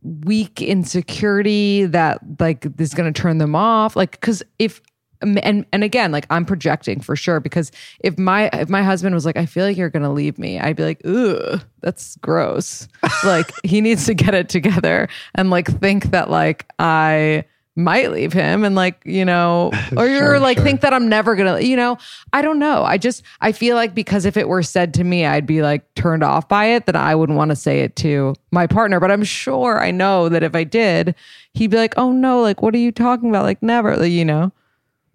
weak 0.02 0.60
insecurity 0.60 1.86
that 1.86 2.18
like 2.38 2.66
is 2.78 2.92
going 2.92 3.10
to 3.10 3.18
turn 3.18 3.38
them 3.38 3.54
off 3.54 3.96
like 3.96 4.20
cuz 4.20 4.42
if 4.58 4.82
and 5.22 5.64
and 5.72 5.84
again 5.84 6.12
like 6.12 6.26
i'm 6.30 6.44
projecting 6.44 7.00
for 7.00 7.16
sure 7.16 7.40
because 7.40 7.70
if 8.00 8.18
my 8.18 8.48
if 8.52 8.68
my 8.68 8.82
husband 8.82 9.14
was 9.14 9.24
like 9.24 9.36
i 9.36 9.46
feel 9.46 9.64
like 9.64 9.76
you're 9.76 9.90
going 9.90 10.02
to 10.02 10.08
leave 10.10 10.38
me 10.38 10.58
i'd 10.60 10.76
be 10.76 10.84
like 10.84 11.00
ugh 11.04 11.62
that's 11.80 12.16
gross. 12.16 12.86
Like 13.24 13.52
he 13.64 13.80
needs 13.80 14.06
to 14.06 14.14
get 14.14 14.34
it 14.34 14.48
together 14.48 15.08
and 15.34 15.50
like 15.50 15.68
think 15.80 16.06
that 16.10 16.30
like 16.30 16.66
i 16.78 17.44
might 17.74 18.10
leave 18.12 18.32
him 18.34 18.64
and 18.64 18.74
like 18.74 19.00
you 19.06 19.24
know 19.24 19.70
or 19.96 20.06
you're 20.06 20.18
Sure, 20.18 20.40
like 20.40 20.58
sure. 20.58 20.64
think 20.64 20.80
that 20.82 20.92
i'm 20.92 21.08
never 21.08 21.34
gonna 21.36 21.60
you 21.60 21.74
know 21.74 21.96
i 22.32 22.42
don't 22.42 22.58
know. 22.58 22.82
I 22.84 22.98
just 22.98 23.22
i 23.40 23.50
feel 23.52 23.76
like 23.76 23.94
because 23.94 24.26
if 24.26 24.36
it 24.36 24.46
were 24.48 24.62
said 24.62 24.92
to 24.94 25.04
me 25.04 25.24
i'd 25.24 25.46
be 25.46 25.62
like 25.62 25.94
turned 25.94 26.22
off 26.22 26.48
by 26.48 26.66
it 26.66 26.84
that 26.86 26.96
i 26.96 27.14
wouldn't 27.14 27.38
want 27.38 27.50
to 27.50 27.56
say 27.56 27.80
it 27.80 27.96
to 27.96 28.34
my 28.50 28.66
partner. 28.66 29.00
But 29.00 29.10
i'm 29.10 29.24
sure 29.24 29.80
i 29.80 29.90
know 29.90 30.28
that 30.28 30.42
if 30.42 30.54
i 30.54 30.64
did 30.64 31.14
he'd 31.54 31.70
be 31.70 31.76
like 31.78 31.94
oh 31.96 32.12
no 32.12 32.40
like 32.42 32.60
what 32.60 32.74
are 32.74 32.78
you 32.78 32.92
talking 32.92 33.28
about? 33.30 33.44
Like 33.44 33.62
never 33.62 33.96
like, 33.96 34.12
you 34.12 34.24
know 34.24 34.52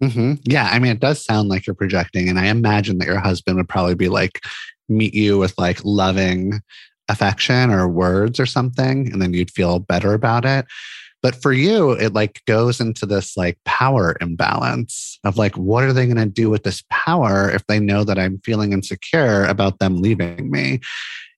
hmm 0.02 0.34
Yeah, 0.44 0.68
I 0.70 0.78
mean, 0.78 0.92
it 0.92 1.00
does 1.00 1.24
sound 1.24 1.48
like 1.48 1.66
you're 1.66 1.74
projecting, 1.74 2.28
and 2.28 2.38
I 2.38 2.46
imagine 2.46 2.98
that 2.98 3.08
your 3.08 3.18
husband 3.18 3.56
would 3.56 3.68
probably 3.68 3.94
be 3.94 4.08
like, 4.08 4.40
meet 4.88 5.14
you 5.14 5.38
with 5.38 5.54
like 5.58 5.80
loving 5.84 6.60
affection 7.08 7.70
or 7.70 7.88
words 7.88 8.38
or 8.38 8.46
something, 8.46 9.12
and 9.12 9.20
then 9.20 9.34
you'd 9.34 9.50
feel 9.50 9.78
better 9.78 10.14
about 10.14 10.44
it. 10.44 10.66
But 11.20 11.34
for 11.42 11.52
you, 11.52 11.92
it 11.92 12.12
like 12.14 12.42
goes 12.46 12.80
into 12.80 13.04
this 13.04 13.36
like 13.36 13.58
power 13.64 14.16
imbalance 14.20 15.18
of 15.24 15.36
like, 15.36 15.56
what 15.56 15.82
are 15.82 15.92
they 15.92 16.06
going 16.06 16.16
to 16.16 16.26
do 16.26 16.48
with 16.48 16.62
this 16.62 16.84
power 16.90 17.50
if 17.50 17.66
they 17.66 17.80
know 17.80 18.04
that 18.04 18.20
I'm 18.20 18.40
feeling 18.44 18.72
insecure 18.72 19.44
about 19.46 19.80
them 19.80 20.00
leaving 20.00 20.48
me? 20.50 20.78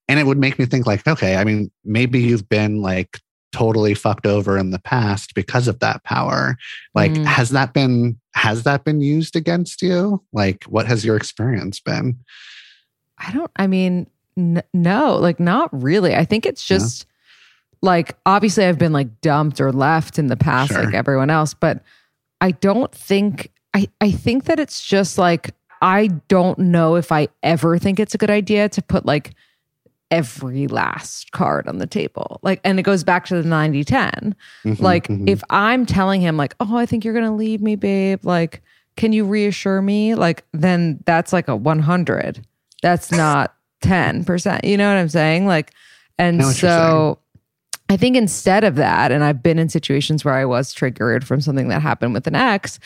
And 0.06 0.20
it 0.20 0.26
would 0.26 0.38
make 0.38 0.58
me 0.58 0.66
think 0.66 0.86
like, 0.86 1.06
okay, 1.06 1.36
I 1.36 1.44
mean, 1.44 1.70
maybe 1.84 2.20
you've 2.20 2.48
been 2.48 2.82
like 2.82 3.18
totally 3.52 3.94
fucked 3.94 4.26
over 4.26 4.58
in 4.58 4.70
the 4.70 4.78
past 4.78 5.34
because 5.34 5.66
of 5.66 5.80
that 5.80 6.04
power 6.04 6.56
like 6.94 7.12
Mm. 7.14 7.24
has 7.24 7.50
that 7.50 7.72
been 7.72 8.19
has 8.34 8.62
that 8.62 8.84
been 8.84 9.00
used 9.00 9.34
against 9.36 9.82
you 9.82 10.22
like 10.32 10.64
what 10.64 10.86
has 10.86 11.04
your 11.04 11.16
experience 11.16 11.80
been 11.80 12.16
i 13.18 13.30
don't 13.32 13.50
i 13.56 13.66
mean 13.66 14.06
n- 14.36 14.62
no 14.72 15.16
like 15.16 15.40
not 15.40 15.68
really 15.72 16.14
i 16.14 16.24
think 16.24 16.46
it's 16.46 16.68
Yeah. 16.70 16.76
just 16.78 17.06
like 17.82 18.14
obviously 18.26 18.66
I've 18.66 18.78
been 18.78 18.92
like 18.92 19.22
dumped 19.22 19.58
or 19.58 19.72
left 19.72 20.18
in 20.18 20.26
the 20.26 20.36
past 20.36 20.70
Sure. 20.72 20.84
like 20.84 20.92
everyone 20.92 21.30
else, 21.30 21.54
but 21.54 21.82
I 22.42 22.50
don't 22.50 22.92
think 22.92 23.50
I 23.72 23.88
I 24.02 24.10
think 24.10 24.44
that 24.44 24.60
it's 24.60 24.84
just 24.84 25.16
like 25.16 25.54
I 25.80 26.08
don't 26.28 26.58
know 26.58 26.96
if 26.96 27.10
I 27.10 27.28
ever 27.42 27.78
think 27.78 27.98
it's 27.98 28.14
a 28.14 28.18
good 28.18 28.28
idea 28.28 28.68
to 28.68 28.82
put 28.82 29.06
like 29.06 29.32
every 30.10 30.66
last 30.66 31.32
card 31.32 31.68
on 31.68 31.78
the 31.78 31.86
table. 31.86 32.40
Like 32.42 32.60
and 32.64 32.78
it 32.78 32.82
goes 32.82 33.04
back 33.04 33.26
to 33.26 33.40
the 33.40 33.48
90-10. 33.48 34.34
Mhm, 34.64 34.80
Like 34.80 35.08
mhm. 35.08 35.28
if 35.28 35.42
I'm 35.50 35.86
telling 35.86 36.20
him 36.20 36.36
like, 36.36 36.54
"Oh, 36.60 36.76
I 36.76 36.86
think 36.86 37.04
you're 37.04 37.14
going 37.14 37.26
to 37.26 37.30
leave 37.32 37.60
me, 37.62 37.76
babe." 37.76 38.24
Like, 38.24 38.62
can 38.96 39.12
you 39.12 39.24
reassure 39.24 39.80
me? 39.82 40.14
Like 40.14 40.44
then 40.52 41.00
that's 41.06 41.32
like 41.32 41.48
a 41.48 41.56
100. 41.56 42.44
That's 42.82 43.12
not 43.12 43.54
10%. 43.82 44.64
You 44.64 44.76
know 44.76 44.88
what 44.92 44.98
I'm 44.98 45.08
saying? 45.08 45.46
Like 45.46 45.72
and 46.18 46.38
so 46.60 47.18
I 47.88 47.96
think 47.96 48.16
instead 48.16 48.62
of 48.62 48.76
that, 48.76 49.10
and 49.10 49.24
I've 49.24 49.42
been 49.42 49.58
in 49.58 49.68
situations 49.68 50.24
where 50.24 50.34
I 50.34 50.44
was 50.44 50.72
triggered 50.72 51.26
from 51.26 51.40
something 51.40 51.66
that 51.68 51.82
happened 51.82 52.14
with 52.14 52.26
an 52.28 52.36
ex, 52.36 52.78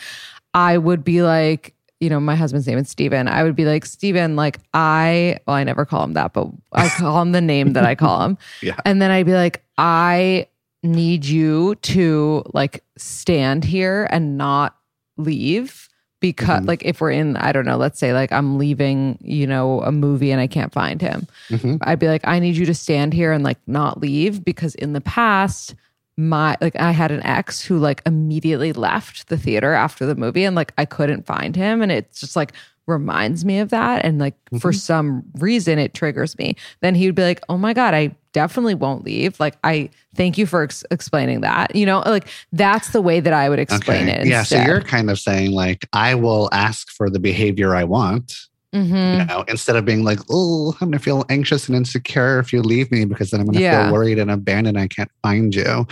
I 0.55 0.79
would 0.79 1.03
be 1.03 1.21
like, 1.21 1.74
you 1.99 2.09
know, 2.09 2.19
my 2.19 2.35
husband's 2.35 2.67
name 2.67 2.77
is 2.77 2.89
Steven. 2.89 3.27
I 3.27 3.43
would 3.43 3.55
be 3.55 3.65
like, 3.65 3.85
Steven, 3.85 4.35
like, 4.35 4.59
I, 4.73 5.39
well, 5.47 5.55
I 5.55 5.63
never 5.63 5.85
call 5.85 6.03
him 6.03 6.13
that, 6.13 6.33
but 6.33 6.47
I 6.73 6.89
call 6.89 7.21
him 7.21 7.31
the 7.31 7.41
name 7.41 7.73
that 7.73 7.85
I 7.85 7.95
call 7.95 8.21
him. 8.25 8.37
Yeah. 8.61 8.75
And 8.85 9.01
then 9.01 9.11
I'd 9.11 9.25
be 9.25 9.33
like, 9.33 9.63
I 9.77 10.47
need 10.83 11.25
you 11.25 11.75
to 11.75 12.43
like 12.53 12.83
stand 12.97 13.63
here 13.63 14.07
and 14.11 14.37
not 14.37 14.75
leave 15.17 15.89
because, 16.19 16.61
Mhm. 16.61 16.67
like, 16.67 16.83
if 16.83 17.01
we're 17.01 17.11
in, 17.11 17.37
I 17.37 17.51
don't 17.51 17.65
know, 17.65 17.77
let's 17.77 17.99
say 17.99 18.13
like 18.13 18.31
I'm 18.31 18.57
leaving, 18.57 19.17
you 19.21 19.47
know, 19.47 19.81
a 19.81 19.91
movie 19.91 20.31
and 20.31 20.41
I 20.41 20.47
can't 20.47 20.73
find 20.73 21.01
him. 21.01 21.27
Mhm. 21.49 21.77
I'd 21.81 21.99
be 21.99 22.07
like, 22.07 22.21
I 22.27 22.39
need 22.39 22.55
you 22.57 22.65
to 22.65 22.73
stand 22.73 23.13
here 23.13 23.31
and 23.31 23.43
like 23.43 23.57
not 23.67 23.99
leave 24.01 24.43
because 24.43 24.75
in 24.75 24.93
the 24.93 25.01
past, 25.01 25.75
my 26.17 26.57
like 26.61 26.75
I 26.77 26.91
had 26.91 27.11
an 27.11 27.23
ex 27.23 27.61
who 27.61 27.77
like 27.77 28.01
immediately 28.05 28.71
left 28.73 29.27
the 29.27 29.37
theater 29.37 29.73
after 29.73 30.05
the 30.05 30.15
movie 30.15 30.45
and 30.45 30.55
like 30.55 30.73
I 30.77 30.85
couldn't 30.85 31.25
find 31.25 31.55
him 31.55 31.81
and 31.81 31.91
it 31.91 32.13
just 32.13 32.35
like 32.35 32.53
reminds 32.87 33.43
me 33.43 33.59
of 33.59 33.69
that 33.69 34.05
and 34.05 34.19
like 34.19 34.35
for 34.59 34.71
mm-hmm. 34.71 34.77
some 34.77 35.23
reason 35.35 35.79
it 35.79 35.93
triggers 35.93 36.37
me. 36.37 36.55
Then 36.81 36.95
he 36.95 37.07
would 37.07 37.15
be 37.15 37.23
like, 37.23 37.41
"Oh 37.49 37.57
my 37.57 37.73
god, 37.73 37.93
I 37.93 38.15
definitely 38.31 38.75
won't 38.75 39.03
leave." 39.03 39.39
Like 39.39 39.57
I 39.63 39.89
thank 40.15 40.37
you 40.37 40.45
for 40.45 40.63
ex- 40.63 40.85
explaining 40.91 41.41
that. 41.41 41.75
You 41.75 41.85
know, 41.85 41.99
like 42.05 42.27
that's 42.51 42.89
the 42.89 43.01
way 43.01 43.19
that 43.19 43.33
I 43.33 43.49
would 43.49 43.59
explain 43.59 44.07
it. 44.07 44.27
Yeah. 44.27 44.43
So 44.43 44.61
you're 44.61 44.81
kind 44.81 45.09
of 45.09 45.19
saying 45.19 45.51
like, 45.51 45.87
I 45.93 46.15
will 46.15 46.49
ask 46.51 46.89
for 46.89 47.09
the 47.09 47.19
behavior 47.19 47.75
I 47.75 47.83
want, 47.83 48.33
Mhm. 48.75 49.19
you 49.19 49.25
know, 49.25 49.43
instead 49.47 49.75
of 49.77 49.85
being 49.85 50.03
like, 50.03 50.19
oh, 50.29 50.75
I'm 50.81 50.89
gonna 50.89 50.99
feel 50.99 51.23
anxious 51.29 51.67
and 51.67 51.75
insecure 51.77 52.39
if 52.39 52.51
you 52.51 52.61
leave 52.61 52.91
me 52.91 53.05
because 53.05 53.31
then 53.31 53.39
I'm 53.39 53.45
gonna 53.47 53.59
Yeah. 53.61 53.85
feel 53.85 53.93
worried 53.93 54.19
and 54.19 54.29
abandoned. 54.29 54.77
I 54.77 54.87
can't 54.87 55.09
find 55.23 55.55
you. 55.55 55.87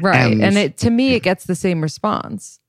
right. 0.00 0.32
and- 0.32 0.42
and 0.42 0.56
it 0.56 0.76
to 0.78 0.90
me 0.90 1.14
it 1.14 1.22
gets 1.22 1.44
the 1.46 1.54
same 1.56 1.80
response. 1.82 2.60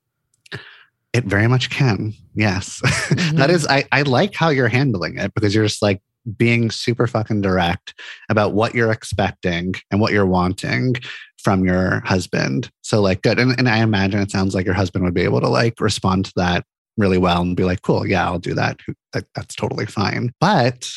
It 1.14 1.26
very 1.26 1.48
much 1.48 1.70
can. 1.70 2.14
Yes. 2.36 2.82
Mm-hmm. 2.86 3.38
that 3.38 3.50
is, 3.50 3.66
I, 3.68 3.86
I 3.92 4.04
like 4.04 4.36
how 4.36 4.50
you're 4.50 4.68
handling 4.68 5.18
it 5.18 5.34
because 5.34 5.56
you're 5.56 5.66
just 5.66 5.82
like 5.82 6.02
being 6.38 6.70
super 6.70 7.08
fucking 7.08 7.42
direct 7.42 7.94
about 8.30 8.54
what 8.54 8.76
you're 8.76 8.92
expecting 8.92 9.74
and 9.90 10.00
what 10.02 10.14
you're 10.14 10.26
wanting 10.28 10.96
from 11.42 11.66
your 11.66 12.02
husband. 12.02 12.70
So, 12.82 13.02
like, 13.02 13.22
good. 13.24 13.40
And, 13.40 13.58
and 13.58 13.68
I 13.70 13.78
imagine 13.80 14.20
it 14.20 14.30
sounds 14.30 14.54
like 14.54 14.66
your 14.66 14.76
husband 14.76 15.04
would 15.06 15.14
be 15.16 15.22
able 15.24 15.42
to 15.42 15.48
like 15.48 15.80
respond 15.82 16.26
to 16.26 16.34
that 16.36 16.66
really 17.00 17.18
well 17.18 17.42
and 17.42 17.56
be 17.56 17.64
like, 17.64 17.82
cool, 17.82 18.06
yeah, 18.06 18.26
I'll 18.26 18.40
do 18.40 18.54
that. 18.54 18.80
that 19.14 19.26
that's 19.36 19.56
totally 19.56 19.86
fine. 19.86 20.32
But 20.40 20.90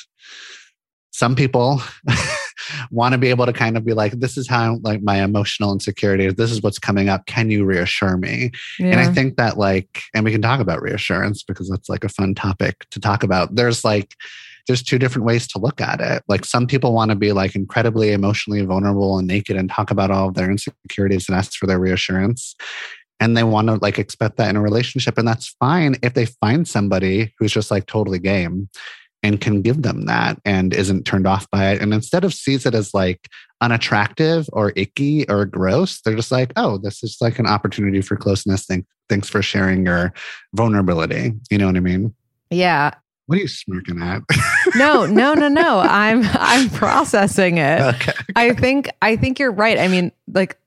some 1.13 1.37
people 1.37 1.81
want 2.91 3.13
to 3.13 3.19
be 3.19 3.29
able 3.29 3.47
to 3.47 3.53
kind 3.53 3.77
of 3.77 3.85
be 3.85 3.93
like, 3.93 4.13
this 4.13 4.37
is 4.37 4.49
how 4.49 4.79
like 4.83 5.03
my 5.03 5.23
emotional 5.23 5.73
insecurity 5.73 6.27
is. 6.27 6.35
This 6.35 6.51
is 6.51 6.63
what's 6.63 6.79
coming 6.79 7.09
up. 7.09 7.27
Can 7.27 7.51
you 7.51 7.65
reassure 7.65 8.17
me? 8.17 8.51
And 8.93 9.01
I 9.01 9.13
think 9.13 9.37
that 9.37 9.59
like, 9.59 10.03
and 10.15 10.25
we 10.25 10.33
can 10.33 10.43
talk 10.43 10.61
about 10.61 10.83
reassurance 10.83 11.43
because 11.43 11.69
that's 11.69 11.89
like 11.89 12.05
a 12.05 12.09
fun 12.09 12.35
topic 12.35 12.87
to 12.91 13.01
talk 13.01 13.23
about. 13.23 13.55
There's 13.55 13.85
like, 13.85 14.15
there's 14.67 14.83
two 14.83 14.99
different 14.99 15.27
ways 15.27 15.47
to 15.49 15.59
look 15.59 15.81
at 15.81 16.01
it. 16.01 16.23
Like 16.29 16.45
some 16.45 16.67
people 16.67 16.93
want 16.93 17.11
to 17.11 17.17
be 17.17 17.33
like 17.33 17.55
incredibly 17.55 18.13
emotionally 18.13 18.65
vulnerable 18.65 19.19
and 19.19 19.27
naked 19.27 19.57
and 19.57 19.69
talk 19.69 19.91
about 19.91 20.11
all 20.11 20.29
of 20.29 20.35
their 20.35 20.51
insecurities 20.51 21.29
and 21.29 21.37
ask 21.37 21.55
for 21.59 21.67
their 21.67 21.81
reassurance. 21.81 22.55
And 23.23 23.37
they 23.37 23.45
want 23.45 23.69
to 23.69 23.75
like 23.77 24.01
expect 24.01 24.37
that 24.39 24.51
in 24.51 24.57
a 24.57 24.61
relationship. 24.61 25.17
And 25.17 25.29
that's 25.29 25.47
fine 25.61 25.95
if 26.03 26.15
they 26.15 26.27
find 26.27 26.67
somebody 26.67 27.33
who's 27.39 27.53
just 27.53 27.71
like 27.71 27.87
totally 27.87 28.19
game 28.19 28.69
and 29.23 29.41
can 29.41 29.63
give 29.63 29.83
them 29.83 30.07
that 30.07 30.41
and 30.45 30.75
isn't 30.75 31.05
turned 31.05 31.29
off 31.29 31.49
by 31.53 31.71
it. 31.71 31.81
And 31.81 31.95
instead 31.95 32.25
of 32.25 32.35
sees 32.35 32.67
it 32.67 32.75
as 32.75 32.93
like 32.93 33.29
unattractive 33.61 34.49
or 34.53 34.73
icky 34.75 35.25
or 35.29 35.45
gross, 35.45 36.01
they're 36.01 36.17
just 36.17 36.33
like, 36.33 36.53
oh, 36.57 36.79
this 36.79 37.05
is 37.05 37.19
like 37.21 37.39
an 37.39 37.47
opportunity 37.47 38.01
for 38.01 38.17
closeness. 38.17 38.67
Thank, 38.67 38.87
thanks 39.09 39.29
for 39.29 39.41
sharing 39.41 39.87
your 39.87 40.13
vulnerability. 40.55 41.33
You 41.49 41.59
know 41.59 41.67
what 41.67 41.77
I 41.77 41.81
mean? 41.81 42.13
yeah. 42.51 42.91
What 43.27 43.39
are 43.39 43.43
you 43.43 43.49
smirking 43.49 44.03
at? 44.03 44.23
No, 44.75 45.07
no, 45.07 45.33
no, 45.35 45.47
no. 45.47 45.79
I'm 45.89 46.23
I'm 46.25 46.69
processing 46.71 47.59
it. 47.59 47.81
okay. 47.81 48.13
I 48.35 48.53
think 48.53 48.91
I 49.01 49.15
think 49.15 49.39
you're 49.39 49.53
right. 49.53 49.79
I 49.79 49.87
mean, 49.87 50.11
like 50.27 50.59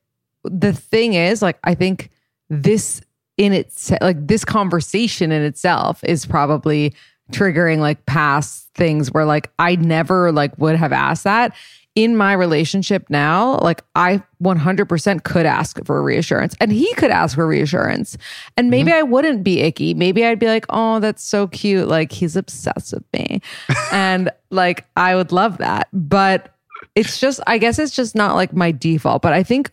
the 0.46 0.72
thing 0.72 1.16
is, 1.16 1.42
like 1.42 1.60
I 1.66 1.76
think 1.76 2.12
this 2.50 3.02
in 3.38 3.54
its 3.54 3.92
like 4.02 4.28
this 4.28 4.46
conversation 4.46 5.32
in 5.32 5.42
itself 5.44 6.04
is 6.04 6.26
probably 6.26 6.94
triggering 7.32 7.80
like 7.80 8.06
past 8.06 8.70
things 8.76 9.12
where 9.12 9.26
like 9.26 9.52
I 9.60 9.76
never 9.76 10.32
like 10.32 10.58
would 10.58 10.76
have 10.76 10.94
asked 10.94 11.24
that. 11.24 11.56
In 11.96 12.18
my 12.18 12.34
relationship 12.34 13.10
now, 13.10 13.58
like 13.60 13.82
I 13.96 14.22
100% 14.44 15.24
could 15.24 15.46
ask 15.46 15.80
for 15.86 16.04
reassurance 16.04 16.54
and 16.60 16.74
he 16.74 16.94
could 16.96 17.10
ask 17.10 17.36
for 17.36 17.48
reassurance. 17.48 18.18
And 18.58 18.70
maybe 18.70 18.92
mm-hmm. 18.92 19.00
I 19.00 19.04
wouldn't 19.04 19.46
be 19.46 19.62
icky. 19.62 19.94
Maybe 19.94 20.26
I'd 20.26 20.38
be 20.38 20.48
like, 20.48 20.66
oh, 20.68 21.00
that's 21.00 21.24
so 21.24 21.48
cute. 21.48 21.88
Like 21.88 22.12
he's 22.12 22.36
obsessed 22.36 22.94
with 22.94 23.06
me. 23.14 23.42
and 23.94 24.30
like 24.50 24.86
I 24.98 25.16
would 25.16 25.32
love 25.32 25.60
that. 25.60 25.88
But 25.94 26.56
it's 26.96 27.20
just 27.20 27.40
i 27.48 27.58
guess 27.58 27.78
it's 27.78 27.96
just 27.96 28.16
not 28.16 28.36
like 28.36 28.54
my 28.54 28.72
default 28.72 29.22
but 29.22 29.34
i 29.34 29.44
think 29.44 29.72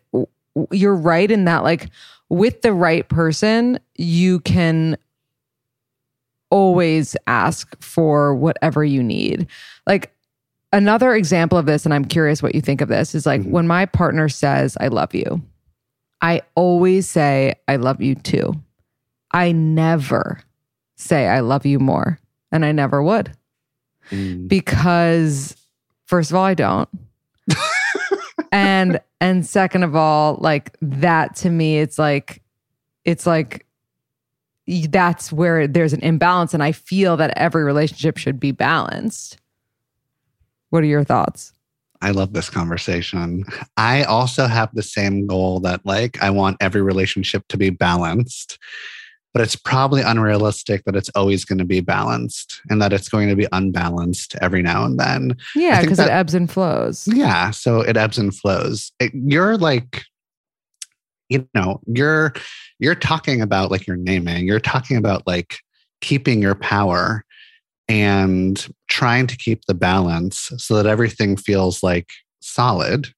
you're 0.70 0.94
right 0.94 1.30
in 1.30 1.44
that 1.44 1.62
like 1.62 1.88
with 2.32 2.62
the 2.62 2.72
right 2.72 3.08
person 3.08 3.78
you 3.96 4.40
can 4.40 4.96
always 6.50 7.14
ask 7.26 7.80
for 7.82 8.34
whatever 8.34 8.82
you 8.84 9.02
need 9.02 9.46
like 9.86 10.14
another 10.72 11.14
example 11.14 11.56
of 11.58 11.66
this 11.66 11.84
and 11.84 11.94
i'm 11.94 12.04
curious 12.04 12.42
what 12.42 12.54
you 12.54 12.60
think 12.60 12.80
of 12.80 12.88
this 12.88 13.14
is 13.14 13.24
like 13.26 13.40
Mhm. 13.42 13.50
when 13.50 13.66
my 13.66 13.86
partner 13.86 14.28
says 14.28 14.76
i 14.80 14.88
love 14.88 15.14
you 15.14 15.42
i 16.22 16.40
always 16.54 17.08
say 17.08 17.54
i 17.68 17.76
love 17.76 18.00
you 18.02 18.14
too 18.14 18.54
i 19.32 19.52
never 19.52 20.40
say 20.96 21.26
i 21.28 21.40
love 21.40 21.64
you 21.66 21.78
more 21.78 22.18
and 22.50 22.64
i 22.64 22.72
never 22.72 23.02
would 23.02 23.30
Mm. 24.10 24.48
because 24.48 25.54
first 26.06 26.30
of 26.30 26.36
all 26.36 26.44
i 26.44 26.54
don't 26.54 26.88
and 28.52 29.00
and 29.22 29.46
second 29.46 29.84
of 29.84 29.94
all 29.96 30.36
like 30.40 30.76
that 30.82 31.36
to 31.36 31.48
me 31.48 31.78
it's 31.78 31.98
like 31.98 32.42
it's 33.04 33.26
like 33.26 33.66
that's 34.88 35.32
where 35.32 35.66
there's 35.66 35.92
an 35.92 36.00
imbalance 36.00 36.54
and 36.54 36.62
i 36.62 36.72
feel 36.72 37.16
that 37.16 37.32
every 37.36 37.64
relationship 37.64 38.16
should 38.16 38.38
be 38.38 38.52
balanced. 38.52 39.38
What 40.70 40.82
are 40.82 40.86
your 40.86 41.04
thoughts? 41.04 41.52
I 42.00 42.12
love 42.12 42.32
this 42.32 42.48
conversation. 42.48 43.44
I 43.76 44.04
also 44.04 44.46
have 44.46 44.70
the 44.72 44.82
same 44.82 45.26
goal 45.26 45.60
that 45.60 45.84
like 45.84 46.20
I 46.22 46.30
want 46.30 46.56
every 46.60 46.80
relationship 46.80 47.46
to 47.48 47.58
be 47.58 47.68
balanced, 47.68 48.58
but 49.32 49.42
it's 49.42 49.56
probably 49.56 50.02
unrealistic 50.02 50.84
that 50.84 50.96
it's 50.96 51.10
always 51.14 51.44
going 51.44 51.58
to 51.58 51.64
be 51.64 51.80
balanced 51.80 52.60
and 52.68 52.82
that 52.82 52.92
it's 52.92 53.08
going 53.08 53.28
to 53.28 53.36
be 53.36 53.46
unbalanced 53.52 54.34
every 54.40 54.62
now 54.62 54.84
and 54.84 54.98
then. 54.98 55.36
yeah 55.54 55.80
because 55.80 55.98
it 55.98 56.08
ebbs 56.08 56.34
and 56.34 56.50
flows 56.50 57.08
Yeah, 57.10 57.50
so 57.50 57.80
it 57.80 57.96
ebbs 57.96 58.18
and 58.18 58.34
flows. 58.34 58.92
It, 59.00 59.12
you're 59.14 59.56
like 59.56 60.04
you 61.28 61.48
know, 61.54 61.80
you're 61.86 62.34
you're 62.78 62.94
talking 62.94 63.40
about 63.40 63.70
like 63.70 63.86
you're 63.86 63.96
naming, 63.96 64.46
you're 64.46 64.60
talking 64.60 64.96
about 64.96 65.26
like 65.26 65.58
keeping 66.00 66.42
your 66.42 66.54
power 66.54 67.24
and 67.88 68.68
trying 68.88 69.26
to 69.26 69.36
keep 69.36 69.64
the 69.64 69.74
balance 69.74 70.50
so 70.58 70.76
that 70.76 70.86
everything 70.86 71.36
feels 71.36 71.82
like 71.82 72.10
solid 72.40 73.08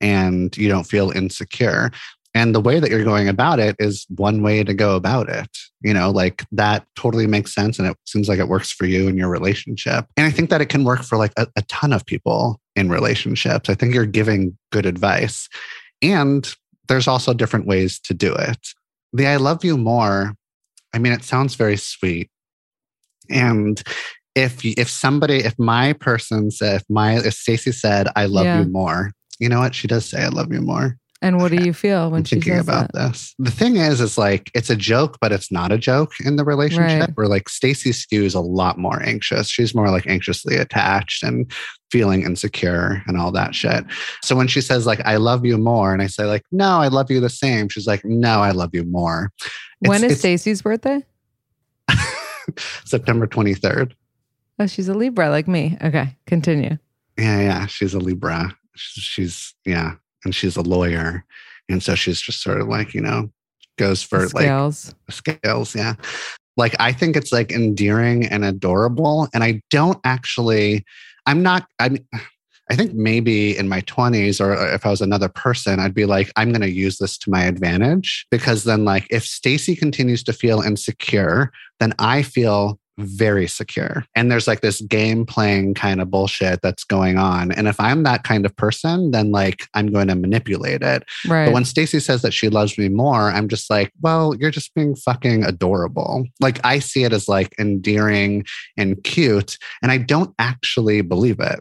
and 0.00 0.56
you 0.56 0.68
don't 0.68 0.84
feel 0.84 1.10
insecure. 1.10 1.90
And 2.34 2.54
the 2.54 2.60
way 2.60 2.78
that 2.78 2.90
you're 2.90 3.04
going 3.04 3.28
about 3.28 3.58
it 3.58 3.74
is 3.78 4.06
one 4.14 4.42
way 4.42 4.62
to 4.62 4.74
go 4.74 4.94
about 4.96 5.28
it. 5.28 5.48
You 5.80 5.94
know, 5.94 6.10
like 6.10 6.44
that 6.52 6.86
totally 6.94 7.26
makes 7.26 7.54
sense. 7.54 7.78
And 7.78 7.88
it 7.88 7.96
seems 8.04 8.28
like 8.28 8.38
it 8.38 8.48
works 8.48 8.70
for 8.70 8.84
you 8.86 9.08
and 9.08 9.16
your 9.16 9.28
relationship. 9.28 10.06
And 10.16 10.26
I 10.26 10.30
think 10.30 10.50
that 10.50 10.60
it 10.60 10.68
can 10.68 10.84
work 10.84 11.02
for 11.02 11.16
like 11.16 11.32
a, 11.36 11.46
a 11.56 11.62
ton 11.62 11.92
of 11.92 12.04
people 12.04 12.60
in 12.76 12.90
relationships. 12.90 13.68
I 13.70 13.74
think 13.74 13.94
you're 13.94 14.06
giving 14.06 14.56
good 14.70 14.86
advice. 14.86 15.48
And 16.02 16.52
there's 16.88 17.08
also 17.08 17.32
different 17.34 17.66
ways 17.66 17.98
to 18.00 18.14
do 18.14 18.34
it. 18.34 18.58
The 19.12 19.26
I 19.26 19.36
love 19.36 19.64
you 19.64 19.76
more, 19.76 20.34
I 20.94 20.98
mean, 20.98 21.12
it 21.12 21.24
sounds 21.24 21.54
very 21.54 21.76
sweet. 21.76 22.30
And 23.30 23.82
if 24.34 24.64
if 24.64 24.88
somebody, 24.88 25.38
if 25.38 25.58
my 25.58 25.92
person 25.94 26.50
said, 26.50 26.82
if 26.82 26.84
my 26.88 27.18
if 27.18 27.34
Stacey 27.34 27.72
said, 27.72 28.08
I 28.16 28.26
love 28.26 28.44
Yeah. 28.44 28.60
you 28.62 28.68
more, 28.68 29.12
You 29.40 29.48
know 29.48 29.60
what? 29.60 29.74
She 29.74 29.86
does 29.88 30.04
say 30.04 30.22
I 30.22 30.28
love 30.28 30.52
you 30.52 30.60
more. 30.60 30.96
And 31.20 31.38
what 31.38 31.50
do 31.50 31.64
you 31.64 31.72
feel 31.72 32.10
when 32.12 32.18
I'm 32.20 32.24
thinking 32.24 32.52
says 32.52 32.62
about 32.68 32.92
that? 32.92 33.08
this. 33.12 33.34
The 33.40 33.50
thing 33.50 33.76
is, 33.76 34.00
is 34.00 34.16
like 34.16 34.52
it's 34.54 34.70
a 34.70 34.76
joke, 34.76 35.18
but 35.20 35.32
it's 35.32 35.50
not 35.50 35.72
a 35.72 35.78
joke 35.78 36.12
in 36.24 36.36
the 36.36 36.44
relationship. 36.44 37.00
Right. 37.00 37.16
Where 37.16 37.26
like 37.26 37.48
Stacy 37.48 37.90
skews 37.90 38.36
a 38.36 38.40
lot 38.40 38.78
more 38.78 39.02
anxious. 39.02 39.48
She's 39.48 39.74
more 39.74 39.90
like 39.90 40.06
anxiously 40.06 40.56
attached 40.56 41.24
and 41.24 41.50
feeling 41.90 42.22
insecure 42.22 43.02
and 43.06 43.16
all 43.16 43.32
that 43.32 43.54
shit. 43.54 43.84
So 44.22 44.36
when 44.36 44.46
she 44.46 44.60
says 44.60 44.86
like 44.86 45.00
I 45.04 45.16
love 45.16 45.44
you 45.44 45.58
more, 45.58 45.92
and 45.92 46.02
I 46.02 46.06
say 46.06 46.24
like 46.24 46.44
No, 46.52 46.78
I 46.78 46.86
love 46.88 47.10
you 47.10 47.18
the 47.18 47.28
same. 47.28 47.68
She's 47.68 47.86
like 47.86 48.04
No, 48.04 48.40
I 48.40 48.52
love 48.52 48.70
you 48.72 48.84
more. 48.84 49.32
When 49.80 50.04
It's- 50.04 50.12
is 50.12 50.18
Stacy's 50.20 50.62
birthday? 50.62 51.04
September 52.84 53.26
twenty 53.26 53.54
third. 53.54 53.94
Oh, 54.58 54.66
she's 54.66 54.88
a 54.88 54.94
Libra 54.94 55.30
like 55.30 55.48
me. 55.48 55.76
Okay, 55.82 56.16
continue. 56.26 56.78
Yeah, 57.16 57.40
yeah. 57.40 57.66
She's 57.66 57.94
a 57.94 57.98
Libra. 57.98 58.56
She's, 58.76 59.02
she's 59.04 59.54
yeah, 59.64 59.94
and 60.24 60.34
she's 60.34 60.56
a 60.56 60.62
lawyer, 60.62 61.24
and 61.68 61.82
so 61.82 61.94
she's 61.94 62.20
just 62.20 62.42
sort 62.42 62.60
of 62.60 62.68
like 62.68 62.94
you 62.94 63.00
know 63.00 63.30
goes 63.78 64.02
for 64.02 64.20
like 64.20 64.44
Scales. 64.44 64.94
scales 65.08 65.74
yeah. 65.74 65.94
Like 66.56 66.74
i 66.80 66.92
think 66.92 67.16
it's 67.16 67.32
like 67.32 67.52
endearing 67.52 68.26
and 68.26 68.44
adorable. 68.44 69.28
And 69.32 69.42
i 69.42 69.62
don't 69.70 69.98
actually 70.04 70.84
i'm 71.24 71.42
not 71.42 71.66
i 71.78 71.88
mean 71.88 72.06
i 72.70 72.76
think 72.76 72.92
maybe 72.92 73.56
in 73.56 73.68
my 73.68 73.80
20s 73.82 74.44
or 74.44 74.54
uh, 74.54 74.74
if 74.74 74.84
i 74.84 74.90
was 74.90 75.00
another 75.00 75.28
person 75.28 75.80
i'd 75.80 75.94
be 75.94 76.04
like 76.04 76.30
i'm 76.36 76.50
going 76.50 76.60
to 76.60 76.70
use 76.70 76.98
this 76.98 77.16
to 77.18 77.30
my 77.30 77.44
advantage. 77.44 78.26
Because 78.30 78.64
then 78.64 78.84
like 78.84 79.06
if 79.10 79.24
stacy 79.24 79.76
continues 79.76 80.22
to 80.24 80.32
feel 80.32 80.60
insecure 80.60 81.52
then 81.78 81.94
i 81.98 82.22
feel 82.22 82.78
very 82.98 83.46
secure 83.46 84.04
and 84.16 84.30
there's 84.30 84.46
like 84.48 84.60
this 84.60 84.80
game 84.82 85.24
playing 85.24 85.72
kind 85.74 86.00
of 86.00 86.10
bullshit 86.10 86.60
that's 86.62 86.82
going 86.84 87.16
on 87.16 87.52
and 87.52 87.68
if 87.68 87.78
i'm 87.78 88.02
that 88.02 88.24
kind 88.24 88.44
of 88.44 88.54
person 88.56 89.10
then 89.12 89.30
like 89.30 89.66
i'm 89.74 89.86
going 89.86 90.08
to 90.08 90.14
manipulate 90.16 90.82
it 90.82 91.04
Right. 91.28 91.46
but 91.46 91.54
when 91.54 91.64
Stacy 91.64 92.00
says 92.00 92.22
that 92.22 92.32
she 92.34 92.48
loves 92.48 92.76
me 92.76 92.88
more, 92.88 93.30
I'm 93.30 93.48
just 93.48 93.70
like, 93.70 93.92
well, 94.00 94.34
you're 94.34 94.50
just 94.50 94.74
being 94.74 94.94
fucking 94.94 95.44
adorable. 95.44 96.24
Like 96.40 96.58
I 96.64 96.78
see 96.78 97.04
it 97.04 97.12
as 97.12 97.28
like 97.28 97.54
endearing 97.58 98.44
and 98.76 99.02
cute, 99.04 99.58
and 99.82 99.90
I 99.92 99.98
don't 99.98 100.34
actually 100.38 101.00
believe 101.02 101.38
it. 101.40 101.60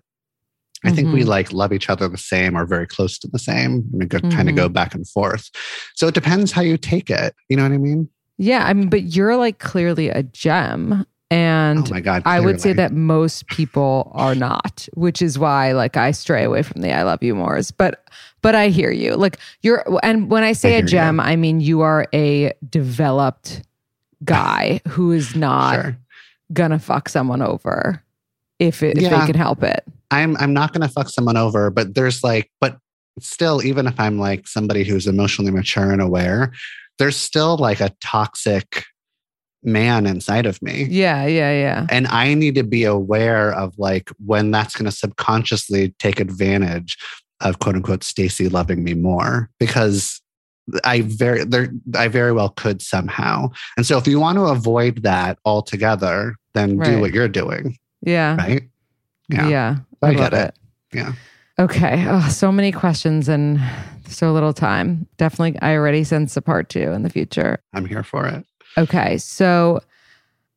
I 0.85 0.91
think 0.91 1.11
we 1.11 1.21
Mhm. 1.21 1.27
like 1.27 1.51
love 1.53 1.73
each 1.73 1.89
other 1.89 2.07
the 2.07 2.17
same 2.17 2.55
or 2.57 2.65
very 2.65 2.85
close 2.87 3.17
to 3.19 3.27
the 3.27 3.39
same. 3.39 3.83
And 3.91 3.99
we 3.99 4.05
go, 4.05 4.19
kind 4.29 4.47
of 4.49 4.55
go 4.55 4.69
back 4.69 4.93
and 4.93 5.07
forth. 5.07 5.49
So 5.95 6.07
it 6.07 6.13
depends 6.13 6.51
how 6.51 6.61
you 6.61 6.77
take 6.77 7.09
it. 7.09 7.33
You 7.49 7.57
know 7.57 7.63
what 7.63 7.71
I 7.71 7.77
mean? 7.77 8.09
yeah, 8.37 8.65
I 8.67 8.73
mean, 8.73 8.89
but 8.89 9.03
you're 9.15 9.35
like 9.37 9.57
clearly 9.59 10.09
a 10.09 10.21
gem. 10.23 11.05
And 11.29 11.91
oh 11.91 11.99
God. 11.99 12.23
I 12.25 12.39
would 12.39 12.61
say 12.61 12.71
that 12.73 12.93
most 12.93 13.47
people 13.47 14.11
are 14.15 14.33
not, 14.33 14.87
which 14.93 15.21
is 15.21 15.37
why 15.37 15.73
like 15.73 15.97
I 15.97 16.11
stray 16.11 16.43
away 16.43 16.63
from 16.63 16.81
the 16.81 16.91
I 16.93 17.03
love 17.03 17.21
you 17.21 17.35
mores. 17.35 17.71
But 17.71 18.07
but 18.41 18.55
I 18.55 18.69
hear 18.69 18.91
you. 18.91 19.15
Like 19.15 19.37
you're 19.61 19.83
and 20.03 20.29
when 20.29 20.43
I 20.43 20.53
say 20.53 20.75
I 20.75 20.79
a 20.79 20.81
gem, 20.83 21.19
I 21.19 21.35
mean 21.35 21.59
you 21.59 21.81
are 21.81 22.07
a 22.13 22.53
developed 22.69 23.63
guy 24.23 24.79
who 24.87 25.11
is 25.11 25.35
not 25.35 25.75
Sure. 25.75 25.97
gonna 26.53 26.79
fuck 26.79 27.09
someone 27.09 27.41
over 27.41 28.01
if 28.59 28.81
it, 28.81 28.97
if 28.97 29.03
they 29.03 29.25
can 29.25 29.35
help 29.35 29.63
it. 29.63 29.83
I'm 30.11 30.37
I'm 30.37 30.53
not 30.53 30.71
gonna 30.71 30.87
fuck 30.87 31.09
someone 31.09 31.35
over, 31.37 31.69
but 31.69 31.93
there's 31.93 32.23
like, 32.23 32.49
but 32.61 32.77
still, 33.19 33.61
even 33.65 33.85
if 33.85 33.99
I'm 33.99 34.17
like 34.17 34.47
somebody 34.47 34.85
who's 34.85 35.07
emotionally 35.07 35.51
mature 35.51 35.91
and 35.91 36.01
aware, 36.01 36.53
there's 36.99 37.17
still 37.17 37.57
like 37.57 37.81
a 37.81 37.91
toxic 37.99 38.85
man 39.63 40.05
inside 40.05 40.45
of 40.45 40.61
me. 40.61 40.83
Yeah, 40.89 41.25
yeah, 41.25 41.51
yeah. 41.51 41.87
And 41.89 42.07
I 42.07 42.33
need 42.33 42.55
to 42.55 42.63
be 42.63 42.83
aware 42.83 43.51
of 43.53 43.77
like 43.77 44.09
when 44.25 44.51
that's 44.51 44.75
gonna 44.75 44.91
subconsciously 44.91 45.93
take 45.99 46.19
advantage 46.19 46.97
of 47.41 47.59
quote 47.59 47.75
unquote 47.75 48.03
Stacy 48.03 48.49
loving 48.49 48.83
me 48.83 48.93
more 48.93 49.49
because 49.59 50.21
I 50.83 51.01
very 51.01 51.43
there 51.43 51.69
I 51.95 52.07
very 52.07 52.31
well 52.33 52.49
could 52.49 52.81
somehow. 52.81 53.49
And 53.77 53.85
so 53.85 53.97
if 53.97 54.07
you 54.07 54.19
want 54.19 54.37
to 54.37 54.45
avoid 54.45 55.03
that 55.03 55.39
altogether, 55.45 56.35
then 56.53 56.77
Right. 56.77 56.91
do 56.91 56.99
what 56.99 57.13
you're 57.13 57.27
doing, 57.27 57.77
Yeah. 58.01 58.35
right? 58.35 58.63
Yeah. 59.29 59.77
I 60.01 60.11
love 60.11 60.17
get 60.17 60.33
it. 60.33 60.55
Yeah. 60.93 61.13
Okay. 61.59 62.05
Oh, 62.07 62.27
so 62.29 62.51
many 62.51 62.71
questions 62.71 63.27
and 63.27 63.59
so 64.07 64.31
little 64.31 64.53
time. 64.53 65.07
Definitely, 65.17 65.59
I 65.61 65.73
already 65.75 66.03
sense 66.03 66.37
a 66.37 66.41
part 66.41 66.69
two 66.69 66.91
in 66.91 67.03
the 67.03 67.09
future. 67.09 67.59
I'm 67.73 67.85
here 67.85 68.03
for 68.03 68.25
it. 68.27 68.45
Okay. 68.77 69.17
So, 69.17 69.81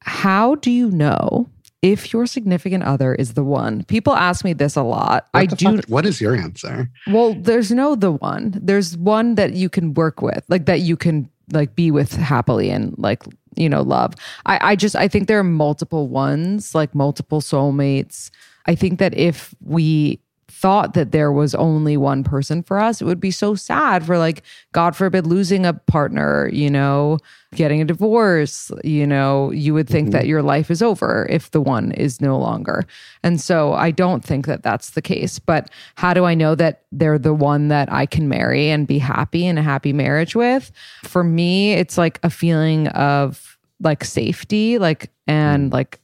how 0.01 0.55
do 0.57 0.71
you 0.71 0.91
know 0.91 1.49
if 1.83 2.13
your 2.13 2.27
significant 2.27 2.85
other 2.85 3.15
is 3.15 3.35
the 3.35 3.45
one? 3.45 3.85
People 3.85 4.15
ask 4.15 4.45
me 4.45 4.53
this 4.53 4.77
a 4.77 4.83
lot. 4.83 5.29
What 5.33 5.41
I 5.41 5.47
do. 5.47 5.77
fuck- 5.77 5.85
what 5.87 6.07
is 6.07 6.21
your 6.21 6.35
answer? 6.35 6.91
Well, 7.07 7.35
there's 7.35 7.71
no 7.71 7.95
the 7.95 8.13
one. 8.13 8.59
There's 8.63 8.97
one 8.97 9.35
that 9.37 9.55
you 9.55 9.69
can 9.69 9.95
work 9.95 10.23
with, 10.23 10.45
like 10.49 10.67
that 10.67 10.81
you 10.81 10.97
can 10.97 11.29
like 11.53 11.75
be 11.75 11.91
with 11.91 12.13
happily 12.15 12.71
and 12.71 12.95
like 12.99 13.23
you 13.57 13.69
know 13.69 13.83
love. 13.83 14.15
I 14.47 14.73
I 14.73 14.77
just 14.77 14.95
I 14.97 15.09
think 15.09 15.27
there 15.27 15.39
are 15.39 15.45
multiple 15.45 16.09
ones, 16.09 16.75
like 16.75 16.95
multiple 16.95 17.41
soulmates. 17.41 18.31
I 18.67 18.75
think 18.75 18.99
that 18.99 19.15
if 19.17 19.55
we 19.65 20.21
thought 20.61 20.93
that 20.93 21.11
there 21.11 21.33
was 21.33 21.55
only 21.55 21.97
one 21.97 22.23
person 22.23 22.63
for 22.63 22.79
us, 22.79 23.01
it 23.01 23.07
would 23.07 23.19
be 23.19 23.31
so 23.31 23.55
sad 23.55 24.05
for 24.05 24.19
like 24.19 24.43
God 24.73 24.95
forbid 24.95 25.27
losing 25.27 25.65
a 25.65 25.73
partner, 25.73 26.51
you 26.53 26.69
know, 26.69 27.19
getting 27.55 27.81
a 27.81 27.85
divorce, 27.87 28.71
you 28.85 29.07
know, 29.07 29.51
you 29.53 29.73
would 29.73 29.89
think 29.89 30.09
mm-hmm. 30.09 30.19
that 30.19 30.27
your 30.27 30.43
life 30.43 30.71
is 30.71 30.83
over 30.83 31.27
if 31.31 31.51
the 31.53 31.63
one 31.63 31.93
is 31.93 32.21
no 32.21 32.39
longer. 32.39 32.85
And 33.23 33.41
so 33.41 33.73
I 33.73 33.91
don't 33.91 34.23
think 34.23 34.45
that 34.47 34.63
that's 34.63 34.91
the 34.91 35.01
case. 35.01 35.39
But 35.39 35.71
how 35.95 36.13
do 36.13 36.27
I 36.27 36.35
know 36.35 36.55
that 36.55 36.83
they're 36.93 37.19
the 37.19 37.33
one 37.33 37.69
that 37.69 37.91
I 37.91 38.05
can 38.05 38.29
marry 38.29 38.69
and 38.69 38.87
be 38.87 38.99
happy 38.99 39.47
in 39.47 39.57
a 39.57 39.63
happy 39.63 39.95
marriage 39.95 40.37
with? 40.37 40.71
For 41.05 41.25
me, 41.25 41.73
it's 41.73 41.97
like 41.97 42.21
a 42.23 42.29
feeling 42.29 42.89
of 42.89 43.57
like 43.81 44.05
safety, 44.05 44.77
like, 44.77 45.11
and 45.27 45.65
mm-hmm. 45.65 45.75
like 45.75 46.01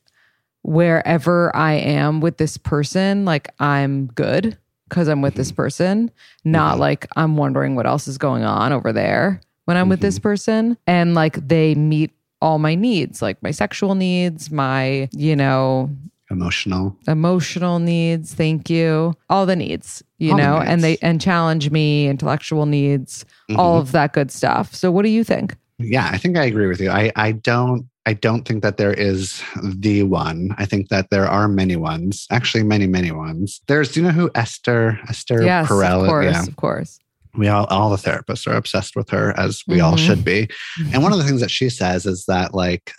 wherever 0.67 1.55
I 1.55 1.75
am 1.75 2.21
with 2.21 2.39
this 2.39 2.57
person, 2.57 3.25
like 3.25 3.49
I'm 3.61 4.07
good 4.09 4.59
because 4.89 5.07
I'm 5.09 5.23
with 5.23 5.35
this 5.37 5.53
person, 5.53 6.11
not 6.45 6.77
Mhm. 6.77 6.81
like 6.81 7.07
I'm 7.17 7.37
wondering 7.37 7.77
what 7.77 7.87
else 7.87 8.09
is 8.09 8.19
going 8.19 8.43
on 8.45 8.73
over 8.73 8.93
there 8.93 9.41
when 9.65 9.77
I'm 9.77 9.89
with 9.89 10.01
this 10.01 10.19
person. 10.19 10.77
And 10.87 11.15
like 11.15 11.47
they 11.47 11.75
meet 11.77 12.11
all 12.43 12.59
my 12.59 12.75
needs, 12.75 13.23
like 13.23 13.41
my 13.43 13.53
sexual 13.53 13.95
needs, 13.95 14.51
my, 14.51 15.09
you 15.13 15.35
know, 15.37 15.89
Emotional. 16.31 16.97
emotional 17.07 17.79
needs, 17.79 18.35
thank 18.35 18.69
you, 18.69 19.15
all 19.31 19.47
the 19.47 19.55
needs, 19.57 20.03
you 20.19 20.33
All 20.33 20.37
the 20.37 20.43
know, 20.43 20.57
and 20.59 20.83
they 20.83 20.97
and 21.01 21.21
challenge 21.21 21.71
me, 21.71 22.09
intellectual 22.09 22.67
needs, 22.67 23.25
all 23.57 23.79
Mhm. 23.79 23.83
of 23.83 23.93
that 23.93 24.13
good 24.13 24.33
stuff. 24.33 24.75
So 24.75 24.91
what 24.91 25.03
do 25.05 25.09
you 25.11 25.23
think? 25.23 25.57
Yeah, 25.79 26.09
I 26.13 26.19
think 26.19 26.37
I 26.37 26.45
agree 26.45 26.67
with 26.67 26.81
you. 26.81 26.91
I, 26.91 27.13
I 27.15 27.31
don't 27.33 27.87
I 28.07 28.13
don't 28.13 28.47
think 28.47 28.63
that 28.63 28.77
there 28.77 28.95
is 28.95 29.43
the 29.63 30.05
one. 30.05 30.55
I 30.59 30.65
think 30.65 30.89
that 30.91 31.11
there 31.11 31.27
are 31.27 31.49
many 31.49 31.75
ones. 31.77 32.27
Actually, 32.31 32.63
many, 32.63 32.87
many 32.87 33.11
ones. 33.11 33.61
There's, 33.67 33.91
do 33.93 34.01
you 34.01 34.07
know 34.07 34.13
who 34.13 34.31
Esther 34.35 34.99
Esther 35.09 35.43
yes, 35.43 35.69
Perel? 35.69 36.03
of 36.03 36.09
course, 36.09 36.25
Yeah, 36.33 36.43
of 36.45 36.57
course. 36.57 36.99
we 37.37 37.49
all 37.49 37.67
all 37.67 37.91
the 37.91 37.97
therapists 37.97 38.47
are 38.47 38.55
obsessed 38.57 38.95
with 38.97 39.11
her, 39.11 39.39
as 39.39 39.63
we 39.67 39.81
all 39.81 39.95
Mhm. 39.95 40.07
should 40.07 40.25
be. 40.25 40.49
And 40.93 41.03
one 41.03 41.13
of 41.13 41.19
the 41.19 41.25
things 41.25 41.41
that 41.41 41.51
she 41.51 41.69
says 41.69 42.07
is 42.07 42.25
that 42.27 42.55
like 42.55 42.93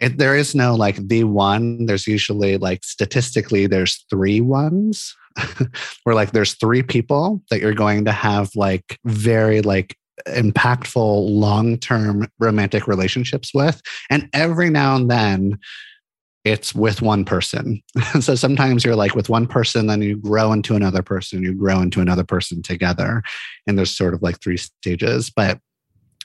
it, 0.00 0.18
there 0.18 0.36
is 0.36 0.54
no 0.54 0.74
like 0.74 0.96
the 1.08 1.24
one. 1.24 1.86
There's 1.86 2.06
usually 2.06 2.58
like 2.58 2.82
statistically 2.84 3.66
there's 3.66 4.04
three 4.10 4.40
ones. 4.40 5.14
where 6.04 6.14
like 6.14 6.32
there's 6.32 6.54
three 6.54 6.82
people 6.82 7.42
that 7.50 7.60
you're 7.60 7.74
going 7.74 8.06
to 8.06 8.12
have 8.12 8.48
like 8.54 8.98
very 9.04 9.60
like 9.60 9.94
impactful 10.28 11.28
long-term 11.28 12.26
romantic 12.38 12.86
relationships 12.86 13.52
with 13.54 13.82
and 14.10 14.28
every 14.32 14.70
now 14.70 14.96
and 14.96 15.10
then 15.10 15.58
it's 16.44 16.74
with 16.74 17.02
one 17.02 17.24
person 17.24 17.82
so 18.20 18.34
sometimes 18.34 18.84
you're 18.84 18.96
like 18.96 19.14
with 19.14 19.28
one 19.28 19.46
person 19.46 19.86
then 19.88 20.00
you 20.00 20.16
grow 20.16 20.52
into 20.52 20.74
another 20.74 21.02
person 21.02 21.42
you 21.42 21.52
grow 21.52 21.80
into 21.80 22.00
another 22.00 22.24
person 22.24 22.62
together 22.62 23.22
and 23.66 23.76
there's 23.76 23.94
sort 23.94 24.14
of 24.14 24.22
like 24.22 24.40
three 24.40 24.56
stages 24.56 25.28
but 25.28 25.58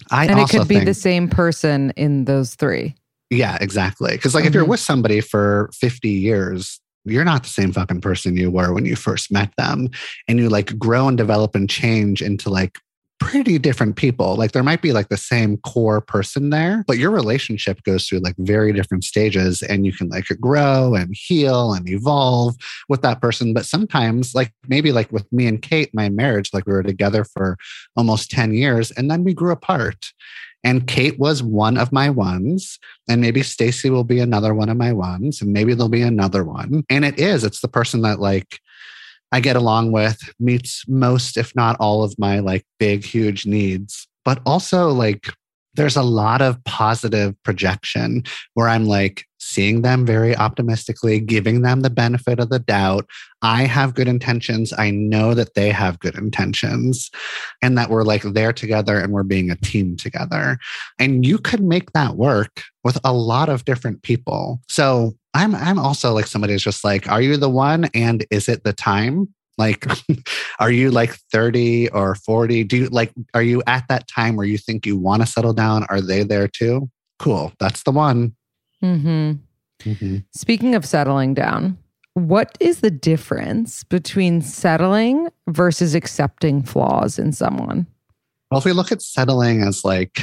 i 0.09 0.25
and 0.25 0.39
it 0.39 0.49
could 0.49 0.67
be 0.67 0.75
think, 0.75 0.85
the 0.85 0.93
same 0.93 1.27
person 1.27 1.91
in 1.97 2.25
those 2.25 2.55
three. 2.55 2.95
yeah 3.29 3.57
exactly 3.59 4.11
because 4.13 4.33
like 4.33 4.45
if 4.45 4.53
you're 4.53 4.63
Mhm. 4.65 4.69
with 4.69 4.79
somebody 4.79 5.19
for 5.21 5.69
50 5.73 6.07
years 6.09 6.79
you're 7.03 7.25
not 7.25 7.43
the 7.43 7.49
same 7.49 7.73
fucking 7.73 7.99
person 7.99 8.37
you 8.37 8.49
were 8.51 8.73
when 8.73 8.85
you 8.85 8.95
first 8.95 9.31
met 9.31 9.51
them 9.57 9.89
and 10.27 10.39
you 10.39 10.47
like 10.49 10.77
grow 10.79 11.07
and 11.07 11.17
develop 11.17 11.55
and 11.55 11.69
change 11.69 12.21
into 12.21 12.49
like 12.49 12.77
pretty 13.21 13.59
different 13.59 13.95
people. 13.95 14.35
Like 14.35 14.51
there 14.51 14.63
might 14.63 14.81
be 14.81 14.93
like 14.93 15.09
the 15.09 15.15
same 15.15 15.57
core 15.57 16.01
person 16.01 16.49
there 16.49 16.83
but 16.87 16.97
your 16.97 17.11
relationship 17.11 17.83
goes 17.83 18.07
through 18.07 18.19
like 18.19 18.35
very 18.39 18.73
different 18.73 19.03
stages 19.03 19.61
and 19.61 19.85
you 19.85 19.93
can 19.93 20.09
like 20.09 20.25
grow 20.41 20.95
and 20.95 21.15
heal 21.15 21.73
and 21.73 21.87
evolve 21.87 22.55
with 22.89 23.03
that 23.03 23.21
person. 23.21 23.53
But 23.53 23.65
sometimes 23.65 24.33
like 24.33 24.51
maybe 24.67 24.91
like 24.91 25.11
with 25.11 25.31
me 25.31 25.45
and 25.45 25.61
kate 25.61 25.91
my 25.93 26.09
marriage 26.09 26.49
like 26.51 26.65
we 26.65 26.73
were 26.73 26.83
together 26.83 27.23
for 27.23 27.57
almost 27.95 28.31
10 28.31 28.55
years 28.55 28.91
and 28.91 29.09
then 29.09 29.23
we 29.23 29.35
grew 29.35 29.51
apart. 29.51 30.11
And 30.63 30.85
Kate 30.85 31.17
was 31.17 31.41
one 31.41 31.75
of 31.75 31.91
my 31.91 32.11
ones, 32.11 32.77
and 33.09 33.19
maybe 33.19 33.41
Stacy 33.41 33.89
will 33.89 34.03
be 34.03 34.19
another 34.19 34.53
one 34.53 34.69
of 34.69 34.77
my 34.77 34.93
ones, 34.93 35.41
and 35.41 35.51
maybe 35.51 35.73
there'll 35.73 35.89
be 35.89 36.03
another 36.03 36.43
one. 36.43 36.83
And 36.87 37.03
it 37.03 37.19
is, 37.19 37.43
it's 37.43 37.61
the 37.61 37.67
person 37.67 38.03
that 38.03 38.19
like 38.19 38.59
I 39.31 39.39
get 39.39 39.55
along 39.55 39.91
with, 39.91 40.17
meets 40.39 40.83
most, 40.87 41.37
if 41.37 41.55
not 41.55 41.77
all 41.79 42.03
of 42.03 42.17
my 42.17 42.39
like 42.39 42.65
big, 42.79 43.03
huge 43.03 43.45
needs. 43.45 44.07
But 44.23 44.41
also, 44.45 44.89
like, 44.89 45.27
there's 45.73 45.95
a 45.95 46.03
lot 46.03 46.41
of 46.41 46.61
positive 46.65 47.33
projection 47.43 48.23
where 48.55 48.67
I'm 48.67 48.85
like 48.85 49.23
seeing 49.39 49.81
them 49.81 50.05
very 50.05 50.35
optimistically, 50.35 51.19
giving 51.19 51.61
them 51.61 51.81
the 51.81 51.89
benefit 51.89 52.39
of 52.39 52.49
the 52.49 52.59
doubt. 52.59 53.09
I 53.41 53.63
have 53.63 53.95
good 53.95 54.07
intentions. 54.07 54.73
I 54.77 54.91
know 54.91 55.33
that 55.33 55.55
they 55.55 55.71
have 55.71 55.99
good 55.99 56.15
intentions 56.15 57.09
and 57.61 57.77
that 57.77 57.89
we're 57.89 58.03
like 58.03 58.21
there 58.21 58.53
together 58.53 58.99
and 58.99 59.13
we're 59.13 59.23
being 59.23 59.49
a 59.49 59.55
team 59.55 59.95
together. 59.95 60.59
And 60.99 61.25
you 61.25 61.37
could 61.37 61.63
make 61.63 61.93
that 61.93 62.15
work 62.15 62.63
with 62.83 62.99
a 63.03 63.13
lot 63.13 63.49
of 63.49 63.65
different 63.65 64.03
people. 64.03 64.61
So 64.67 65.13
I'm 65.33 65.55
I'm 65.55 65.79
also 65.79 66.13
like 66.13 66.27
somebody 66.27 66.53
who's 66.53 66.63
just 66.63 66.83
like, 66.83 67.09
are 67.09 67.21
you 67.21 67.37
the 67.37 67.49
one? 67.49 67.89
And 67.93 68.25
is 68.31 68.49
it 68.49 68.63
the 68.63 68.73
time? 68.73 69.33
Like, 69.57 69.85
are 70.59 70.71
you 70.71 70.91
like 70.91 71.13
30 71.31 71.89
or 71.89 72.15
40? 72.15 72.63
Do 72.63 72.77
you 72.77 72.87
like, 72.87 73.11
are 73.33 73.43
you 73.43 73.61
at 73.67 73.87
that 73.89 74.07
time 74.07 74.35
where 74.35 74.45
you 74.45 74.57
think 74.57 74.85
you 74.85 74.97
want 74.97 75.21
to 75.21 75.27
settle 75.27 75.53
down? 75.53 75.85
Are 75.89 76.01
they 76.01 76.23
there 76.23 76.47
too? 76.47 76.89
Cool. 77.19 77.53
That's 77.59 77.83
the 77.83 77.91
one. 77.91 78.35
Mm-hmm. 78.83 79.33
Mm-hmm. 79.83 80.17
Speaking 80.33 80.75
of 80.75 80.85
settling 80.85 81.33
down, 81.33 81.77
what 82.13 82.57
is 82.59 82.81
the 82.81 82.91
difference 82.91 83.83
between 83.83 84.41
settling 84.41 85.29
versus 85.47 85.95
accepting 85.95 86.63
flaws 86.63 87.17
in 87.17 87.31
someone? 87.31 87.87
Well, 88.49 88.59
if 88.59 88.65
we 88.65 88.73
look 88.73 88.91
at 88.91 89.01
settling 89.01 89.63
as 89.63 89.85
like 89.85 90.19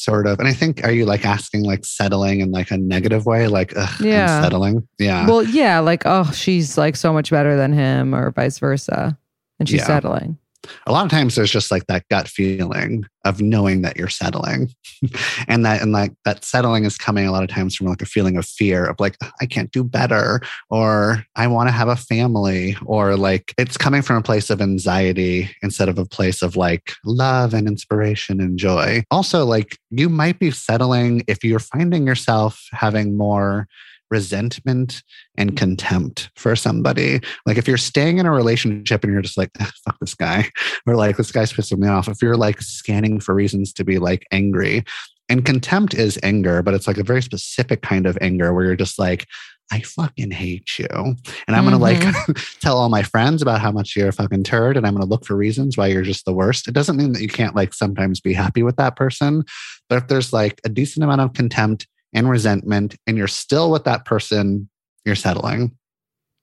sort 0.00 0.26
of, 0.26 0.38
and 0.38 0.48
I 0.48 0.52
think, 0.52 0.82
are 0.84 0.90
you 0.90 1.04
like 1.04 1.24
asking 1.24 1.64
like 1.64 1.84
settling 1.84 2.40
in 2.40 2.50
like 2.50 2.70
a 2.70 2.76
negative 2.78 3.26
way? 3.26 3.46
Like, 3.48 3.72
ugh, 3.76 4.00
Yeah. 4.00 4.36
I'm 4.38 4.42
settling. 4.44 4.88
Yeah. 4.98 5.26
Well, 5.26 5.42
yeah, 5.42 5.78
like, 5.80 6.02
oh, 6.06 6.30
she's 6.32 6.78
like 6.78 6.96
so 6.96 7.12
much 7.12 7.30
better 7.30 7.56
than 7.56 7.72
him, 7.72 8.14
or 8.14 8.30
vice 8.30 8.58
versa. 8.58 9.16
And 9.58 9.68
she's 9.68 9.80
Yeah. 9.80 9.86
settling. 9.86 10.38
A 10.86 10.92
lot 10.92 11.04
of 11.04 11.10
times 11.10 11.34
there's 11.34 11.50
just 11.50 11.70
like 11.70 11.86
that 11.86 12.04
gut 12.10 12.28
feeling 12.28 13.04
of 13.24 13.40
knowing 13.40 13.82
that 13.82 13.96
you're 13.96 14.08
settling. 14.08 14.70
And 15.48 15.64
that 15.64 15.80
and 15.80 15.92
like 15.92 16.12
that 16.26 16.44
settling 16.44 16.84
is 16.84 16.98
coming 16.98 17.26
a 17.26 17.32
lot 17.32 17.42
of 17.42 17.48
times 17.48 17.74
from 17.74 17.86
like 17.86 18.02
a 18.02 18.06
feeling 18.06 18.36
of 18.36 18.44
fear 18.44 18.84
of 18.84 18.96
like 19.00 19.16
i 19.40 19.46
can't 19.46 19.70
do 19.72 19.82
better 19.82 20.42
or 20.68 21.24
i 21.36 21.46
want 21.46 21.68
to 21.68 21.72
have 21.72 21.88
a 21.88 21.96
family 21.96 22.76
or 22.84 23.16
like 23.16 23.54
it's 23.56 23.78
coming 23.78 24.02
from 24.02 24.16
a 24.16 24.22
place 24.22 24.50
of 24.50 24.60
anxiety 24.60 25.50
instead 25.62 25.88
of 25.88 25.98
a 25.98 26.04
place 26.04 26.42
of 26.42 26.54
like 26.54 26.92
love 27.04 27.54
and 27.54 27.66
inspiration 27.66 28.40
and 28.40 28.58
joy. 28.58 29.02
Also 29.10 29.46
like 29.46 29.78
you 29.90 30.10
might 30.10 30.38
be 30.38 30.50
settling 30.50 31.22
if 31.26 31.42
you're 31.42 31.58
finding 31.58 32.06
yourself 32.06 32.62
having 32.72 33.16
more 33.16 33.66
resentment 34.10 35.02
and 35.36 35.56
contempt 35.56 36.30
for 36.36 36.56
somebody. 36.56 37.20
Like 37.46 37.58
if 37.58 37.68
you're 37.68 37.76
staying 37.76 38.18
in 38.18 38.26
a 38.26 38.32
relationship 38.32 39.04
and 39.04 39.12
you're 39.12 39.22
just 39.22 39.38
like, 39.38 39.50
"Ah, 39.60 39.70
fuck 39.84 39.98
this 40.00 40.14
guy, 40.14 40.50
or 40.86 40.96
like 40.96 41.16
this 41.16 41.32
guy's 41.32 41.52
pissing 41.52 41.78
me 41.78 41.88
off. 41.88 42.08
If 42.08 42.22
you're 42.22 42.36
like 42.36 42.60
scanning 42.60 43.20
for 43.20 43.34
reasons 43.34 43.72
to 43.74 43.84
be 43.84 43.98
like 43.98 44.26
angry, 44.32 44.84
and 45.28 45.44
contempt 45.44 45.94
is 45.94 46.18
anger, 46.24 46.60
but 46.60 46.74
it's 46.74 46.88
like 46.88 46.98
a 46.98 47.04
very 47.04 47.22
specific 47.22 47.82
kind 47.82 48.06
of 48.06 48.18
anger 48.20 48.52
where 48.52 48.64
you're 48.64 48.76
just 48.76 48.98
like, 48.98 49.26
I 49.72 49.80
fucking 49.80 50.32
hate 50.32 50.78
you. 50.78 50.88
And 50.90 51.56
I'm 51.56 51.64
going 51.64 51.76
to 51.76 51.78
like 51.78 52.02
tell 52.60 52.76
all 52.76 52.88
my 52.88 53.04
friends 53.04 53.40
about 53.40 53.60
how 53.60 53.70
much 53.70 53.94
you're 53.94 54.08
a 54.08 54.12
fucking 54.12 54.42
turd. 54.42 54.76
And 54.76 54.84
I'm 54.84 54.94
going 54.94 55.06
to 55.06 55.08
look 55.08 55.24
for 55.24 55.36
reasons 55.36 55.76
why 55.76 55.86
you're 55.86 56.02
just 56.02 56.24
the 56.24 56.32
worst. 56.32 56.66
It 56.66 56.74
doesn't 56.74 56.96
mean 56.96 57.12
that 57.12 57.22
you 57.22 57.28
can't 57.28 57.54
like 57.54 57.72
sometimes 57.72 58.20
be 58.20 58.32
happy 58.32 58.64
with 58.64 58.74
that 58.76 58.96
person. 58.96 59.44
But 59.88 59.98
if 59.98 60.08
there's 60.08 60.32
like 60.32 60.60
a 60.64 60.68
decent 60.68 61.04
amount 61.04 61.20
of 61.20 61.32
contempt 61.34 61.86
and 62.12 62.28
resentment 62.28 62.96
and 63.06 63.16
you're 63.16 63.28
still 63.28 63.70
with 63.70 63.84
that 63.84 64.04
person, 64.04 64.68
you're 65.04 65.14
settling. 65.14 65.76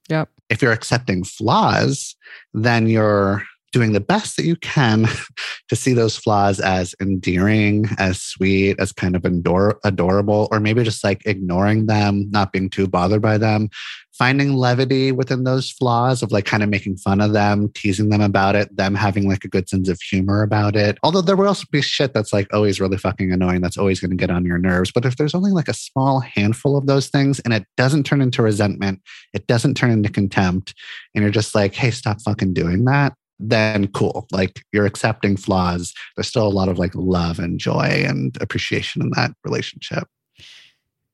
Yep. 0.10 0.30
If 0.50 0.62
you're 0.62 0.72
accepting 0.72 1.24
flaws, 1.24 2.16
then 2.54 2.88
you're 2.88 3.44
doing 3.74 3.92
the 3.92 4.00
best 4.00 4.38
that 4.38 4.46
you 4.46 4.56
can 4.56 5.06
to 5.70 5.76
see 5.76 5.94
those 5.94 6.18
flaws 6.18 6.60
as 6.60 6.96
endearing, 7.02 7.86
as 7.98 8.22
sweet, 8.22 8.80
as 8.80 8.92
kind 8.92 9.16
of 9.16 9.26
ador- 9.26 9.80
adorable, 9.84 10.48
or 10.52 10.60
maybe 10.60 10.84
just 10.84 11.04
like 11.04 11.26
ignoring 11.26 11.86
them, 11.86 12.30
not 12.32 12.52
being 12.52 12.70
too 12.70 12.88
bothered 12.88 13.22
by 13.22 13.38
them, 13.38 13.70
finding 14.18 14.54
levity 14.54 15.12
within 15.12 15.44
those 15.44 15.70
flaws 15.70 16.24
of 16.24 16.32
like 16.32 16.46
kind 16.46 16.64
of 16.64 16.70
making 16.70 16.98
fun 16.98 17.22
of 17.22 17.34
them, 17.34 17.70
teasing 17.74 18.10
them 18.10 18.22
about 18.22 18.56
it, 18.56 18.76
them 18.76 18.96
having 18.96 19.30
like 19.30 19.44
a 19.44 19.50
good 19.50 19.70
sense 19.70 19.90
of 19.90 20.02
humor 20.02 20.42
about 20.42 20.76
it. 20.76 20.98
Although 21.04 21.22
there 21.22 21.36
will 21.36 21.48
also 21.48 21.66
be 21.72 21.82
shit 21.82 22.14
that's 22.14 22.34
like 22.34 22.52
always 22.54 22.80
really 22.80 22.98
fucking 22.98 23.32
annoying, 23.32 23.62
that's 23.62 23.78
always 23.78 24.00
going 24.00 24.12
to 24.12 24.18
get 24.18 24.32
on 24.32 24.46
your 24.46 24.58
nerves. 24.58 24.92
But 24.92 25.06
if 25.06 25.18
there's 25.18 25.36
only 25.36 25.52
like 25.52 25.68
a 25.68 25.74
small 25.74 26.20
handful 26.20 26.78
of 26.78 26.88
those 26.88 27.10
things 27.10 27.40
and 27.42 27.54
it 27.54 27.66
doesn't 27.76 28.06
turn 28.06 28.22
into 28.22 28.42
resentment, 28.42 29.02
it 29.34 29.46
doesn't 29.46 29.76
turn 29.76 29.92
into 29.92 30.10
contempt, 30.10 30.74
and 31.14 31.22
you're 31.22 31.32
just 31.32 31.54
like, 31.54 31.76
hey, 31.76 31.92
stop 31.92 32.22
fucking 32.22 32.54
doing 32.54 32.86
that 32.86 33.14
then 33.40 33.88
cool. 33.90 34.28
Like 34.32 34.64
you're 34.72 34.86
accepting 34.86 35.38
flaws. 35.38 35.94
There's 36.16 36.28
still 36.28 36.48
a 36.48 36.50
lot 36.50 36.70
of 36.70 36.80
like 36.80 36.94
love 36.96 37.40
and 37.40 37.60
joy 37.60 38.04
and 38.08 38.38
appreciation 38.42 39.02
in 39.02 39.12
that 39.12 39.32
relationship. 39.44 40.08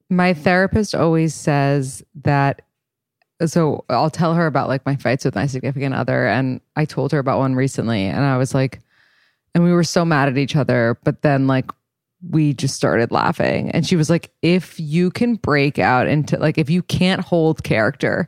My 0.10 0.34
therapist 0.34 0.96
always 0.96 1.34
says 1.34 2.04
that. 2.24 2.62
So 3.46 3.84
I'll 3.90 4.10
tell 4.10 4.36
her 4.36 4.46
about 4.46 4.70
like 4.70 4.86
my 4.86 4.96
fights 4.96 5.26
with 5.26 5.36
my 5.36 5.48
significant 5.48 5.96
other. 5.96 6.28
And 6.28 6.62
I 6.76 6.86
told 6.86 7.12
her 7.12 7.20
about 7.20 7.40
one 7.40 7.56
recently. 7.56 8.06
And 8.06 8.24
I 8.24 8.38
was 8.38 8.54
like, 8.54 8.80
and 9.56 9.64
we 9.64 9.74
were 9.74 9.84
so 9.84 10.06
mad 10.06 10.30
at 10.30 10.38
each 10.38 10.56
other. 10.56 10.98
But 11.04 11.24
then 11.24 11.48
like 11.48 11.70
we 12.30 12.54
just 12.54 12.76
started 12.76 13.12
laughing. 13.12 13.70
And 13.72 13.86
she 13.86 13.96
was 13.96 14.10
like, 14.10 14.32
if 14.42 14.80
you 14.80 15.12
can 15.12 15.36
break 15.36 15.78
out 15.78 16.08
into 16.08 16.38
like, 16.38 16.58
if 16.58 16.70
you 16.70 16.84
can't 16.84 17.22
hold 17.22 17.64
character 17.64 18.28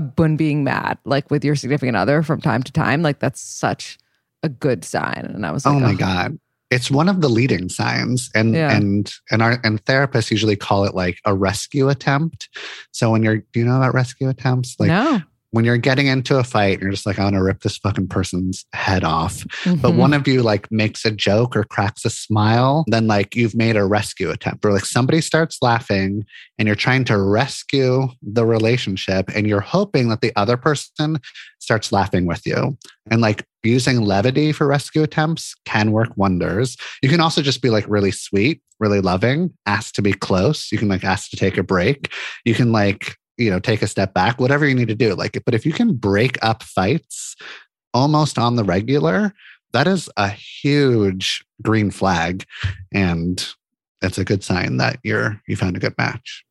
when 0.00 0.36
being 0.36 0.64
mad, 0.64 0.98
like 1.04 1.30
with 1.30 1.44
your 1.44 1.56
significant 1.56 1.96
other 1.96 2.22
from 2.22 2.40
time 2.40 2.62
to 2.62 2.72
time, 2.72 3.02
like 3.02 3.18
that's 3.18 3.40
such 3.40 3.98
a 4.42 4.48
good 4.48 4.84
sign. 4.84 5.30
And 5.32 5.44
I 5.46 5.50
was 5.50 5.64
like, 5.66 5.74
oh 5.74 5.80
my 5.80 5.92
"Oh." 5.92 5.96
God. 5.96 6.38
It's 6.70 6.90
one 6.90 7.10
of 7.10 7.20
the 7.20 7.28
leading 7.28 7.68
signs. 7.68 8.30
And 8.34 8.54
Yeah. 8.54 8.74
and 8.74 9.12
and 9.30 9.42
our 9.42 9.60
and 9.62 9.84
therapists 9.84 10.30
usually 10.30 10.56
call 10.56 10.84
it 10.84 10.94
like 10.94 11.18
a 11.26 11.34
rescue 11.34 11.90
attempt. 11.90 12.48
So 12.92 13.10
when 13.10 13.22
you're 13.22 13.38
do 13.52 13.60
you 13.60 13.66
know 13.66 13.76
about 13.76 13.92
rescue 13.92 14.28
attempts? 14.30 14.76
Like 14.78 14.88
no. 14.88 15.20
When 15.52 15.64
you're 15.64 15.76
getting 15.76 16.06
into 16.06 16.38
a 16.38 16.44
fight 16.44 16.72
and 16.74 16.82
you're 16.82 16.90
just 16.90 17.06
like, 17.06 17.18
I 17.18 17.24
want 17.24 17.36
to 17.36 17.42
rip 17.42 17.60
this 17.62 17.76
fucking 17.78 18.08
person's 18.08 18.64
head 18.72 19.04
off. 19.04 19.44
but 19.64 19.92
Mhm. 19.92 19.96
one 19.96 20.14
of 20.14 20.26
you 20.26 20.42
like 20.42 20.70
makes 20.72 21.04
a 21.04 21.10
joke 21.10 21.54
or 21.54 21.62
cracks 21.64 22.04
a 22.04 22.10
smile, 22.10 22.84
then 22.88 23.06
like 23.06 23.36
you've 23.36 23.54
made 23.54 23.76
a 23.76 23.84
rescue 23.84 24.30
attempt 24.30 24.64
or 24.64 24.72
like 24.72 24.84
somebody 24.86 25.20
starts 25.20 25.58
laughing 25.62 26.24
and 26.58 26.66
you're 26.66 26.74
trying 26.74 27.04
to 27.04 27.18
rescue 27.20 28.08
the 28.22 28.44
relationship 28.46 29.30
and 29.34 29.46
you're 29.46 29.60
hoping 29.60 30.08
that 30.08 30.20
the 30.22 30.32
other 30.36 30.56
person 30.56 31.18
starts 31.60 31.92
laughing 31.92 32.26
with 32.26 32.44
you. 32.46 32.76
And 33.10 33.20
like 33.20 33.44
using 33.62 34.00
levity 34.00 34.52
for 34.52 34.66
rescue 34.66 35.02
attempts 35.02 35.54
can 35.64 35.92
work 35.92 36.08
wonders. 36.16 36.76
You 37.02 37.08
can 37.08 37.20
also 37.20 37.42
just 37.42 37.62
be 37.62 37.70
like 37.70 37.84
really 37.88 38.10
sweet, 38.10 38.60
really 38.80 39.00
loving, 39.00 39.50
ask 39.66 39.94
to 39.94 40.02
be 40.02 40.12
close. 40.12 40.72
You 40.72 40.78
can 40.78 40.88
like 40.88 41.04
ask 41.04 41.30
to 41.30 41.36
take 41.36 41.58
a 41.58 41.62
break. 41.62 42.12
You 42.44 42.54
can 42.54 42.72
like, 42.72 43.16
you 43.36 43.50
know, 43.50 43.58
take 43.58 43.82
a 43.82 43.86
step 43.86 44.14
back, 44.14 44.40
whatever 44.40 44.66
you 44.66 44.74
need 44.74 44.88
to 44.88 44.94
do. 44.94 45.14
Like, 45.14 45.40
but 45.44 45.54
if 45.54 45.64
you 45.66 45.72
can 45.72 45.94
break 45.94 46.38
up 46.42 46.62
fights 46.62 47.36
almost 47.94 48.38
on 48.38 48.56
the 48.56 48.64
regular, 48.64 49.32
that 49.72 49.86
is 49.86 50.08
a 50.16 50.28
huge 50.28 51.44
green 51.62 51.90
flag. 51.90 52.44
And 52.92 53.46
it's 54.02 54.18
a 54.18 54.24
good 54.24 54.44
sign 54.44 54.78
that 54.78 54.98
you're 55.02 55.40
you 55.46 55.56
found 55.56 55.76
a 55.76 55.80
good 55.80 55.96
match. 55.96 56.44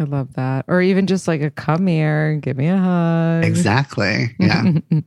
I 0.00 0.04
love 0.04 0.34
that. 0.34 0.64
Or 0.68 0.80
even 0.80 1.06
just 1.06 1.26
like 1.26 1.42
a 1.42 1.50
come 1.50 1.86
here, 1.86 2.36
give 2.36 2.56
me 2.56 2.68
a 2.68 2.76
hug. 2.76 3.44
Exactly. 3.44 4.36
Yeah. 4.38 4.74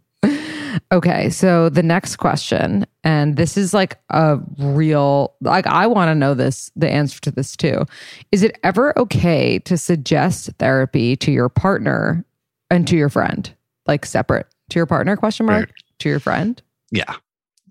okay. 0.92 1.30
So 1.30 1.70
the 1.70 1.84
next 1.84 2.18
question, 2.18 2.86
and 3.04 3.36
this 3.38 3.58
is 3.58 3.74
like 3.74 4.00
a 4.10 4.40
real, 4.60 5.34
like, 5.42 5.68
I 5.68 5.88
want 5.88 6.10
to 6.10 6.16
know 6.16 6.34
this, 6.34 6.72
the 6.76 6.90
answer 6.90 7.20
to 7.22 7.32
this 7.32 7.56
too. 7.56 7.86
Is 8.32 8.44
it 8.44 8.58
ever 8.64 8.98
okay 8.98 9.60
to 9.60 9.78
suggest 9.78 10.50
therapy 10.60 11.16
to 11.18 11.32
your 11.32 11.50
partner 11.50 12.26
and 12.70 12.88
to 12.88 12.96
your 12.96 13.10
friend? 13.10 13.54
Like 13.88 14.06
separate 14.06 14.48
to 14.70 14.80
your 14.80 14.86
partner, 14.86 15.16
question 15.18 15.46
mark, 15.46 15.66
Right. 15.66 15.74
to 16.00 16.10
your 16.10 16.20
friend? 16.20 16.62
yeah. 16.92 17.16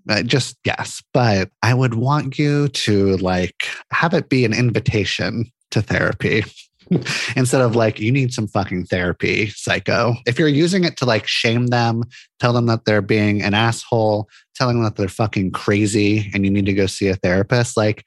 Uh, 0.09 0.23
just 0.23 0.57
yes. 0.65 1.03
But 1.13 1.51
I 1.61 1.75
would 1.75 1.93
want 1.93 2.39
you 2.39 2.69
to 2.69 3.17
like 3.17 3.67
have 3.91 4.15
it 4.15 4.29
be 4.29 4.45
an 4.45 4.51
invitation 4.53 5.45
to 5.69 5.81
therapy. 5.83 6.43
Instead 7.35 7.61
of 7.61 7.75
like, 7.75 7.99
you 7.99 8.11
need 8.11 8.33
some 8.33 8.47
fucking 8.47 8.85
therapy, 8.85 9.47
psycho. 9.47 10.15
If 10.25 10.37
you're 10.37 10.47
using 10.47 10.83
it 10.83 10.97
to 10.97 11.05
like 11.05 11.27
shame 11.27 11.67
them, 11.67 12.03
tell 12.39 12.53
them 12.53 12.65
that 12.67 12.85
they're 12.85 13.01
being 13.01 13.41
an 13.41 13.53
asshole, 13.53 14.29
telling 14.55 14.75
them 14.75 14.83
that 14.83 14.95
they're 14.95 15.07
fucking 15.07 15.51
crazy 15.51 16.29
and 16.33 16.45
you 16.45 16.51
need 16.51 16.65
to 16.65 16.73
go 16.73 16.85
see 16.85 17.07
a 17.07 17.15
therapist, 17.15 17.77
like 17.77 18.03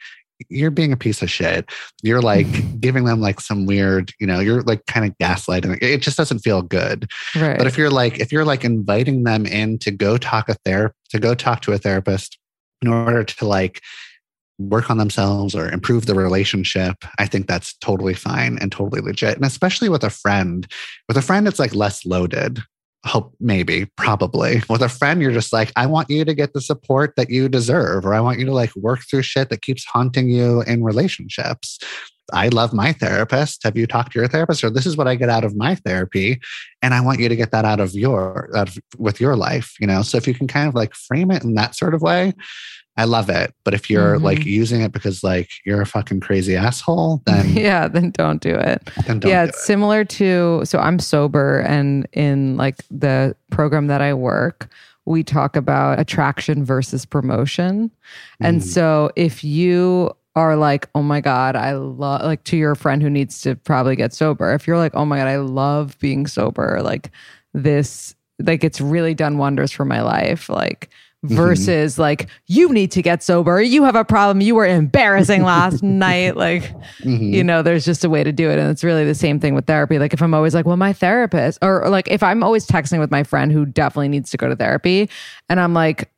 you're 0.48 0.70
being 0.70 0.92
a 0.92 0.96
piece 0.96 1.22
of 1.22 1.30
shit. 1.30 1.70
You're 2.02 2.20
like 2.20 2.46
giving 2.80 3.04
them 3.04 3.20
like 3.20 3.40
some 3.40 3.66
weird, 3.66 4.12
you 4.20 4.26
know, 4.26 4.40
you're 4.40 4.62
like 4.62 4.84
kind 4.86 5.06
of 5.06 5.16
gaslighting. 5.18 5.78
It 5.82 6.02
just 6.02 6.16
doesn't 6.16 6.40
feel 6.40 6.62
good. 6.62 7.08
Right. 7.34 7.56
But 7.56 7.66
if 7.66 7.78
you're 7.78 7.90
like, 7.90 8.20
if 8.20 8.32
you're 8.32 8.44
like 8.44 8.64
inviting 8.64 9.24
them 9.24 9.46
in 9.46 9.78
to 9.78 9.90
go 9.90 10.16
talk 10.18 10.48
a 10.48 10.54
ther 10.64 10.94
to 11.10 11.18
go 11.18 11.34
talk 11.34 11.62
to 11.62 11.72
a 11.72 11.78
therapist 11.78 12.38
in 12.82 12.88
order 12.88 13.24
to 13.24 13.46
like 13.46 13.80
work 14.58 14.90
on 14.90 14.98
themselves 14.98 15.54
or 15.54 15.68
improve 15.70 16.06
the 16.06 16.14
relationship, 16.14 17.04
I 17.18 17.26
think 17.26 17.46
that's 17.46 17.74
totally 17.78 18.14
fine 18.14 18.58
and 18.60 18.70
totally 18.70 19.00
legit. 19.00 19.36
And 19.36 19.44
especially 19.44 19.88
with 19.88 20.04
a 20.04 20.10
friend, 20.10 20.66
with 21.08 21.16
a 21.16 21.22
friend, 21.22 21.48
it's 21.48 21.58
like 21.58 21.74
less 21.74 22.06
loaded. 22.06 22.60
hope 23.06 23.34
maybe 23.40 23.86
probably. 23.96 24.62
With 24.68 24.82
a 24.82 24.88
friend 24.88 25.20
you're 25.20 25.32
just 25.32 25.52
like 25.52 25.70
i 25.76 25.86
want 25.86 26.08
you 26.08 26.24
to 26.24 26.34
get 26.34 26.54
the 26.54 26.60
support 26.60 27.14
that 27.16 27.28
you 27.30 27.48
deserve 27.50 28.06
or 28.06 28.14
i 28.14 28.20
want 28.20 28.38
you 28.38 28.46
to 28.46 28.52
like 28.52 28.74
work 28.76 29.00
through 29.08 29.22
shit 29.22 29.50
that 29.50 29.60
keeps 29.60 29.84
haunting 29.84 30.28
you 30.30 30.62
in 30.62 30.82
relationships. 30.82 31.78
I 32.32 32.48
love 32.48 32.72
my 32.72 32.94
therapist. 32.94 33.62
Have 33.64 33.76
you 33.76 33.86
talked 33.86 34.12
to 34.12 34.18
your 34.18 34.28
therapist? 34.28 34.64
or 34.64 34.70
this 34.70 34.86
is 34.86 34.96
what 34.96 35.06
i 35.06 35.16
get 35.16 35.28
out 35.28 35.44
of 35.44 35.54
my 35.54 35.74
therapy 35.74 36.40
and 36.80 36.94
i 36.94 37.00
want 37.02 37.20
you 37.20 37.28
to 37.28 37.36
get 37.36 37.50
that 37.50 37.66
out 37.66 37.80
of 37.80 37.92
your 37.92 38.48
out 38.56 38.68
of, 38.68 38.78
with 38.96 39.20
your 39.20 39.36
life 39.36 39.74
you 39.80 39.86
know? 39.86 40.00
So 40.00 40.16
if 40.16 40.26
you 40.26 40.32
can 40.32 40.48
kind 40.48 40.68
of 40.68 40.74
like 40.74 40.94
frame 40.94 41.30
it 41.30 41.44
in 41.44 41.54
that 41.56 41.74
sort 41.74 41.94
of 41.94 42.00
way 42.00 42.32
I 42.96 43.04
love 43.04 43.28
it. 43.28 43.52
But 43.64 43.74
if 43.74 43.90
you're 43.90 44.14
Mm-hmm. 44.16 44.24
like 44.24 44.44
using 44.44 44.80
it 44.82 44.92
because 44.92 45.24
like 45.24 45.50
you're 45.64 45.80
a 45.80 45.86
fucking 45.86 46.20
crazy 46.20 46.54
asshole, 46.56 47.22
then 47.26 47.48
yeah, 47.54 47.88
then 47.88 48.10
don't 48.10 48.40
do 48.40 48.54
it. 48.54 48.88
then 49.06 49.18
don't 49.20 49.30
yeah, 49.30 49.44
do 49.44 49.48
it's 49.48 49.58
it. 49.58 49.62
similar 49.66 50.04
to 50.04 50.62
so 50.64 50.78
I'm 50.78 50.98
sober 50.98 51.60
and 51.60 52.06
in 52.12 52.56
like 52.56 52.76
the 52.90 53.34
program 53.50 53.88
that 53.88 54.00
I 54.00 54.14
work, 54.14 54.68
we 55.06 55.22
talk 55.24 55.56
about 55.56 55.98
attraction 55.98 56.64
versus 56.64 57.04
promotion. 57.04 57.90
And 58.40 58.60
Mm. 58.60 58.64
so 58.64 59.10
if 59.16 59.42
you 59.44 60.10
are 60.36 60.56
like, 60.56 60.88
"Oh 60.94 61.02
my 61.02 61.20
god, 61.20 61.54
I 61.56 61.72
love 61.74 62.22
like 62.22 62.42
to 62.44 62.56
your 62.56 62.74
friend 62.74 63.02
who 63.02 63.10
needs 63.10 63.40
to 63.42 63.54
probably 63.54 63.96
get 63.96 64.12
sober. 64.12 64.52
If 64.54 64.66
you're 64.66 64.78
like, 64.78 64.94
"Oh 64.94 65.04
my 65.04 65.18
god, 65.18 65.28
I 65.28 65.36
love 65.36 65.96
being 66.00 66.26
sober." 66.26 66.80
Like 66.82 67.10
this 67.52 68.14
like 68.40 68.64
it's 68.64 68.80
really 68.80 69.14
done 69.14 69.38
wonders 69.38 69.70
for 69.72 69.84
my 69.84 70.00
life. 70.02 70.48
Like 70.48 70.90
Mm-hmm. 71.24 71.36
versus 71.36 71.98
like 71.98 72.28
you 72.48 72.70
need 72.70 72.90
to 72.92 73.00
get 73.00 73.22
sober. 73.22 73.62
You 73.62 73.82
have 73.84 73.96
a 73.96 74.04
problem. 74.04 74.42
You 74.42 74.54
were 74.54 74.66
embarrassing 74.66 75.42
last 75.42 75.82
night. 75.82 76.36
Like 76.36 76.64
Mhm. 77.00 77.32
you 77.32 77.42
know 77.42 77.62
there's 77.62 77.84
just 77.86 78.04
a 78.04 78.10
way 78.10 78.22
to 78.22 78.30
do 78.32 78.50
it 78.50 78.58
and 78.58 78.70
it's 78.70 78.84
really 78.84 79.04
the 79.06 79.14
same 79.14 79.40
thing 79.40 79.54
with 79.54 79.66
therapy 79.66 79.98
like 79.98 80.12
if 80.12 80.20
i'm 80.22 80.32
always 80.34 80.54
like 80.54 80.64
well 80.66 80.76
my 80.76 80.92
therapist 80.92 81.58
or, 81.62 81.82
or 81.84 81.88
like 81.90 82.08
if 82.10 82.22
i'm 82.22 82.42
always 82.42 82.66
texting 82.66 82.98
with 83.00 83.10
my 83.10 83.22
friend 83.22 83.50
who 83.52 83.64
definitely 83.66 84.08
needs 84.08 84.30
to 84.30 84.36
go 84.36 84.48
to 84.48 84.54
therapy 84.56 85.08
and 85.48 85.58
i'm 85.60 85.72
like 85.74 86.10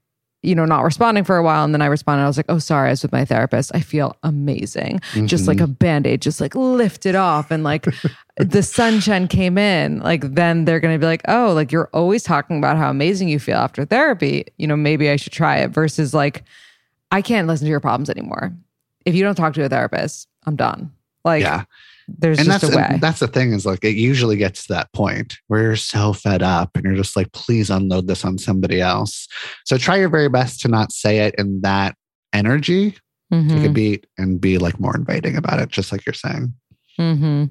you 0.47 0.55
know 0.55 0.65
not 0.65 0.83
responding 0.85 1.25
for 1.25 1.37
a 1.37 1.43
while. 1.43 1.65
And 1.65 1.75
then 1.75 1.83
i 1.83 1.87
responded 1.87 2.25
i 2.25 2.27
was 2.27 2.37
like 2.37 2.47
oh 2.49 2.59
sorry 2.59 2.89
i 2.89 2.91
was 2.91 3.03
with 3.03 3.13
my 3.13 3.25
therapist. 3.25 3.75
I 3.75 3.81
feel 3.81 4.17
amazing. 4.23 5.01
Just 5.27 5.49
like 5.49 5.61
a 5.61 5.65
mm-hmm. 5.65 5.73
band-aid 5.73 6.23
just 6.23 6.41
like 6.41 6.55
lifted 6.55 7.15
off. 7.15 7.51
And 7.51 7.65
like 7.65 7.87
the 8.37 8.63
sunshine 8.63 9.29
came 9.29 9.59
in. 9.59 9.99
Like 10.01 10.35
then 10.35 10.65
they're 10.65 10.81
gonna 10.81 10.99
be 10.99 11.07
like 11.07 11.23
oh 11.29 11.53
like 11.55 11.73
you're 11.73 11.91
always 11.93 12.23
talking 12.23 12.59
about 12.59 12.77
how 12.77 12.91
amazing 12.91 13.29
you 13.29 13.39
feel 13.39 13.57
after 13.57 13.85
therapy. 13.85 14.45
You 14.57 14.67
know 14.67 14.77
maybe 14.77 15.11
i 15.11 15.17
should 15.17 15.33
try 15.33 15.59
it 15.59 15.69
versus 15.69 16.15
like 16.15 16.45
i 17.11 17.21
can't 17.21 17.49
listen 17.49 17.67
to 17.67 17.71
your 17.71 17.81
problems 17.81 18.09
anymore. 18.09 18.53
If 19.05 19.15
you 19.15 19.23
don't 19.23 19.37
talk 19.37 19.55
to 19.55 19.65
a 19.65 19.69
therapist 19.69 20.29
i'm 20.47 20.57
done. 20.57 20.93
Like 21.25 21.43
yeah. 21.43 21.65
There's 22.09 22.39
and 22.39 22.47
just 22.47 22.63
that's 22.63 22.73
a 22.73 22.77
way. 22.77 22.87
and 22.89 23.01
that's 23.01 23.21
the 23.21 23.29
thing 23.29 23.53
is 23.53 23.67
like 23.67 23.83
it 23.85 23.97
usually 23.97 24.37
gets 24.37 24.67
to 24.67 24.73
that 24.73 24.93
point 24.93 25.37
where 25.49 25.63
you're 25.63 25.77
so 25.77 26.13
fed 26.13 26.43
up 26.43 26.71
and 26.75 26.85
you're 26.85 26.95
just 26.95 27.17
like 27.17 27.31
please 27.33 27.71
unload 27.71 28.07
this 28.07 28.25
on 28.25 28.39
somebody 28.39 28.81
else 28.81 29.27
so 29.65 29.77
try 29.77 29.97
your 29.97 30.09
very 30.09 30.29
best 30.29 30.61
to 30.61 30.69
not 30.69 30.93
say 30.93 31.19
it 31.19 31.35
in 31.37 31.61
that 31.63 31.97
energy 32.33 32.95
take 33.33 33.65
a 33.65 33.69
beat 33.69 34.07
and 34.19 34.41
be 34.41 34.57
like 34.57 34.79
more 34.79 34.95
inviting 34.95 35.37
about 35.37 35.59
it 35.59 35.69
just 35.69 35.91
like 35.91 36.05
you're 36.07 36.13
saying 36.13 36.53
mhm. 36.99 37.51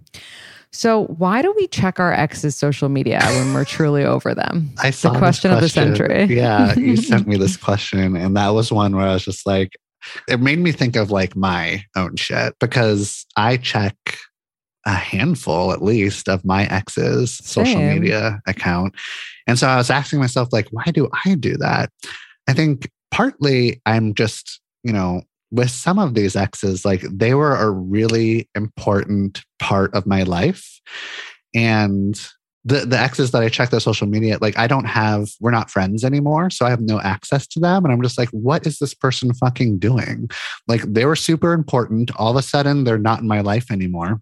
So 0.72 1.06
why 1.06 1.42
do 1.42 1.54
we 1.56 1.68
check 1.68 2.02
our 2.02 2.12
ex's 2.12 2.54
social 2.54 2.90
media 2.90 3.22
when 3.24 3.54
we're 3.54 3.64
truly 3.64 4.04
over 4.04 4.36
them? 4.36 4.74
i 4.80 4.90
saw 4.90 5.12
this 5.12 5.20
question 5.20 5.52
of 5.52 5.62
the 5.62 5.70
century. 5.70 6.26
yeah 6.26 6.74
you 6.76 6.98
sent 6.98 7.28
me 7.28 7.38
this 7.38 7.56
question 7.70 8.16
and 8.18 8.36
that 8.36 8.50
was 8.50 8.72
one 8.74 8.96
where 8.96 9.08
i 9.08 9.14
was 9.14 9.24
just 9.24 9.46
like 9.46 9.78
it 10.28 10.40
made 10.40 10.60
me 10.60 10.72
think 10.72 10.96
of 10.96 11.12
like 11.12 11.36
my 11.36 11.84
own 11.96 12.16
shit 12.16 12.56
because 12.60 13.26
i 13.38 13.58
check 13.58 13.96
a 14.86 14.94
handful 14.94 15.72
at 15.72 15.82
least 15.82 16.30
of 16.30 16.46
my 16.46 16.66
ex's 16.68 17.38
social 17.38 17.74
Same. 17.74 18.02
media 18.02 18.40
account 18.48 18.96
and 19.48 19.58
so 19.58 19.68
i 19.68 19.76
was 19.76 19.90
asking 19.90 20.20
myself 20.20 20.50
like 20.52 20.68
why 20.72 20.86
do 20.94 21.10
i 21.26 21.36
do 21.36 21.58
that 21.58 21.90
i 22.48 22.54
think 22.54 22.90
partly 23.12 23.82
i'm 23.86 24.14
just 24.14 24.62
you 24.84 24.94
know 24.94 25.22
with 25.52 25.70
some 25.70 26.00
of 26.00 26.14
these 26.14 26.36
exes 26.36 26.86
like 26.86 27.02
they 27.12 27.34
were 27.34 27.56
a 27.56 27.70
really 27.70 28.50
important 28.56 29.44
part 29.60 29.94
of 29.94 30.06
my 30.06 30.24
life 30.24 30.82
and 31.56 32.30
the 32.66 32.80
the 32.80 33.00
exes 33.00 33.32
that 33.32 33.44
I 33.44 33.50
check 33.50 33.70
their 33.70 33.80
social 33.80 34.08
media, 34.08 34.40
like 34.42 34.58
I 34.58 34.66
don't 34.66 34.86
have, 34.86 35.30
we're 35.40 35.52
not 35.52 35.70
friends 35.70 36.04
anymore, 36.04 36.50
so 36.50 36.66
I 36.66 36.72
have 36.72 36.82
no 36.82 37.00
access 37.00 37.46
to 37.48 37.60
them, 37.60 37.86
and 37.86 37.94
I'm 37.94 38.02
just 38.02 38.18
like, 38.18 38.30
what 38.30 38.66
is 38.66 38.80
this 38.80 38.96
person 38.96 39.34
fucking 39.36 39.78
doing? 39.78 40.30
Like 40.68 40.82
they 40.82 41.06
were 41.06 41.16
super 41.16 41.54
important. 41.54 42.14
All 42.18 42.32
of 42.32 42.36
a 42.36 42.42
sudden, 42.42 42.84
they're 42.84 42.98
not 42.98 43.22
in 43.22 43.28
my 43.28 43.42
life 43.42 43.72
anymore. 43.72 44.20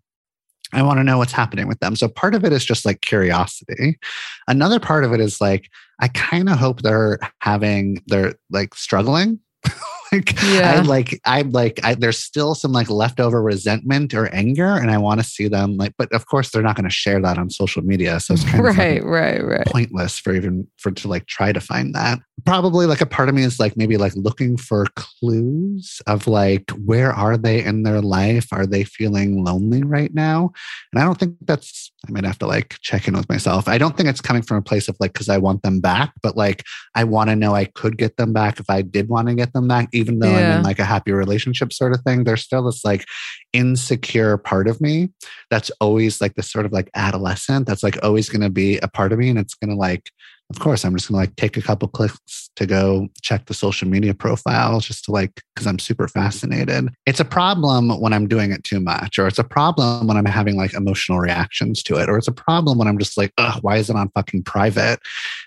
I 0.73 0.81
want 0.81 0.99
to 0.99 1.03
know 1.03 1.17
what's 1.17 1.31
happening 1.31 1.67
with 1.67 1.79
them. 1.79 1.95
So 1.95 2.07
part 2.07 2.35
of 2.35 2.43
it 2.43 2.53
is 2.53 2.65
just 2.65 2.85
like 2.85 3.01
curiosity. 3.01 3.99
Another 4.47 4.79
part 4.79 5.03
of 5.03 5.13
it 5.13 5.19
is 5.19 5.39
like 5.39 5.69
I 5.99 6.07
kind 6.09 6.49
of 6.49 6.57
hope 6.57 6.81
they're 6.81 7.19
having 7.39 8.01
they're 8.07 8.35
like 8.49 8.75
struggling. 8.75 9.39
like 10.11 10.33
Yeah. 10.43 10.75
I 10.75 10.81
like 10.81 11.19
I'm 11.25 11.51
like 11.51 11.79
I, 11.83 11.95
there's 11.95 12.19
still 12.19 12.55
some 12.55 12.71
like 12.71 12.89
leftover 12.89 13.41
resentment 13.41 14.13
or 14.13 14.27
anger, 14.33 14.75
and 14.75 14.91
I 14.91 14.97
want 14.97 15.19
to 15.21 15.25
see 15.25 15.47
them 15.47 15.77
like. 15.77 15.93
But 15.97 16.11
of 16.11 16.27
course, 16.27 16.51
they're 16.51 16.61
not 16.61 16.75
going 16.75 16.85
to 16.85 16.93
share 16.93 17.21
that 17.21 17.37
on 17.37 17.49
social 17.49 17.81
media, 17.81 18.19
so 18.19 18.33
it's 18.33 18.43
kind 18.43 18.59
of 18.59 18.77
right, 18.77 19.03
right, 19.03 19.43
right. 19.43 19.65
pointless 19.65 20.19
for 20.19 20.33
even 20.33 20.67
for 20.77 20.91
to 20.91 21.07
like 21.07 21.25
try 21.27 21.51
to 21.51 21.61
find 21.61 21.95
that. 21.95 22.19
Probably 22.45 22.85
like 22.85 23.01
a 23.01 23.05
part 23.05 23.29
of 23.29 23.35
me 23.35 23.43
is 23.43 23.59
like 23.59 23.77
maybe 23.77 23.97
like 23.97 24.15
looking 24.15 24.57
for 24.57 24.85
clues 24.95 26.01
of 26.07 26.27
like 26.27 26.69
where 26.71 27.11
are 27.11 27.37
they 27.37 27.63
in 27.63 27.83
their 27.83 28.01
life? 28.01 28.47
Are 28.51 28.65
they 28.65 28.83
feeling 28.83 29.43
lonely 29.43 29.83
right 29.83 30.13
now? 30.13 30.51
And 30.91 31.01
I 31.01 31.05
don't 31.05 31.17
think 31.17 31.35
that's 31.41 31.91
I 32.07 32.11
might 32.11 32.25
have 32.25 32.39
to 32.39 32.47
like 32.47 32.77
check 32.81 33.07
in 33.07 33.15
with 33.15 33.29
myself. 33.29 33.67
I 33.67 33.77
don't 33.77 33.95
think 33.95 34.09
it's 34.09 34.19
coming 34.19 34.41
from 34.41 34.57
a 34.57 34.61
place 34.61 34.89
of 34.89 34.97
like 34.99 35.13
because 35.13 35.29
I 35.29 35.37
want 35.37 35.63
them 35.63 35.79
back, 35.79 36.11
but 36.21 36.35
like 36.35 36.63
I 36.95 37.05
want 37.05 37.29
to 37.29 37.35
know 37.35 37.55
I 37.55 37.65
could 37.65 37.97
get 37.97 38.17
them 38.17 38.33
back 38.33 38.59
if 38.59 38.69
I 38.69 38.81
did 38.81 39.07
want 39.07 39.29
to 39.29 39.35
get 39.35 39.53
them 39.53 39.67
back, 39.67 39.87
even 39.93 40.19
though 40.19 40.33
I'm 40.33 40.57
in 40.57 40.63
like 40.63 40.79
a 40.79 40.85
happy 40.85 41.13
relationship 41.13 41.71
sort 41.71 41.93
of 41.93 42.01
thing. 42.01 42.23
There's 42.23 42.41
still 42.41 42.63
this 42.63 42.83
like 42.83 43.05
insecure 43.53 44.37
part 44.37 44.67
of 44.67 44.81
me 44.81 45.09
that's 45.49 45.71
always 45.79 46.19
like 46.19 46.35
this 46.35 46.51
sort 46.51 46.65
of 46.65 46.73
like 46.73 46.89
adolescent 46.95 47.67
that's 47.67 47.83
like 47.83 47.97
always 48.03 48.29
going 48.29 48.41
to 48.41 48.49
be 48.49 48.77
a 48.79 48.87
part 48.87 49.13
of 49.13 49.19
me 49.19 49.29
and 49.29 49.39
it's 49.39 49.53
going 49.53 49.69
to 49.69 49.75
like 49.75 50.09
of 50.49 50.59
course 50.59 50.85
i'm 50.85 50.95
just 50.95 51.09
going 51.09 51.15
to 51.15 51.29
like 51.29 51.35
take 51.35 51.57
a 51.57 51.61
couple 51.61 51.87
clicks 51.87 52.49
to 52.55 52.65
go 52.65 53.07
check 53.21 53.45
the 53.47 53.53
social 53.53 53.87
media 53.87 54.13
profile 54.13 54.79
just 54.79 55.05
to 55.05 55.11
like 55.11 55.41
because 55.53 55.65
i'm 55.67 55.79
super 55.79 56.07
fascinated. 56.07 56.89
It's 57.05 57.19
a 57.19 57.25
problem 57.25 57.89
when 58.01 58.13
i'm 58.13 58.27
doing 58.27 58.51
it 58.51 58.63
too 58.63 58.79
much 58.79 59.17
or 59.17 59.27
it's 59.27 59.39
a 59.39 59.43
problem 59.43 60.07
when 60.07 60.17
i'm 60.17 60.25
having 60.25 60.55
like 60.55 60.73
emotional 60.73 61.19
reactions 61.19 61.81
to 61.83 61.95
it 61.95 62.09
or 62.09 62.17
it's 62.17 62.27
a 62.27 62.33
problem 62.33 62.77
when 62.77 62.87
i'm 62.87 62.97
just 62.97 63.17
like 63.17 63.33
Ugh, 63.37 63.59
why 63.61 63.77
is 63.77 63.89
it 63.89 63.95
on 63.95 64.09
fucking 64.09 64.43
private? 64.43 64.99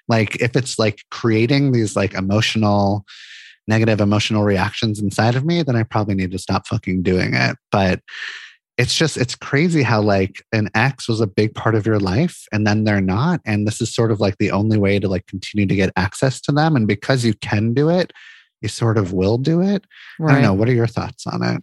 Like 0.08 0.36
if 0.36 0.56
it's 0.56 0.78
like 0.78 1.00
creating 1.10 1.72
these 1.72 1.96
like 1.96 2.14
emotional 2.14 3.04
negative 3.68 4.00
emotional 4.00 4.44
reactions 4.44 5.00
inside 5.00 5.34
of 5.34 5.44
me 5.44 5.62
then 5.62 5.76
i 5.76 5.82
probably 5.82 6.14
need 6.14 6.30
to 6.30 6.38
stop 6.38 6.66
fucking 6.66 7.02
doing 7.02 7.34
it. 7.34 7.56
But 7.70 8.00
it's 8.78 8.94
just 8.94 9.16
it's 9.16 9.34
crazy 9.34 9.82
how 9.82 10.00
like 10.02 10.44
an 10.52 10.68
ex 10.74 11.08
was 11.08 11.20
a 11.20 11.26
big 11.26 11.54
part 11.54 11.74
of 11.74 11.86
your 11.86 11.98
life 11.98 12.44
and 12.52 12.66
then 12.66 12.84
they're 12.84 13.00
not 13.00 13.40
and 13.44 13.66
this 13.66 13.80
is 13.80 13.94
sort 13.94 14.10
of 14.10 14.20
like 14.20 14.36
the 14.38 14.50
only 14.50 14.78
way 14.78 14.98
to 14.98 15.08
like 15.08 15.26
continue 15.26 15.66
to 15.66 15.74
get 15.74 15.92
access 15.96 16.40
to 16.40 16.52
them 16.52 16.76
and 16.76 16.86
because 16.86 17.24
you 17.24 17.34
can 17.34 17.72
do 17.72 17.88
it 17.88 18.12
you 18.60 18.68
sort 18.68 18.98
of 18.98 19.12
will 19.12 19.38
do 19.38 19.60
it 19.62 19.84
i 20.28 20.32
don't 20.32 20.42
know 20.42 20.54
what 20.54 20.68
are 20.68 20.74
your 20.74 20.86
thoughts 20.86 21.26
on 21.26 21.42
it 21.42 21.62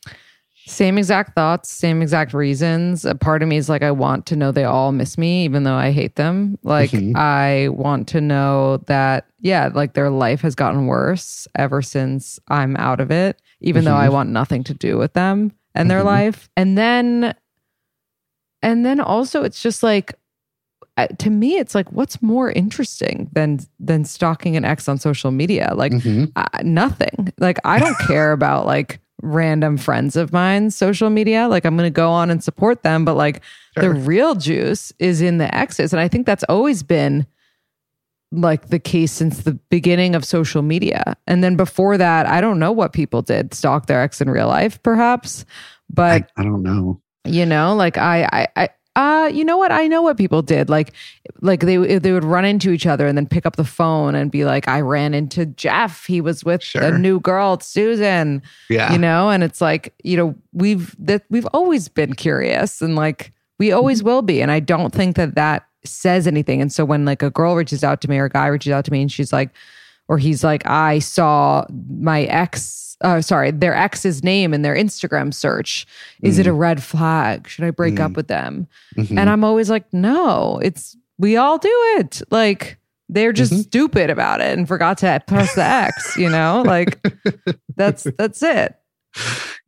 Same 0.66 0.98
exact 0.98 1.36
thoughts, 1.36 1.70
same 1.70 2.02
exact 2.02 2.34
reasons. 2.34 3.04
A 3.04 3.16
part 3.16 3.44
of 3.44 3.50
me 3.50 3.58
is 3.58 3.68
like, 3.68 3.84
I 3.84 3.92
want 3.92 4.26
to 4.28 4.38
know 4.38 4.54
they 4.54 4.64
all 4.64 4.94
miss 4.94 5.18
me, 5.18 5.44
even 5.44 5.64
though 5.64 5.76
I 5.76 5.92
hate 5.92 6.16
them. 6.16 6.58
Like, 6.64 6.90
Mhm. 6.92 7.18
I 7.18 7.68
want 7.68 8.08
to 8.10 8.22
know 8.22 8.78
that, 8.88 9.26
yeah, 9.42 9.70
like 9.74 9.94
their 9.94 10.10
life 10.10 10.40
has 10.40 10.56
gotten 10.56 10.88
worse 10.88 11.50
ever 11.56 11.82
since 11.82 12.40
I'm 12.48 12.78
out 12.78 13.02
of 13.02 13.12
it, 13.12 13.42
even 13.60 13.84
though 13.84 13.98
I 13.98 14.08
Mhm. 14.08 14.14
want 14.14 14.30
nothing 14.30 14.64
to 14.64 14.74
do 14.74 14.98
with 14.98 15.12
them 15.12 15.52
and 15.76 15.90
their 15.90 16.02
Mhm. 16.02 16.06
life. 16.06 16.50
And 16.56 16.78
then, 16.78 17.34
and 18.62 18.86
then 18.86 19.00
also, 19.00 19.44
it's 19.44 19.62
just 19.62 19.84
like, 19.84 20.14
uh, 20.96 21.08
to 21.18 21.30
me, 21.30 21.58
it's 21.58 21.74
like, 21.74 21.92
what's 21.92 22.22
more 22.22 22.52
interesting 22.52 23.30
than 23.34 23.60
than 23.80 24.06
stalking 24.06 24.56
an 24.56 24.64
ex 24.64 24.88
on 24.88 24.98
social 24.98 25.32
media? 25.32 25.74
Like, 25.76 25.92
Mhm. 25.94 26.32
uh, 26.36 26.46
nothing. 26.64 27.34
Like 27.40 27.58
I 27.66 27.80
don't 27.80 27.98
care 28.08 28.32
about 28.32 28.66
like 28.66 29.00
random 29.22 29.78
friends 29.78 30.16
of 30.16 30.32
mine's 30.34 30.76
social 30.76 31.10
media. 31.10 31.48
Like 31.48 31.66
I'm 31.66 31.76
going 31.78 31.88
to 31.88 31.96
go 31.96 32.12
on 32.12 32.30
and 32.30 32.44
support 32.44 32.84
them, 32.84 33.06
but 33.06 33.16
like 33.16 33.42
Sure. 33.74 33.84
the 33.84 33.90
real 34.02 34.36
juice 34.36 34.94
is 35.00 35.20
in 35.22 35.40
the 35.40 35.54
exes, 35.56 35.94
and 35.94 36.00
I 36.00 36.08
think 36.08 36.26
that's 36.28 36.44
always 36.48 36.84
been 36.84 37.26
like 38.34 38.68
the 38.70 38.80
case 38.80 39.12
since 39.12 39.44
the 39.44 39.54
beginning 39.70 40.16
of 40.16 40.26
social 40.26 40.62
media. 40.62 41.16
And 41.28 41.44
then 41.44 41.56
before 41.56 41.98
that, 41.98 42.26
I 42.26 42.42
don't 42.42 42.60
know 42.60 42.72
what 42.72 42.92
people 42.94 43.22
did 43.22 43.54
stalk 43.54 43.86
their 43.86 44.02
ex 44.02 44.20
in 44.22 44.30
real 44.30 44.48
life, 44.48 44.82
perhaps, 44.84 45.46
but 45.90 46.24
I, 46.38 46.42
I 46.42 46.44
don't 46.44 46.64
know. 46.64 47.00
you 47.26 47.46
know 47.46 47.76
like 47.76 47.98
i 47.98 48.28
i 48.34 48.48
i 48.56 48.70
uh 48.96 49.28
you 49.34 49.44
know 49.44 49.58
what? 49.58 49.72
I 49.72 49.88
know 49.88 50.04
what 50.04 50.18
people 50.18 50.44
did. 50.44 50.70
Like 50.70 50.94
like 51.42 51.62
they 51.62 51.78
they 51.98 52.12
would 52.12 52.24
run 52.24 52.46
into 52.46 52.70
each 52.72 52.86
other 52.86 53.08
and 53.08 53.18
then 53.18 53.26
pick 53.26 53.46
up 53.48 53.56
the 53.56 53.64
phone 53.64 54.14
and 54.14 54.30
be 54.30 54.46
like 54.46 54.68
i 54.68 54.82
ran 54.82 55.16
into 55.16 55.48
jeff. 55.48 56.06
He 56.06 56.22
was 56.22 56.44
with 56.44 56.62
Sure. 56.62 56.84
a 56.84 56.98
new 57.00 57.20
girl 57.20 57.60
susan. 57.60 58.44
Yeah. 58.70 58.92
You 58.94 59.00
know? 59.00 59.30
And 59.32 59.44
it's 59.44 59.62
like 59.62 59.94
you 60.04 60.16
know 60.18 60.36
we've 60.54 60.96
that 61.00 61.24
we've 61.32 61.48
always 61.54 61.88
been 61.90 62.14
curious 62.14 62.82
and 62.84 62.96
like 62.96 63.32
we 63.60 63.70
Mm-hmm. 63.70 63.78
always 63.78 64.04
will 64.04 64.22
be. 64.22 64.42
And 64.44 64.52
i 64.52 64.60
don't 64.60 64.94
think 64.94 65.16
that 65.16 65.34
that 65.36 65.66
says 65.86 66.28
anything. 66.28 66.62
And 66.62 66.72
so 66.72 66.86
when 66.86 67.06
like 67.06 67.22
a 67.24 67.30
girl 67.30 67.56
reaches 67.56 67.84
out 67.84 68.02
to 68.02 68.10
me 68.10 68.18
or 68.18 68.26
a 68.26 68.30
guy 68.30 68.48
reaches 68.48 68.72
out 68.72 68.86
to 68.86 68.92
me 68.92 69.02
and 69.02 69.12
she's 69.12 69.34
like, 69.34 69.50
or 70.08 70.18
he's 70.18 70.44
like, 70.44 70.66
I 70.68 71.00
saw 71.00 71.66
my 71.90 72.24
ex, 72.24 72.98
uh, 73.02 73.22
sorry, 73.22 73.52
their 73.52 73.74
ex's 73.76 74.24
name 74.24 74.54
in 74.54 74.62
their 74.62 74.76
Instagram 74.76 75.34
search. 75.34 75.86
Is 76.22 76.40
it 76.40 76.48
a 76.48 76.54
red 76.54 76.84
flag? 76.84 77.48
Should 77.48 77.66
I 77.66 77.72
break 77.72 78.00
up 78.00 78.14
with 78.14 78.28
them? 78.28 78.68
Mhm. 78.98 79.18
And 79.18 79.30
I'm 79.30 79.44
always 79.44 79.70
like, 79.70 79.92
no, 79.94 80.60
it's, 80.62 80.96
we 81.18 81.38
all 81.38 81.58
do 81.58 81.70
it. 81.98 82.22
Like, 82.32 82.78
they're 83.10 83.34
just 83.34 83.54
Mhm. 83.54 83.64
stupid 83.64 84.10
about 84.10 84.42
it 84.42 84.58
and 84.58 84.68
forgot 84.68 84.98
to 85.00 85.22
press 85.28 85.54
the 85.56 85.64
X, 85.64 86.18
you 86.18 86.30
know? 86.30 86.64
Like, 86.66 87.00
that's, 87.76 88.08
that's 88.18 88.42
it. 88.44 88.76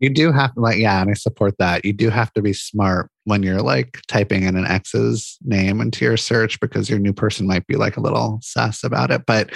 You 0.06 0.14
do 0.14 0.32
have 0.32 0.54
to 0.54 0.60
like 0.62 0.78
yeah 0.78 1.02
and 1.02 1.10
i 1.10 1.14
support 1.14 1.58
that 1.58 1.84
you 1.84 1.92
do 1.94 2.10
have 2.10 2.32
to 2.34 2.42
be 2.42 2.54
smart 2.54 3.10
when 3.24 3.42
you're 3.44 3.62
like 3.62 4.00
typing 4.08 4.44
in 4.44 4.56
an 4.56 4.66
ex's 4.66 5.38
name 5.44 5.82
into 5.82 6.06
your 6.06 6.16
search 6.18 6.60
because 6.60 6.90
your 6.90 7.00
new 7.00 7.14
person 7.14 7.48
might 7.48 7.66
be 7.68 7.76
like 7.76 7.98
a 7.98 8.02
little 8.02 8.40
sus 8.42 8.84
about 8.84 9.10
it 9.12 9.26
but 9.26 9.50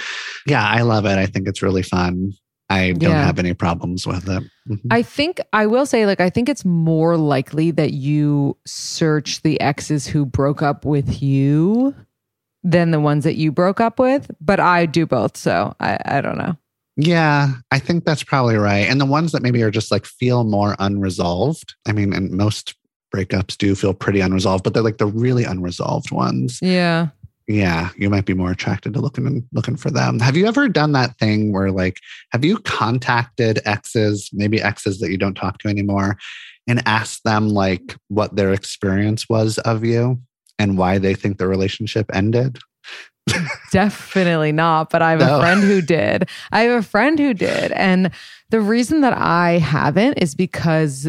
yeah 0.46 0.66
i 0.68 0.82
love 0.82 1.04
it 1.06 1.18
i 1.18 1.26
think 1.26 1.46
it's 1.48 1.62
really 1.62 1.82
fun 1.82 2.32
i 2.68 2.92
don't 2.92 3.10
Yeah. 3.12 3.24
have 3.24 3.38
any 3.38 3.54
problems 3.54 4.06
with 4.06 4.28
it 4.28 4.42
Mhm. 4.68 4.78
I 4.90 5.02
think 5.02 5.40
I 5.52 5.66
will 5.66 5.84
say, 5.86 6.06
like, 6.06 6.20
I 6.20 6.30
think 6.30 6.48
it's 6.48 6.64
more 6.64 7.16
likely 7.16 7.72
that 7.72 7.92
you 7.92 8.56
search 8.66 9.42
the 9.42 9.60
exes 9.60 10.06
who 10.06 10.24
broke 10.24 10.62
up 10.62 10.84
with 10.84 11.20
you 11.22 11.92
than 12.62 12.92
the 12.92 13.00
ones 13.00 13.24
that 13.24 13.34
you 13.34 13.50
broke 13.50 13.80
up 13.80 13.98
with. 13.98 14.30
But 14.40 14.60
I 14.60 14.86
do 14.86 15.06
both. 15.06 15.36
So 15.36 15.74
I, 15.80 15.98
I 16.04 16.20
don't 16.20 16.38
know. 16.38 16.56
Yeah 16.96 17.52
i 17.70 17.78
think 17.78 18.04
that's 18.04 18.24
probably 18.24 18.56
right 18.56 18.88
and 18.88 19.00
the 19.00 19.06
ones 19.06 19.32
that 19.32 19.42
maybe 19.42 19.62
are 19.62 19.70
just 19.70 19.90
like 19.90 20.04
feel 20.04 20.44
more 20.44 20.76
unresolved 20.78 21.74
i 21.86 21.92
mean 21.92 22.12
and 22.12 22.30
most 22.30 22.74
breakups 23.10 23.56
do 23.56 23.74
feel 23.74 23.94
pretty 23.94 24.20
unresolved 24.20 24.64
but 24.64 24.74
they're 24.74 24.82
like 24.82 24.98
the 24.98 25.06
really 25.06 25.44
unresolved 25.44 26.10
ones. 26.10 26.58
Yeah. 26.62 27.08
yeah 27.48 27.90
you 27.96 28.08
might 28.08 28.24
be 28.24 28.34
more 28.34 28.50
attracted 28.50 28.94
to 28.94 29.00
looking 29.00 29.46
looking 29.52 29.76
for 29.76 29.90
them. 29.90 30.20
Have 30.20 30.36
you 30.36 30.46
ever 30.46 30.68
done 30.68 30.92
that 30.92 31.18
thing 31.18 31.52
where 31.52 31.70
like 31.70 31.98
have 32.32 32.44
you 32.44 32.58
contacted 32.58 33.60
exes 33.64 34.30
maybe 34.32 34.62
exes 34.62 35.00
that 35.00 35.10
you 35.10 35.18
don't 35.18 35.34
talk 35.34 35.58
to 35.58 35.68
anymore 35.68 36.16
and 36.68 36.82
asked 36.86 37.24
them 37.24 37.48
like 37.48 37.96
what 38.08 38.36
their 38.36 38.52
experience 38.52 39.28
was 39.28 39.58
of 39.58 39.84
you 39.84 40.20
and 40.58 40.78
why 40.78 40.98
they 40.98 41.14
think 41.14 41.38
the 41.38 41.48
relationship 41.48 42.06
ended 42.12 42.58
Definitely 43.72 44.52
not. 44.52 44.90
But 44.90 45.02
I 45.02 45.10
have 45.12 45.20
No. 45.20 45.38
a 45.38 45.40
friend 45.40 45.62
who 45.62 45.80
did. 45.82 46.28
I 46.52 46.62
have 46.62 46.80
a 46.80 46.86
friend 46.86 47.18
who 47.18 47.34
did. 47.34 47.72
And 47.72 48.10
the 48.50 48.60
reason 48.60 49.00
that 49.02 49.12
I 49.16 49.58
haven't 49.58 50.14
is 50.14 50.34
because 50.34 51.08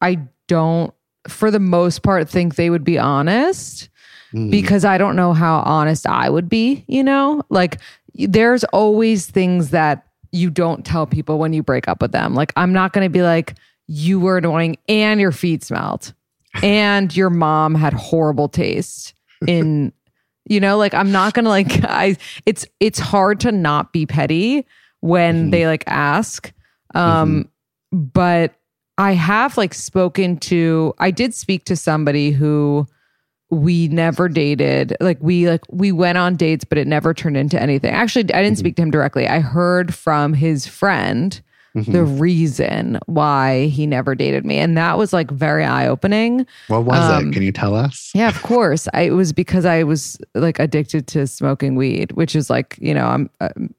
I 0.00 0.18
don't, 0.48 0.92
for 1.28 1.50
the 1.50 1.60
most 1.60 2.02
part, 2.02 2.28
think 2.28 2.54
they 2.56 2.70
would 2.70 2.84
be 2.84 2.98
honest. 2.98 3.88
Mm. 4.32 4.48
because 4.48 4.84
I 4.84 4.96
don't 4.96 5.16
know 5.16 5.32
how 5.32 5.58
honest 5.62 6.06
I 6.06 6.30
would 6.30 6.48
be, 6.48 6.84
you 6.86 7.02
know? 7.02 7.42
Like 7.50 7.80
there's 8.14 8.62
always 8.62 9.26
things 9.26 9.70
that 9.70 10.06
you 10.30 10.50
don't 10.50 10.86
tell 10.86 11.04
people 11.04 11.40
when 11.40 11.52
you 11.52 11.64
break 11.64 11.88
up 11.88 12.00
with 12.00 12.12
them. 12.12 12.34
Like 12.36 12.52
I'm 12.54 12.72
not 12.72 12.92
going 12.92 13.04
to 13.04 13.10
be 13.10 13.22
like 13.22 13.54
you 13.88 14.20
were 14.20 14.38
annoying 14.38 14.76
and 14.88 15.20
your 15.20 15.32
feet 15.32 15.64
smelled 15.64 16.14
and 16.62 17.14
your 17.16 17.28
mom 17.28 17.74
had 17.74 17.92
horrible 17.92 18.48
taste 18.48 19.14
in 19.48 19.92
you 20.46 20.60
know, 20.60 20.76
like 20.78 20.94
I'm 20.94 21.12
not 21.12 21.34
to 21.34 21.42
like 21.42 21.84
I 21.84 22.16
it's 22.46 22.66
it's 22.80 22.98
hard 22.98 23.40
to 23.40 23.52
not 23.52 23.92
be 23.92 24.06
petty 24.06 24.66
when 25.00 25.48
Mhm. 25.48 25.50
they 25.52 25.66
like 25.66 25.84
ask. 25.86 26.52
Um 26.94 27.48
but 27.92 28.54
I 28.98 29.12
have 29.12 29.56
like 29.56 29.74
spoken 29.74 30.36
to 30.38 30.94
I 30.98 31.10
did 31.10 31.34
speak 31.34 31.64
to 31.66 31.76
somebody 31.76 32.30
who 32.30 32.86
we 33.50 33.88
never 33.88 34.28
dated. 34.28 34.96
Like 35.00 35.18
we 35.20 35.48
like 35.48 35.62
we 35.70 35.90
went 35.92 36.18
on 36.18 36.36
dates, 36.36 36.64
but 36.64 36.78
it 36.78 36.86
never 36.86 37.12
turned 37.14 37.36
into 37.36 37.60
anything. 37.60 37.90
Actually, 37.92 38.32
I 38.32 38.42
didn't 38.42 38.58
speak 38.58 38.76
to 38.76 38.82
him 38.82 38.90
directly. 38.90 39.26
I 39.26 39.40
heard 39.40 39.92
from 39.94 40.34
his 40.34 40.66
friend 40.66 41.40
Mhm. 41.76 41.92
the 41.92 42.02
reason 42.04 42.98
why 43.06 43.66
he 43.66 43.86
never 43.86 44.14
dated 44.14 44.44
me, 44.44 44.56
and 44.58 44.76
that 44.76 44.98
was 44.98 45.12
like 45.12 45.30
very 45.30 45.64
eye 45.64 45.86
opening. 45.86 46.46
what 46.68 46.84
was 46.84 46.98
um, 47.10 47.28
it 47.28 47.32
can 47.32 47.42
you 47.42 47.52
tell 47.52 47.74
us 47.74 48.10
Yeah, 48.14 48.28
of 48.28 48.42
course. 48.42 48.88
I, 48.92 49.02
it 49.02 49.10
was 49.12 49.32
because 49.32 49.64
I 49.64 49.84
was 49.84 50.18
like 50.34 50.58
addicted 50.58 51.06
to 51.08 51.26
smoking 51.26 51.76
weed, 51.76 52.12
which 52.12 52.34
is 52.34 52.50
like 52.50 52.76
you 52.80 52.94
know 52.94 53.06
I'm. 53.06 53.30
um 53.40 53.74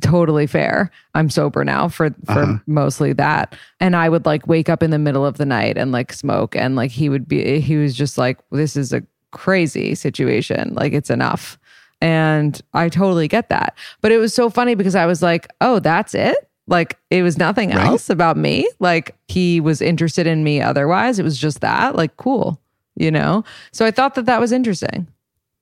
totally 0.00 0.46
fair. 0.46 0.90
I'm 1.14 1.30
sober 1.30 1.64
now 1.64 1.88
for 1.88 2.10
for 2.26 2.32
Uh-huh. 2.42 2.58
mostly 2.66 3.14
that. 3.14 3.56
And 3.80 3.96
I 3.96 4.10
would 4.10 4.26
like 4.26 4.46
wake 4.46 4.68
up 4.68 4.82
in 4.82 4.90
the 4.90 4.98
middle 4.98 5.24
of 5.24 5.38
the 5.38 5.46
night 5.46 5.78
and 5.78 5.92
like 5.92 6.12
smoke 6.12 6.54
and 6.54 6.76
like 6.76 6.90
he 6.90 7.08
would 7.08 7.26
be 7.26 7.58
he 7.60 7.76
was 7.76 7.94
just 7.94 8.18
like 8.18 8.38
this 8.52 8.76
is 8.76 8.92
a 8.92 9.02
crazy 9.32 9.94
situation. 9.94 10.74
Like 10.74 10.92
it's 10.92 11.08
enough. 11.08 11.58
And 12.02 12.60
I 12.74 12.90
totally 12.90 13.28
get 13.28 13.48
that. 13.48 13.76
But 14.02 14.12
it 14.12 14.18
was 14.18 14.34
so 14.34 14.50
funny 14.50 14.74
because 14.74 14.94
I 14.94 15.06
was 15.06 15.22
like, 15.22 15.48
"Oh, 15.60 15.78
that's 15.80 16.14
it?" 16.14 16.47
Like 16.68 16.96
it 17.10 17.22
was 17.22 17.36
nothing 17.38 17.70
Right. 17.70 17.86
else 17.86 18.08
about 18.10 18.36
me. 18.36 18.68
Like 18.78 19.16
he 19.26 19.60
was 19.60 19.80
interested 19.82 20.26
in 20.26 20.44
me 20.44 20.60
otherwise. 20.60 21.18
It 21.18 21.24
was 21.24 21.38
just 21.38 21.60
that. 21.62 21.96
Like 21.96 22.16
cool, 22.16 22.60
you 22.94 23.10
know? 23.10 23.42
So 23.72 23.84
I 23.84 23.90
thought 23.90 24.14
that 24.14 24.26
that 24.26 24.40
was 24.40 24.52
interesting. 24.52 25.08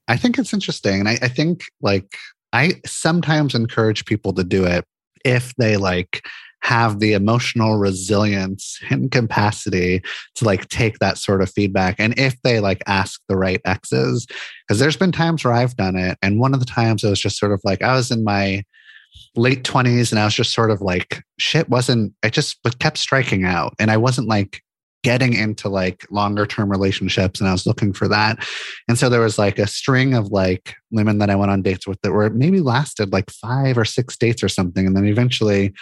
I 0.08 0.16
think 0.16 0.38
it's 0.38 0.52
interesting. 0.52 1.00
And 1.00 1.08
I, 1.08 1.18
I 1.22 1.28
think 1.28 1.64
like 1.80 2.16
I 2.52 2.80
sometimes 2.84 3.54
encourage 3.54 4.04
people 4.04 4.32
to 4.34 4.44
do 4.44 4.64
it 4.64 4.84
if 5.24 5.54
they 5.56 5.76
like 5.76 6.24
have 6.62 6.98
the 6.98 7.12
emotional 7.12 7.76
resilience 7.78 8.80
and 8.90 9.10
capacity 9.12 10.02
to 10.34 10.44
like 10.44 10.68
take 10.68 10.98
that 10.98 11.18
sort 11.18 11.42
of 11.42 11.50
feedback. 11.50 11.96
And 11.98 12.18
if 12.18 12.40
they 12.42 12.58
like 12.60 12.82
ask 12.86 13.20
the 13.28 13.36
right 13.36 13.60
exes, 13.64 14.26
because 14.66 14.80
there's 14.80 14.96
been 14.96 15.12
times 15.12 15.44
where 15.44 15.54
I've 15.54 15.76
done 15.76 15.96
it. 15.96 16.18
And 16.22 16.40
one 16.40 16.54
of 16.54 16.60
the 16.60 16.66
times 16.66 17.04
it 17.04 17.10
was 17.10 17.20
just 17.20 17.38
sort 17.38 17.52
of 17.52 17.60
like 17.62 17.82
I 17.82 17.94
was 17.94 18.10
in 18.10 18.24
my 18.24 18.64
late 19.36 19.62
20s 19.64 20.10
and 20.10 20.18
I 20.18 20.24
was 20.24 20.34
just 20.34 20.52
sort 20.52 20.70
of 20.70 20.80
like 20.80 21.22
shit 21.38 21.68
wasn't 21.68 22.14
I 22.22 22.30
just 22.30 22.58
but 22.62 22.78
kept 22.78 22.98
striking 22.98 23.44
out 23.44 23.74
and 23.78 23.90
I 23.90 23.96
wasn't 23.96 24.28
like 24.28 24.62
getting 25.06 25.34
into 25.34 25.68
like 25.68 26.04
longer 26.10 26.46
term 26.46 26.68
relationships 26.68 27.38
and 27.38 27.48
I 27.48 27.52
was 27.52 27.64
looking 27.64 27.92
for 27.92 28.08
that. 28.08 28.44
And 28.88 28.98
so 28.98 29.08
there 29.08 29.20
was 29.20 29.38
like 29.38 29.56
a 29.56 29.66
string 29.68 30.14
of 30.14 30.32
like 30.32 30.74
women 30.90 31.18
that 31.18 31.30
I 31.30 31.36
went 31.36 31.52
on 31.52 31.62
dates 31.62 31.86
with 31.86 32.00
that 32.02 32.10
were 32.10 32.28
maybe 32.30 32.60
lasted 32.60 33.12
like 33.12 33.30
five 33.30 33.78
or 33.78 33.84
six 33.84 34.16
dates 34.16 34.42
or 34.42 34.48
something. 34.48 34.84
And 34.84 34.96
then 34.96 35.06
eventually 35.06 35.72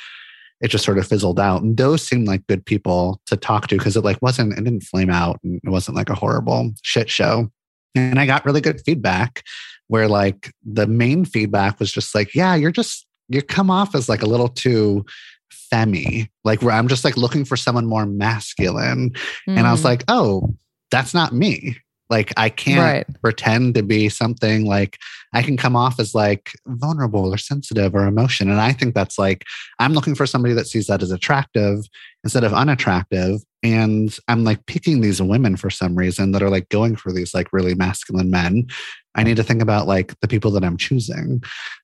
it 0.61 0.69
just 0.69 0.85
sort 0.85 0.99
of 0.99 1.07
fizzled 1.07 1.41
out. 1.41 1.63
And 1.63 1.77
those 1.77 2.07
seemed 2.07 2.27
like 2.27 2.47
good 2.49 2.67
people 2.67 3.19
to 3.27 3.37
talk 3.37 3.69
to 3.69 3.79
because 3.79 3.97
it 3.97 4.05
like 4.05 4.21
wasn't, 4.21 4.53
it 4.59 4.65
didn't 4.65 4.83
flame 4.83 5.09
out 5.09 5.41
and 5.43 5.59
it 5.65 5.71
wasn't 5.71 5.97
like 5.97 6.11
a 6.11 6.15
horrible 6.15 6.73
shit 6.83 7.09
show. 7.09 7.51
And 7.95 8.19
I 8.19 8.27
got 8.27 8.45
really 8.45 8.61
good 8.61 8.83
feedback 8.85 9.43
where 9.87 10.07
like 10.07 10.53
the 10.65 10.87
main 10.87 11.25
feedback 11.25 11.79
was 11.81 11.91
just 11.91 12.15
like, 12.15 12.35
yeah, 12.35 12.55
you're 12.55 12.73
just, 12.73 13.07
you 13.29 13.43
come 13.43 13.71
off 13.71 13.95
as 13.95 14.09
like 14.09 14.23
a 14.23 14.27
little 14.27 14.49
too 14.49 15.05
femmy, 15.51 16.31
like 16.45 16.63
where 16.63 16.75
I'm 16.75 16.89
just 16.89 17.05
like 17.05 17.17
looking 17.17 17.45
for 17.45 17.57
someone 17.57 17.87
more 17.87 18.07
masculine. 18.07 19.13
And 19.47 19.67
I 19.67 19.73
was 19.73 19.81
Mm. 19.81 19.85
like, 19.85 20.05
oh, 20.09 20.55
that's 20.91 21.15
not 21.15 21.33
me. 21.33 21.77
Like 22.11 22.33
I 22.37 22.51
can't 22.51 22.81
Right. 22.81 23.07
pretend 23.23 23.75
to 23.77 23.83
be 23.83 24.09
something 24.11 24.67
like 24.67 24.99
I 25.33 25.43
can 25.43 25.57
come 25.57 25.75
off 25.75 25.99
as 25.99 26.15
like 26.15 26.51
vulnerable 26.67 27.33
or 27.33 27.39
sensitive 27.39 27.95
or 27.95 28.07
emotion. 28.07 28.51
And 28.51 28.61
I 28.61 28.73
think 28.73 28.95
that's 28.95 29.19
like 29.19 29.45
I'm 29.79 29.95
looking 29.95 30.15
for 30.15 30.27
somebody 30.27 30.53
that 30.55 30.67
sees 30.67 30.87
that 30.89 31.03
as 31.03 31.11
attractive 31.11 31.79
instead 32.23 32.45
of 32.45 32.53
unattractive. 32.53 33.41
And 33.63 34.17
I'm 34.29 34.45
like 34.45 34.67
picking 34.67 35.01
these 35.01 35.21
women 35.23 35.57
for 35.57 35.71
some 35.71 35.97
reason 35.97 36.33
that 36.33 36.43
are 36.43 36.51
like 36.51 36.69
going 36.69 36.95
for 36.95 37.11
these 37.11 37.33
like 37.33 37.49
really 37.53 37.75
masculine 37.75 38.31
men. 38.31 38.67
I 39.15 39.23
need 39.23 39.37
to 39.37 39.43
think 39.45 39.63
about 39.63 39.87
like 39.87 40.19
the 40.21 40.29
people 40.29 40.51
that 40.53 40.65
I'm 40.65 40.77
choosing. 40.77 41.43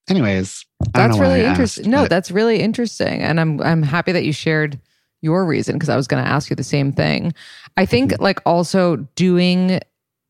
Anyways, 0.08 0.64
That's 0.94 1.18
really 1.18 1.44
interesting. 1.44 1.84
asked, 1.84 1.90
No, 1.90 2.02
but- 2.02 2.10
that's 2.10 2.30
really 2.30 2.60
interesting, 2.60 3.22
and 3.22 3.38
I'm 3.40 3.60
I'm 3.62 3.82
happy 3.82 4.12
that 4.12 4.24
you 4.24 4.32
shared 4.32 4.78
your 5.22 5.44
reason 5.44 5.74
because 5.76 5.88
I 5.90 5.96
was 5.96 6.06
going 6.08 6.22
to 6.24 6.28
ask 6.30 6.48
you 6.50 6.56
the 6.56 6.64
same 6.64 6.92
thing. 6.92 7.34
I 7.76 7.84
think 7.86 8.12
Mm-hmm. 8.12 8.22
like 8.22 8.40
also 8.46 8.96
doing 9.16 9.80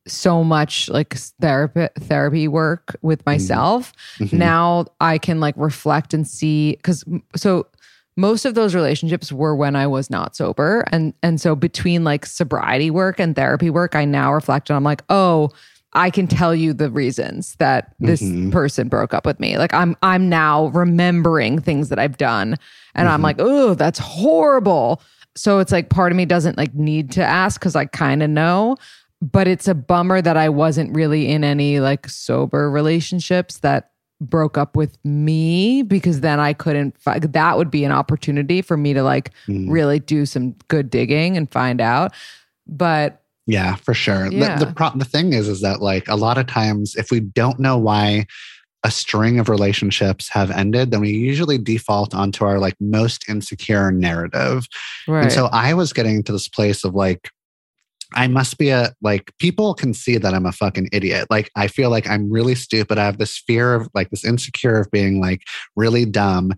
so 0.08 0.42
much 0.42 0.88
like 0.88 1.14
therapy 1.40 1.86
therapy 2.00 2.48
work 2.48 2.96
with 3.02 3.24
myself 3.26 3.92
Mhm. 4.18 4.32
now 4.32 4.86
I 5.00 5.18
can 5.18 5.40
like 5.40 5.54
reflect 5.58 6.14
and 6.14 6.26
see 6.26 6.72
because 6.72 7.04
so 7.36 7.66
most 8.16 8.44
of 8.46 8.54
those 8.54 8.74
relationships 8.74 9.30
were 9.30 9.54
when 9.54 9.76
I 9.76 9.86
was 9.86 10.08
not 10.10 10.34
sober 10.34 10.84
and 10.90 11.12
and 11.22 11.38
so 11.40 11.54
between 11.54 12.02
like 12.02 12.24
sobriety 12.26 12.90
work 12.90 13.20
and 13.20 13.36
therapy 13.36 13.68
work 13.70 13.94
I 13.94 14.06
now 14.06 14.32
reflect 14.32 14.70
and 14.70 14.76
I'm 14.76 14.84
like 14.84 15.02
oh 15.10 15.50
I 15.92 16.10
can 16.10 16.26
tell 16.28 16.54
you 16.54 16.72
the 16.72 16.90
reasons 16.90 17.56
that 17.58 17.94
this 17.98 18.22
Mhm. 18.22 18.52
person 18.52 18.88
broke 18.88 19.12
up 19.12 19.26
with 19.26 19.40
me 19.40 19.58
like 19.58 19.74
I'm 19.74 19.96
I'm 20.02 20.28
now 20.28 20.66
remembering 20.66 21.58
things 21.60 21.88
that 21.88 21.98
I've 21.98 22.16
done 22.16 22.56
and 22.94 23.08
I'm 23.08 23.20
Mhm. 23.20 23.24
like 23.24 23.36
oh 23.40 23.74
that's 23.74 23.98
horrible 23.98 25.02
so 25.36 25.58
it's 25.58 25.72
like 25.72 25.88
part 25.90 26.12
of 26.12 26.16
me 26.16 26.24
doesn't 26.26 26.56
like 26.58 26.74
need 26.74 27.10
to 27.12 27.24
ask 27.24 27.60
cuz 27.60 27.74
I 27.74 27.86
kind 27.86 28.22
of 28.22 28.30
know 28.30 28.76
but 29.22 29.46
it's 29.48 29.68
a 29.68 29.74
bummer 29.74 30.22
that 30.22 30.36
I 30.36 30.48
wasn't 30.48 30.94
really 30.94 31.28
in 31.28 31.44
any 31.44 31.78
like 31.80 32.08
sober 32.08 32.70
relationships 32.70 33.58
that 33.58 33.90
broke 34.20 34.56
up 34.58 34.76
with 34.76 34.96
me 35.04 35.82
because 35.82 36.20
then 36.20 36.38
I 36.38 36.52
couldn't 36.52 36.94
fi- 36.98 37.18
that 37.18 37.56
would 37.58 37.70
be 37.70 37.84
an 37.84 37.92
opportunity 37.92 38.60
for 38.62 38.76
me 38.76 38.92
to 38.94 39.02
like 39.02 39.30
Mm. 39.48 39.70
really 39.70 39.98
do 39.98 40.24
some 40.26 40.54
good 40.68 40.88
digging 40.90 41.36
and 41.36 41.50
find 41.50 41.80
out 41.80 42.12
but 42.66 43.22
Yeah, 43.46 43.76
for 43.76 43.94
sure. 43.94 44.30
Yeah. 44.30 44.58
The 44.58 44.66
the, 44.66 44.72
pro- 44.72 44.96
the 44.96 45.04
thing 45.04 45.32
is, 45.32 45.48
is 45.48 45.60
that 45.62 45.80
like 45.80 46.08
a 46.08 46.16
lot 46.16 46.38
of 46.38 46.46
times, 46.46 46.94
if 46.96 47.10
we 47.10 47.20
don't 47.20 47.58
know 47.58 47.76
why 47.78 48.26
a 48.82 48.90
string 48.90 49.38
of 49.38 49.48
relationships 49.48 50.28
have 50.30 50.50
ended, 50.50 50.90
then 50.90 51.00
we 51.00 51.10
usually 51.10 51.58
default 51.58 52.14
onto 52.14 52.44
our 52.44 52.58
like 52.58 52.74
most 52.80 53.28
insecure 53.28 53.90
narrative. 53.90 54.66
Right. 55.06 55.24
And 55.24 55.32
so 55.32 55.46
I 55.52 55.74
was 55.74 55.92
getting 55.92 56.22
to 56.22 56.32
this 56.32 56.48
place 56.48 56.84
of 56.84 56.94
like, 56.94 57.30
I 58.14 58.26
must 58.26 58.58
be 58.58 58.70
a 58.70 58.92
like 59.02 59.32
people 59.38 59.74
can 59.74 59.94
see 59.94 60.16
that 60.16 60.34
I'm 60.34 60.46
a 60.46 60.52
fucking 60.52 60.88
idiot. 60.92 61.26
Like 61.30 61.50
I 61.56 61.68
feel 61.68 61.90
like 61.90 62.08
I'm 62.08 62.30
really 62.32 62.54
stupid. 62.54 62.98
I 62.98 63.04
have 63.04 63.18
this 63.18 63.38
fear 63.38 63.74
of 63.74 63.88
like 63.94 64.10
this 64.10 64.24
insecure 64.24 64.80
of 64.80 64.90
being 64.90 65.20
like 65.20 65.42
really 65.76 66.06
dumb. 66.06 66.52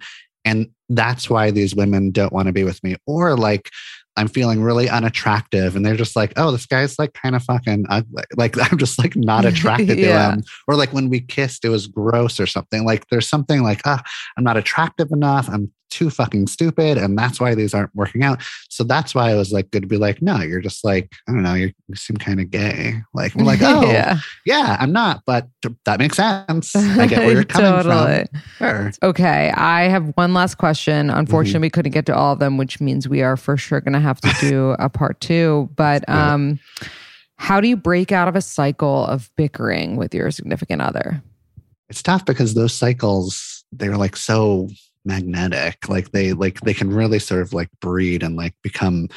And 0.44 0.68
that's 0.88 1.28
why 1.28 1.50
these 1.50 1.74
women 1.74 2.10
don't 2.10 2.32
want 2.32 2.46
to 2.46 2.52
be 2.52 2.64
with 2.64 2.82
me. 2.82 2.96
Or 3.06 3.36
like 3.36 3.68
I'm 4.16 4.28
feeling 4.28 4.62
really 4.62 4.88
unattractive 4.90 5.74
and 5.74 5.86
they're 5.86 5.96
just 5.96 6.16
like, 6.16 6.32
oh, 6.36 6.50
this 6.52 6.66
guy's 6.66 6.98
like 6.98 7.14
kind 7.14 7.34
of 7.34 7.42
fucking 7.42 7.86
ugly. 7.88 8.22
Like 8.36 8.56
I'm 8.58 8.76
just 8.78 8.98
like 8.98 9.16
not 9.16 9.44
attracted 9.44 9.98
Yeah. 9.98 10.28
to 10.28 10.32
him. 10.34 10.42
Or 10.68 10.74
like 10.74 10.92
when 10.92 11.08
we 11.08 11.20
kissed, 11.20 11.64
it 11.64 11.70
was 11.70 11.86
gross 11.86 12.38
or 12.38 12.46
something. 12.46 12.84
Like 12.84 13.06
there's 13.08 13.28
something 13.28 13.62
like, 13.62 13.80
ah, 13.86 14.02
I'm 14.36 14.44
not 14.44 14.56
attractive 14.56 15.08
enough. 15.12 15.48
I'm 15.48 15.72
too 15.92 16.10
fucking 16.10 16.46
stupid. 16.46 16.98
And 16.98 17.16
that's 17.18 17.38
why 17.40 17.54
these 17.54 17.74
aren't 17.74 17.94
working 17.94 18.22
out. 18.24 18.42
So 18.68 18.84
that's 18.84 19.14
why 19.14 19.30
I 19.30 19.34
was 19.34 19.52
like, 19.52 19.70
good 19.70 19.82
to 19.82 19.88
be 19.88 19.96
like, 19.98 20.22
no, 20.22 20.40
you're 20.40 20.60
just 20.60 20.84
like, 20.84 21.12
I 21.28 21.32
don't 21.32 21.42
know, 21.42 21.54
you 21.54 21.72
seem 21.94 22.16
kind 22.16 22.40
of 22.40 22.50
gay. 22.50 22.94
Like, 23.14 23.34
we're 23.34 23.44
like, 23.44 23.60
oh, 23.62 23.82
yeah. 23.90 24.18
yeah. 24.46 24.76
I'm 24.80 24.92
not, 24.92 25.22
but 25.26 25.48
th- 25.62 25.74
that 25.84 25.98
makes 25.98 26.16
sense. 26.16 26.74
I 26.74 27.06
get 27.06 27.20
where 27.20 27.32
you're 27.32 27.44
coming 27.44 27.70
Totally. 27.82 28.24
from. 28.58 28.92
Sure. 28.92 28.92
Okay, 29.02 29.50
I 29.50 29.84
have 29.88 30.12
one 30.16 30.34
last 30.34 30.56
question. 30.56 31.10
Unfortunately, 31.10 31.52
Mm-hmm. 31.52 31.62
we 31.62 31.70
couldn't 31.70 31.92
get 31.92 32.06
to 32.06 32.14
all 32.16 32.32
of 32.32 32.38
them, 32.38 32.56
which 32.56 32.80
means 32.80 33.08
we 33.08 33.20
are 33.22 33.36
for 33.36 33.56
sure 33.56 33.80
going 33.80 33.92
to 33.92 34.00
have 34.00 34.20
to 34.22 34.34
do 34.40 34.70
a 34.78 34.88
part 34.88 35.20
two. 35.20 35.68
But 35.76 36.08
um, 36.08 36.58
how 37.36 37.60
do 37.60 37.68
you 37.68 37.76
break 37.76 38.12
out 38.12 38.28
of 38.28 38.36
a 38.36 38.40
cycle 38.40 39.04
of 39.06 39.30
bickering 39.36 39.96
with 39.96 40.14
your 40.14 40.30
significant 40.30 40.80
other? 40.82 41.22
it's 41.88 42.02
tough 42.02 42.24
because 42.24 42.54
those 42.54 42.72
cycles 42.72 43.64
they're 43.72 43.98
like 43.98 44.16
so 44.16 44.66
magnetic 45.04 45.88
like 45.88 46.12
they 46.12 46.32
like 46.32 46.60
they 46.60 46.74
can 46.74 46.92
really 46.92 47.18
sort 47.18 47.42
of 47.42 47.52
like 47.52 47.68
breed 47.80 48.22
and 48.22 48.36
like 48.36 48.54
become 48.62 49.08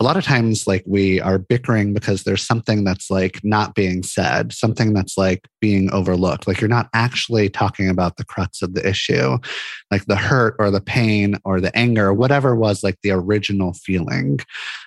a 0.00 0.04
lot 0.04 0.16
of 0.16 0.24
times 0.24 0.66
like 0.66 0.84
we 0.86 1.20
are 1.20 1.38
bickering 1.38 1.92
because 1.92 2.22
there's 2.22 2.46
something 2.46 2.84
that's 2.84 3.10
like 3.10 3.40
not 3.42 3.74
being 3.74 4.02
said 4.02 4.52
something 4.52 4.92
that's 4.92 5.18
like 5.18 5.48
being 5.60 5.90
overlooked. 5.90 6.46
Like 6.46 6.60
you're 6.60 6.68
not 6.68 6.88
actually 6.94 7.48
talking 7.48 7.88
about 7.88 8.16
the 8.16 8.24
crux 8.24 8.62
of 8.62 8.74
the 8.74 8.86
issue 8.88 9.38
like 9.90 10.04
the 10.06 10.16
hurt 10.16 10.54
or 10.58 10.70
the 10.70 10.80
pain 10.80 11.36
or 11.44 11.60
the 11.60 11.76
anger 11.76 12.12
whatever 12.12 12.54
was 12.54 12.82
like 12.82 12.96
the 13.02 13.10
original 13.10 13.72
feeling. 13.72 14.38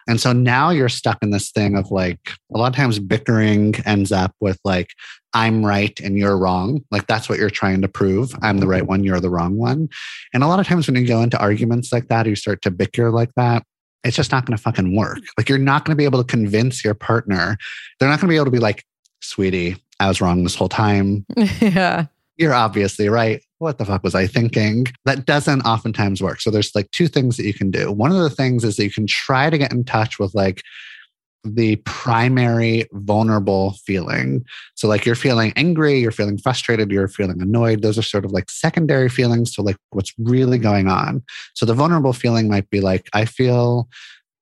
And 0.07 0.19
so 0.19 0.33
now 0.33 0.69
you're 0.69 0.89
stuck 0.89 1.17
in 1.21 1.31
this 1.31 1.51
thing 1.51 1.77
of 1.77 1.91
like 1.91 2.19
a 2.53 2.57
lot 2.57 2.69
of 2.69 2.75
times 2.75 2.99
bickering 2.99 3.75
ends 3.85 4.11
up 4.11 4.33
with 4.39 4.59
like 4.63 4.89
I'm 5.33 5.65
right 5.65 5.97
and 5.99 6.17
you're 6.17 6.37
wrong. 6.37 6.83
Like 6.91 7.07
that's 7.07 7.29
what 7.29 7.39
you're 7.39 7.49
trying 7.49 7.81
to 7.81 7.87
prove. 7.87 8.35
I'm 8.41 8.59
the 8.59 8.67
right 8.67 8.85
one, 8.85 9.03
you're 9.03 9.19
the 9.19 9.29
wrong 9.29 9.57
one. 9.57 9.89
And 10.33 10.43
a 10.43 10.47
lot 10.47 10.59
of 10.59 10.67
times 10.67 10.87
when 10.87 10.95
you 10.95 11.07
go 11.07 11.21
into 11.21 11.39
arguments 11.39 11.91
like 11.91 12.07
that, 12.09 12.27
or 12.27 12.31
you 12.31 12.35
start 12.35 12.61
to 12.63 12.71
bicker 12.71 13.11
like 13.11 13.33
that, 13.35 13.63
it's 14.03 14.17
just 14.17 14.31
not 14.31 14.45
going 14.45 14.57
to 14.57 14.61
fucking 14.61 14.95
work. 14.95 15.19
Like 15.37 15.47
you're 15.47 15.57
not 15.57 15.85
going 15.85 15.95
to 15.95 15.97
be 15.97 16.05
able 16.05 16.23
to 16.23 16.27
convince 16.27 16.83
your 16.83 16.93
partner. 16.93 17.57
They're 17.99 18.09
not 18.09 18.19
going 18.19 18.27
to 18.27 18.33
be 18.33 18.35
able 18.35 18.45
to 18.45 18.51
be 18.51 18.59
like, 18.59 18.83
sweetie, 19.21 19.77
I 19.99 20.07
was 20.07 20.19
wrong 20.21 20.43
this 20.43 20.55
whole 20.55 20.69
time. 20.69 21.25
yeah. 21.59 22.07
You're 22.37 22.53
obviously 22.53 23.07
right. 23.07 23.43
What 23.59 23.77
the 23.77 23.85
fuck 23.85 24.03
was 24.03 24.15
I 24.15 24.25
thinking? 24.25 24.87
That 25.05 25.27
doesn't 25.27 25.61
oftentimes 25.61 26.23
work. 26.23 26.41
So 26.41 26.49
there's 26.49 26.73
like 26.73 26.89
two 26.89 27.07
things 27.07 27.37
that 27.37 27.45
you 27.45 27.53
can 27.53 27.69
do. 27.69 27.91
One 27.91 28.11
of 28.11 28.17
the 28.17 28.29
things 28.31 28.63
is 28.63 28.77
that 28.77 28.83
you 28.83 28.91
can 28.91 29.05
try 29.05 29.51
to 29.51 29.57
get 29.57 29.71
in 29.71 29.83
touch 29.83 30.17
with 30.17 30.33
like 30.33 30.63
the 31.43 31.77
primary 31.77 32.85
vulnerable 32.93 33.73
feeling. 33.85 34.45
So, 34.75 34.87
like 34.87 35.05
you're 35.05 35.15
feeling 35.15 35.53
angry, 35.55 35.99
you're 35.99 36.11
feeling 36.11 36.37
frustrated, 36.37 36.91
you're 36.91 37.07
feeling 37.07 37.41
annoyed. 37.41 37.81
Those 37.81 37.97
are 37.97 38.03
sort 38.03 38.25
of 38.25 38.31
like 38.31 38.49
secondary 38.49 39.09
feelings 39.09 39.53
to 39.55 39.61
like 39.61 39.77
what's 39.89 40.13
really 40.19 40.57
going 40.57 40.87
on. 40.87 41.23
So, 41.55 41.65
the 41.65 41.73
vulnerable 41.73 42.13
feeling 42.13 42.47
might 42.47 42.69
be 42.69 42.81
like, 42.81 43.09
I 43.13 43.25
feel 43.25 43.87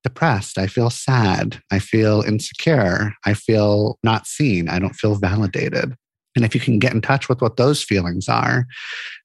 depressed, 0.04 0.58
I 0.58 0.68
feel 0.68 0.90
sad, 0.90 1.62
I 1.72 1.80
feel 1.80 2.22
insecure, 2.22 3.14
I 3.26 3.34
feel 3.34 3.98
not 4.04 4.28
seen, 4.28 4.70
I 4.70 4.80
don't 4.80 4.96
feel 4.96 5.16
validated. 5.16 5.96
And 6.36 6.46
if 6.46 6.54
you 6.54 6.62
can 6.62 6.80
get 6.80 6.94
in 6.94 7.02
touch 7.02 7.28
with 7.28 7.42
what 7.42 7.58
those 7.58 7.84
feelings 7.84 8.30
are, 8.30 8.66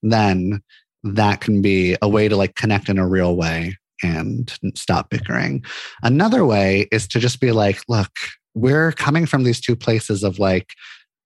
then 0.03 0.63
that 1.05 1.41
can 1.41 1.61
be 1.61 1.97
a 2.01 2.09
way 2.09 2.29
to 2.29 2.37
like 2.37 2.55
connect 2.55 2.89
in 2.89 2.99
a 2.99 3.07
real 3.07 3.37
way 3.37 3.77
and 4.05 4.53
stop 4.75 5.11
bickering. 5.11 5.65
Another 6.03 6.45
way 6.45 6.87
is 6.93 7.09
to 7.09 7.19
just 7.19 7.41
be 7.41 7.53
like, 7.53 7.81
look, 7.89 8.11
we're 8.55 8.93
coming 8.93 9.27
from 9.27 9.45
these 9.45 9.61
two 9.61 9.75
places 9.75 10.23
of 10.23 10.39
like 10.39 10.75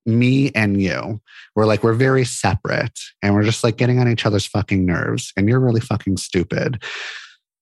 me 0.07 0.51
and 0.55 0.81
you. 0.81 1.21
We're 1.55 1.67
like, 1.67 1.83
we're 1.83 1.93
very 1.93 2.25
separate 2.25 2.99
and 3.21 3.35
we're 3.35 3.43
just 3.43 3.65
like 3.65 3.77
getting 3.77 3.99
on 3.99 4.09
each 4.09 4.25
other's 4.25 4.47
fucking 4.47 4.87
nerves. 4.87 5.33
And 5.37 5.49
you're 5.49 5.61
really 5.61 5.81
fucking 5.81 6.17
stupid. 6.17 6.83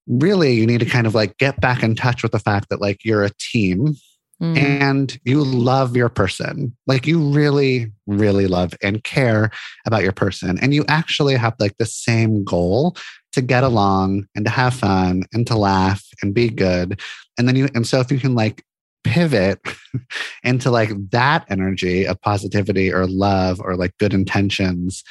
Really, 0.06 0.52
you 0.52 0.66
need 0.66 0.80
to 0.80 0.86
kind 0.86 1.06
of 1.06 1.14
like 1.14 1.38
get 1.38 1.60
back 1.60 1.82
in 1.82 1.96
touch 1.96 2.22
with 2.22 2.32
the 2.32 2.38
fact 2.38 2.68
that 2.68 2.80
like 2.80 3.04
you're 3.04 3.24
a 3.24 3.32
team 3.40 3.96
Mm. 4.42 4.58
and 4.58 5.18
you 5.24 5.42
love 5.42 5.96
your 5.96 6.10
person. 6.10 6.76
Like 6.86 7.06
you 7.06 7.18
really, 7.18 7.90
really 8.06 8.46
love 8.46 8.74
and 8.82 9.02
care 9.02 9.50
about 9.86 10.02
your 10.02 10.12
person. 10.12 10.58
And 10.60 10.74
you 10.74 10.84
actually 10.88 11.36
have 11.36 11.54
like 11.58 11.78
the 11.78 11.86
same 11.86 12.44
goal 12.44 12.98
to 13.32 13.40
get 13.40 13.64
along 13.64 14.26
and 14.34 14.44
to 14.44 14.50
have 14.50 14.74
fun 14.74 15.22
and 15.32 15.46
to 15.46 15.56
laugh 15.56 16.04
and 16.20 16.34
be 16.34 16.50
good. 16.50 17.00
And 17.38 17.48
then 17.48 17.56
you, 17.56 17.68
and 17.74 17.86
so 17.86 17.98
if 18.00 18.12
you 18.12 18.18
can 18.18 18.34
like 18.34 18.62
pivot 19.04 19.58
into 20.44 20.70
like 20.70 20.90
that 21.12 21.46
energy 21.48 22.06
of 22.06 22.20
positivity 22.20 22.92
or 22.92 23.06
love 23.06 23.58
or 23.60 23.74
like 23.74 23.96
good 23.98 24.12
intentions, 24.12 25.02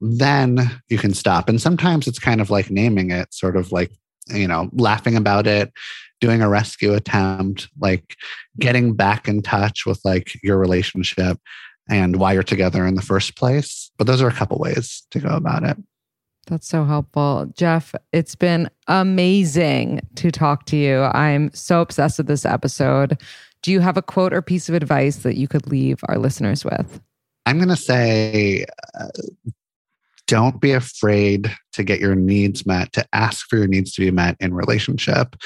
then 0.00 0.78
you 0.90 0.98
can 0.98 1.14
stop. 1.14 1.48
And 1.48 1.60
sometimes 1.60 2.06
it's 2.06 2.18
kind 2.18 2.42
of 2.42 2.50
like 2.50 2.70
naming 2.70 3.10
it, 3.10 3.32
sort 3.32 3.56
of 3.56 3.72
like, 3.72 3.92
you 4.28 4.48
know, 4.48 4.68
laughing 4.72 5.16
about 5.16 5.46
it, 5.46 5.72
doing 6.24 6.40
a 6.40 6.48
rescue 6.48 6.94
attempt, 6.94 7.68
like 7.78 8.16
getting 8.58 8.94
back 8.94 9.28
in 9.28 9.42
touch 9.42 9.84
with 9.84 10.00
like 10.06 10.42
your 10.42 10.56
relationship 10.56 11.38
and 11.90 12.16
why 12.16 12.32
you're 12.32 12.42
together 12.42 12.86
in 12.86 12.94
the 12.94 13.02
first 13.02 13.36
place. 13.36 13.90
But 13.98 14.06
those 14.06 14.22
are 14.22 14.26
a 14.26 14.32
couple 14.32 14.58
ways 14.58 15.06
to 15.10 15.18
go 15.18 15.28
about 15.28 15.64
it. 15.64 15.76
That's 16.46 16.66
so 16.66 16.86
helpful. 16.86 17.52
Jeff, 17.54 17.94
it's 18.10 18.34
been 18.34 18.70
amazing 18.88 20.00
to 20.14 20.30
talk 20.30 20.64
to 20.66 20.78
you. 20.78 21.02
I'm 21.02 21.52
so 21.52 21.82
obsessed 21.82 22.16
with 22.16 22.26
this 22.26 22.46
episode. 22.46 23.20
Do 23.60 23.70
you 23.70 23.80
have 23.80 23.98
a 23.98 24.02
quote 24.02 24.32
or 24.32 24.40
piece 24.40 24.70
of 24.70 24.74
advice 24.74 25.16
that 25.16 25.36
you 25.36 25.46
could 25.46 25.66
leave 25.66 26.00
our 26.08 26.16
listeners 26.16 26.64
with? 26.64 27.02
I'm 27.44 27.58
going 27.58 27.68
to 27.68 27.76
say 27.76 28.64
uh, 28.98 29.08
don't 30.26 30.58
be 30.58 30.72
afraid 30.72 31.54
to 31.72 31.82
get 31.82 32.00
your 32.00 32.14
needs 32.14 32.64
met, 32.64 32.94
to 32.94 33.06
ask 33.12 33.46
for 33.46 33.58
your 33.58 33.66
needs 33.66 33.92
to 33.92 34.00
be 34.00 34.10
met 34.10 34.38
in 34.40 34.54
relationship. 34.54 35.36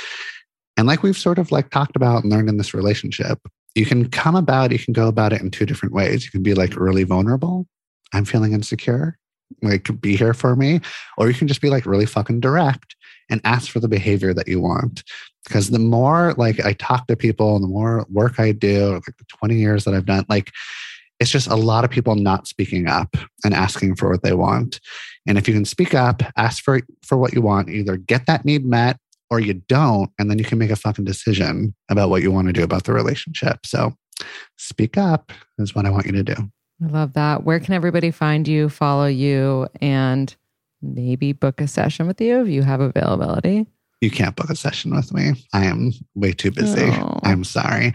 And 0.79 0.87
like 0.87 1.03
we've 1.03 1.19
sort 1.19 1.39
of 1.39 1.51
like 1.51 1.71
talked 1.71 1.97
about 1.97 2.23
and 2.23 2.33
learned 2.33 2.49
in 2.49 2.57
this 2.57 2.73
relationship, 2.73 3.41
you 3.75 3.85
can 3.85 4.09
come 4.09 4.37
about, 4.37 4.71
you 4.71 4.79
can 4.79 4.95
go 4.95 5.09
about 5.09 5.33
it 5.33 5.43
in 5.43 5.51
two 5.51 5.67
different 5.67 5.93
ways. 5.93 6.25
You 6.25 6.31
can 6.31 6.43
be 6.43 6.55
like 6.55 6.77
really 6.77 7.03
vulnerable. 7.03 7.67
I'm 8.15 8.25
feeling 8.25 8.53
insecure. 8.53 9.19
Like 9.61 10.01
be 10.01 10.17
here 10.17 10.35
for 10.35 10.55
me. 10.55 10.81
Or 11.19 11.29
you 11.29 11.35
can 11.35 11.49
just 11.49 11.61
be 11.61 11.69
like 11.69 11.85
really 11.85 12.07
fucking 12.07 12.41
direct 12.41 12.95
and 13.29 13.41
ask 13.45 13.71
for 13.71 13.81
the 13.81 13.89
behavior 13.89 14.33
that 14.33 14.47
you 14.47 14.61
want. 14.61 15.03
Because 15.45 15.71
the 15.71 15.81
more 15.81 16.33
like 16.35 16.65
I 16.65 16.75
talk 16.75 17.09
to 17.09 17.17
people 17.17 17.57
and 17.57 17.65
the 17.65 17.69
more 17.69 18.07
work 18.09 18.39
I 18.39 18.53
do, 18.53 18.93
like 18.95 19.05
the 19.05 19.25
20 19.37 19.57
years 19.57 19.85
that 19.85 19.95
I've 19.95 20.07
done, 20.07 20.27
like 20.29 20.53
it's 21.19 21.31
just 21.31 21.49
a 21.49 21.57
lot 21.57 21.85
of 21.85 21.91
people 21.91 22.15
not 22.15 22.47
speaking 22.47 22.87
up 22.87 23.17
and 23.45 23.53
asking 23.53 23.97
for 23.97 24.09
what 24.09 24.23
they 24.23 24.33
want. 24.33 24.79
And 25.27 25.37
if 25.37 25.49
you 25.49 25.55
can 25.55 25.65
speak 25.65 25.93
up, 25.93 26.23
ask 26.37 26.63
for 26.63 26.81
for 27.03 27.19
what 27.19 27.33
you 27.33 27.43
want, 27.43 27.69
either 27.69 27.97
get 27.97 28.27
that 28.27 28.45
need 28.45 28.65
met 28.65 28.99
or 29.31 29.41
you 29.41 29.55
don't, 29.55 30.11
and 30.19 30.31
then 30.31 30.39
you 30.39 30.45
can 30.45 30.59
make 30.59 30.71
a 30.71 30.77
fucking 30.77 31.05
decision 31.05 31.75
about 31.89 32.11
what 32.11 32.23
you 32.23 32.31
want 32.31 32.47
to 32.49 32.53
do 32.53 32.63
about 32.63 32.85
the 32.85 32.93
relationship. 32.93 33.67
So 33.67 33.95
speak 34.57 34.97
up 34.97 35.33
is 35.59 35.75
what 35.75 35.87
I 35.87 35.91
want 35.91 36.07
you 36.07 36.13
to 36.13 36.23
do. 36.23 36.51
I 36.83 36.87
love 36.87 37.15
that. 37.15 37.45
Where 37.45 37.61
can 37.61 37.75
everybody 37.75 38.11
find 38.11 38.47
you, 38.47 38.69
follow 38.69 39.07
you, 39.07 39.67
and 39.81 40.35
maybe 40.81 41.33
book 41.33 41.61
a 41.61 41.67
session 41.67 42.07
with 42.07 42.21
you 42.21 42.41
if 42.41 42.49
you 42.49 42.63
have 42.63 42.81
availability? 42.81 43.67
You 44.01 44.13
can't 44.13 44.37
book 44.37 44.49
a 44.49 44.55
session 44.55 44.95
with 44.95 45.13
me. 45.13 45.33
I 45.53 45.65
am 45.65 45.91
way 46.15 46.33
too 46.33 46.53
busy. 46.53 46.85
Oh. 46.85 47.19
I'm 47.25 47.43
sorry. 47.43 47.93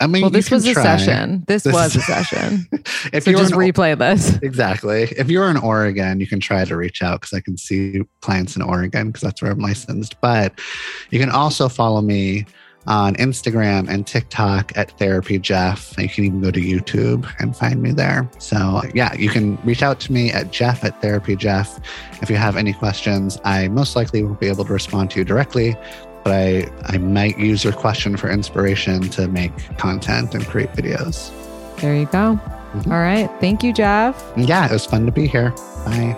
I 0.00 0.06
mean, 0.06 0.22
Well, 0.22 0.30
this 0.30 0.50
was 0.50 0.66
a 0.66 0.72
try. 0.72 0.82
session. 0.82 1.44
This, 1.46 1.64
This 1.64 1.74
was 1.74 1.94
a 1.94 2.00
session. 2.00 2.66
if 3.12 3.24
so 3.24 3.30
you're 3.30 3.38
just 3.38 3.52
in- 3.52 3.58
replay 3.58 3.98
this. 3.98 4.38
Exactly. 4.42 5.02
If 5.16 5.28
you're 5.30 5.50
in 5.50 5.58
Oregon, 5.58 6.20
you 6.20 6.26
can 6.26 6.40
try 6.40 6.64
to 6.64 6.74
reach 6.76 7.02
out 7.02 7.20
because 7.20 7.34
I 7.36 7.40
can 7.40 7.58
see 7.58 8.00
clients 8.22 8.56
in 8.56 8.62
Oregon 8.62 9.08
because 9.08 9.20
that's 9.20 9.42
where 9.42 9.52
I'm 9.52 9.58
licensed. 9.58 10.18
But 10.22 10.58
you 11.10 11.18
can 11.20 11.28
also 11.30 11.68
follow 11.68 12.00
me 12.00 12.46
on 12.86 13.14
Instagram 13.16 13.88
and 13.88 14.06
TikTok 14.06 14.72
at 14.76 14.90
Therapy 14.98 15.38
Jeff. 15.38 15.94
You 15.98 16.08
can 16.08 16.24
even 16.24 16.40
go 16.40 16.50
to 16.50 16.60
YouTube 16.60 17.32
and 17.38 17.56
find 17.56 17.82
me 17.82 17.92
there. 17.92 18.28
So, 18.38 18.82
yeah, 18.94 19.14
you 19.14 19.28
can 19.28 19.56
reach 19.64 19.82
out 19.82 20.00
to 20.00 20.12
me 20.12 20.30
at 20.32 20.50
Jeff 20.52 20.84
at 20.84 21.00
Therapy 21.00 21.36
Jeff. 21.36 21.78
If 22.22 22.30
you 22.30 22.36
have 22.36 22.56
any 22.56 22.72
questions, 22.72 23.38
I 23.44 23.68
most 23.68 23.96
likely 23.96 24.22
won't 24.22 24.40
be 24.40 24.48
able 24.48 24.64
to 24.64 24.72
respond 24.72 25.10
to 25.12 25.18
you 25.18 25.24
directly, 25.24 25.76
but 26.24 26.32
I, 26.32 26.68
I 26.86 26.98
might 26.98 27.38
use 27.38 27.64
your 27.64 27.72
question 27.72 28.16
for 28.16 28.30
inspiration 28.30 29.00
to 29.10 29.28
make 29.28 29.52
content 29.78 30.34
and 30.34 30.44
create 30.46 30.72
videos. 30.72 31.30
There 31.80 31.94
you 31.96 32.06
go. 32.06 32.38
Mhm. 32.74 32.86
All 32.90 33.00
right. 33.00 33.30
Thank 33.40 33.62
you, 33.62 33.72
Jeff. 33.72 34.24
Yeah, 34.36 34.66
it 34.66 34.72
was 34.72 34.86
fun 34.86 35.04
to 35.06 35.12
be 35.12 35.26
here. 35.26 35.50
Bye. 35.84 36.16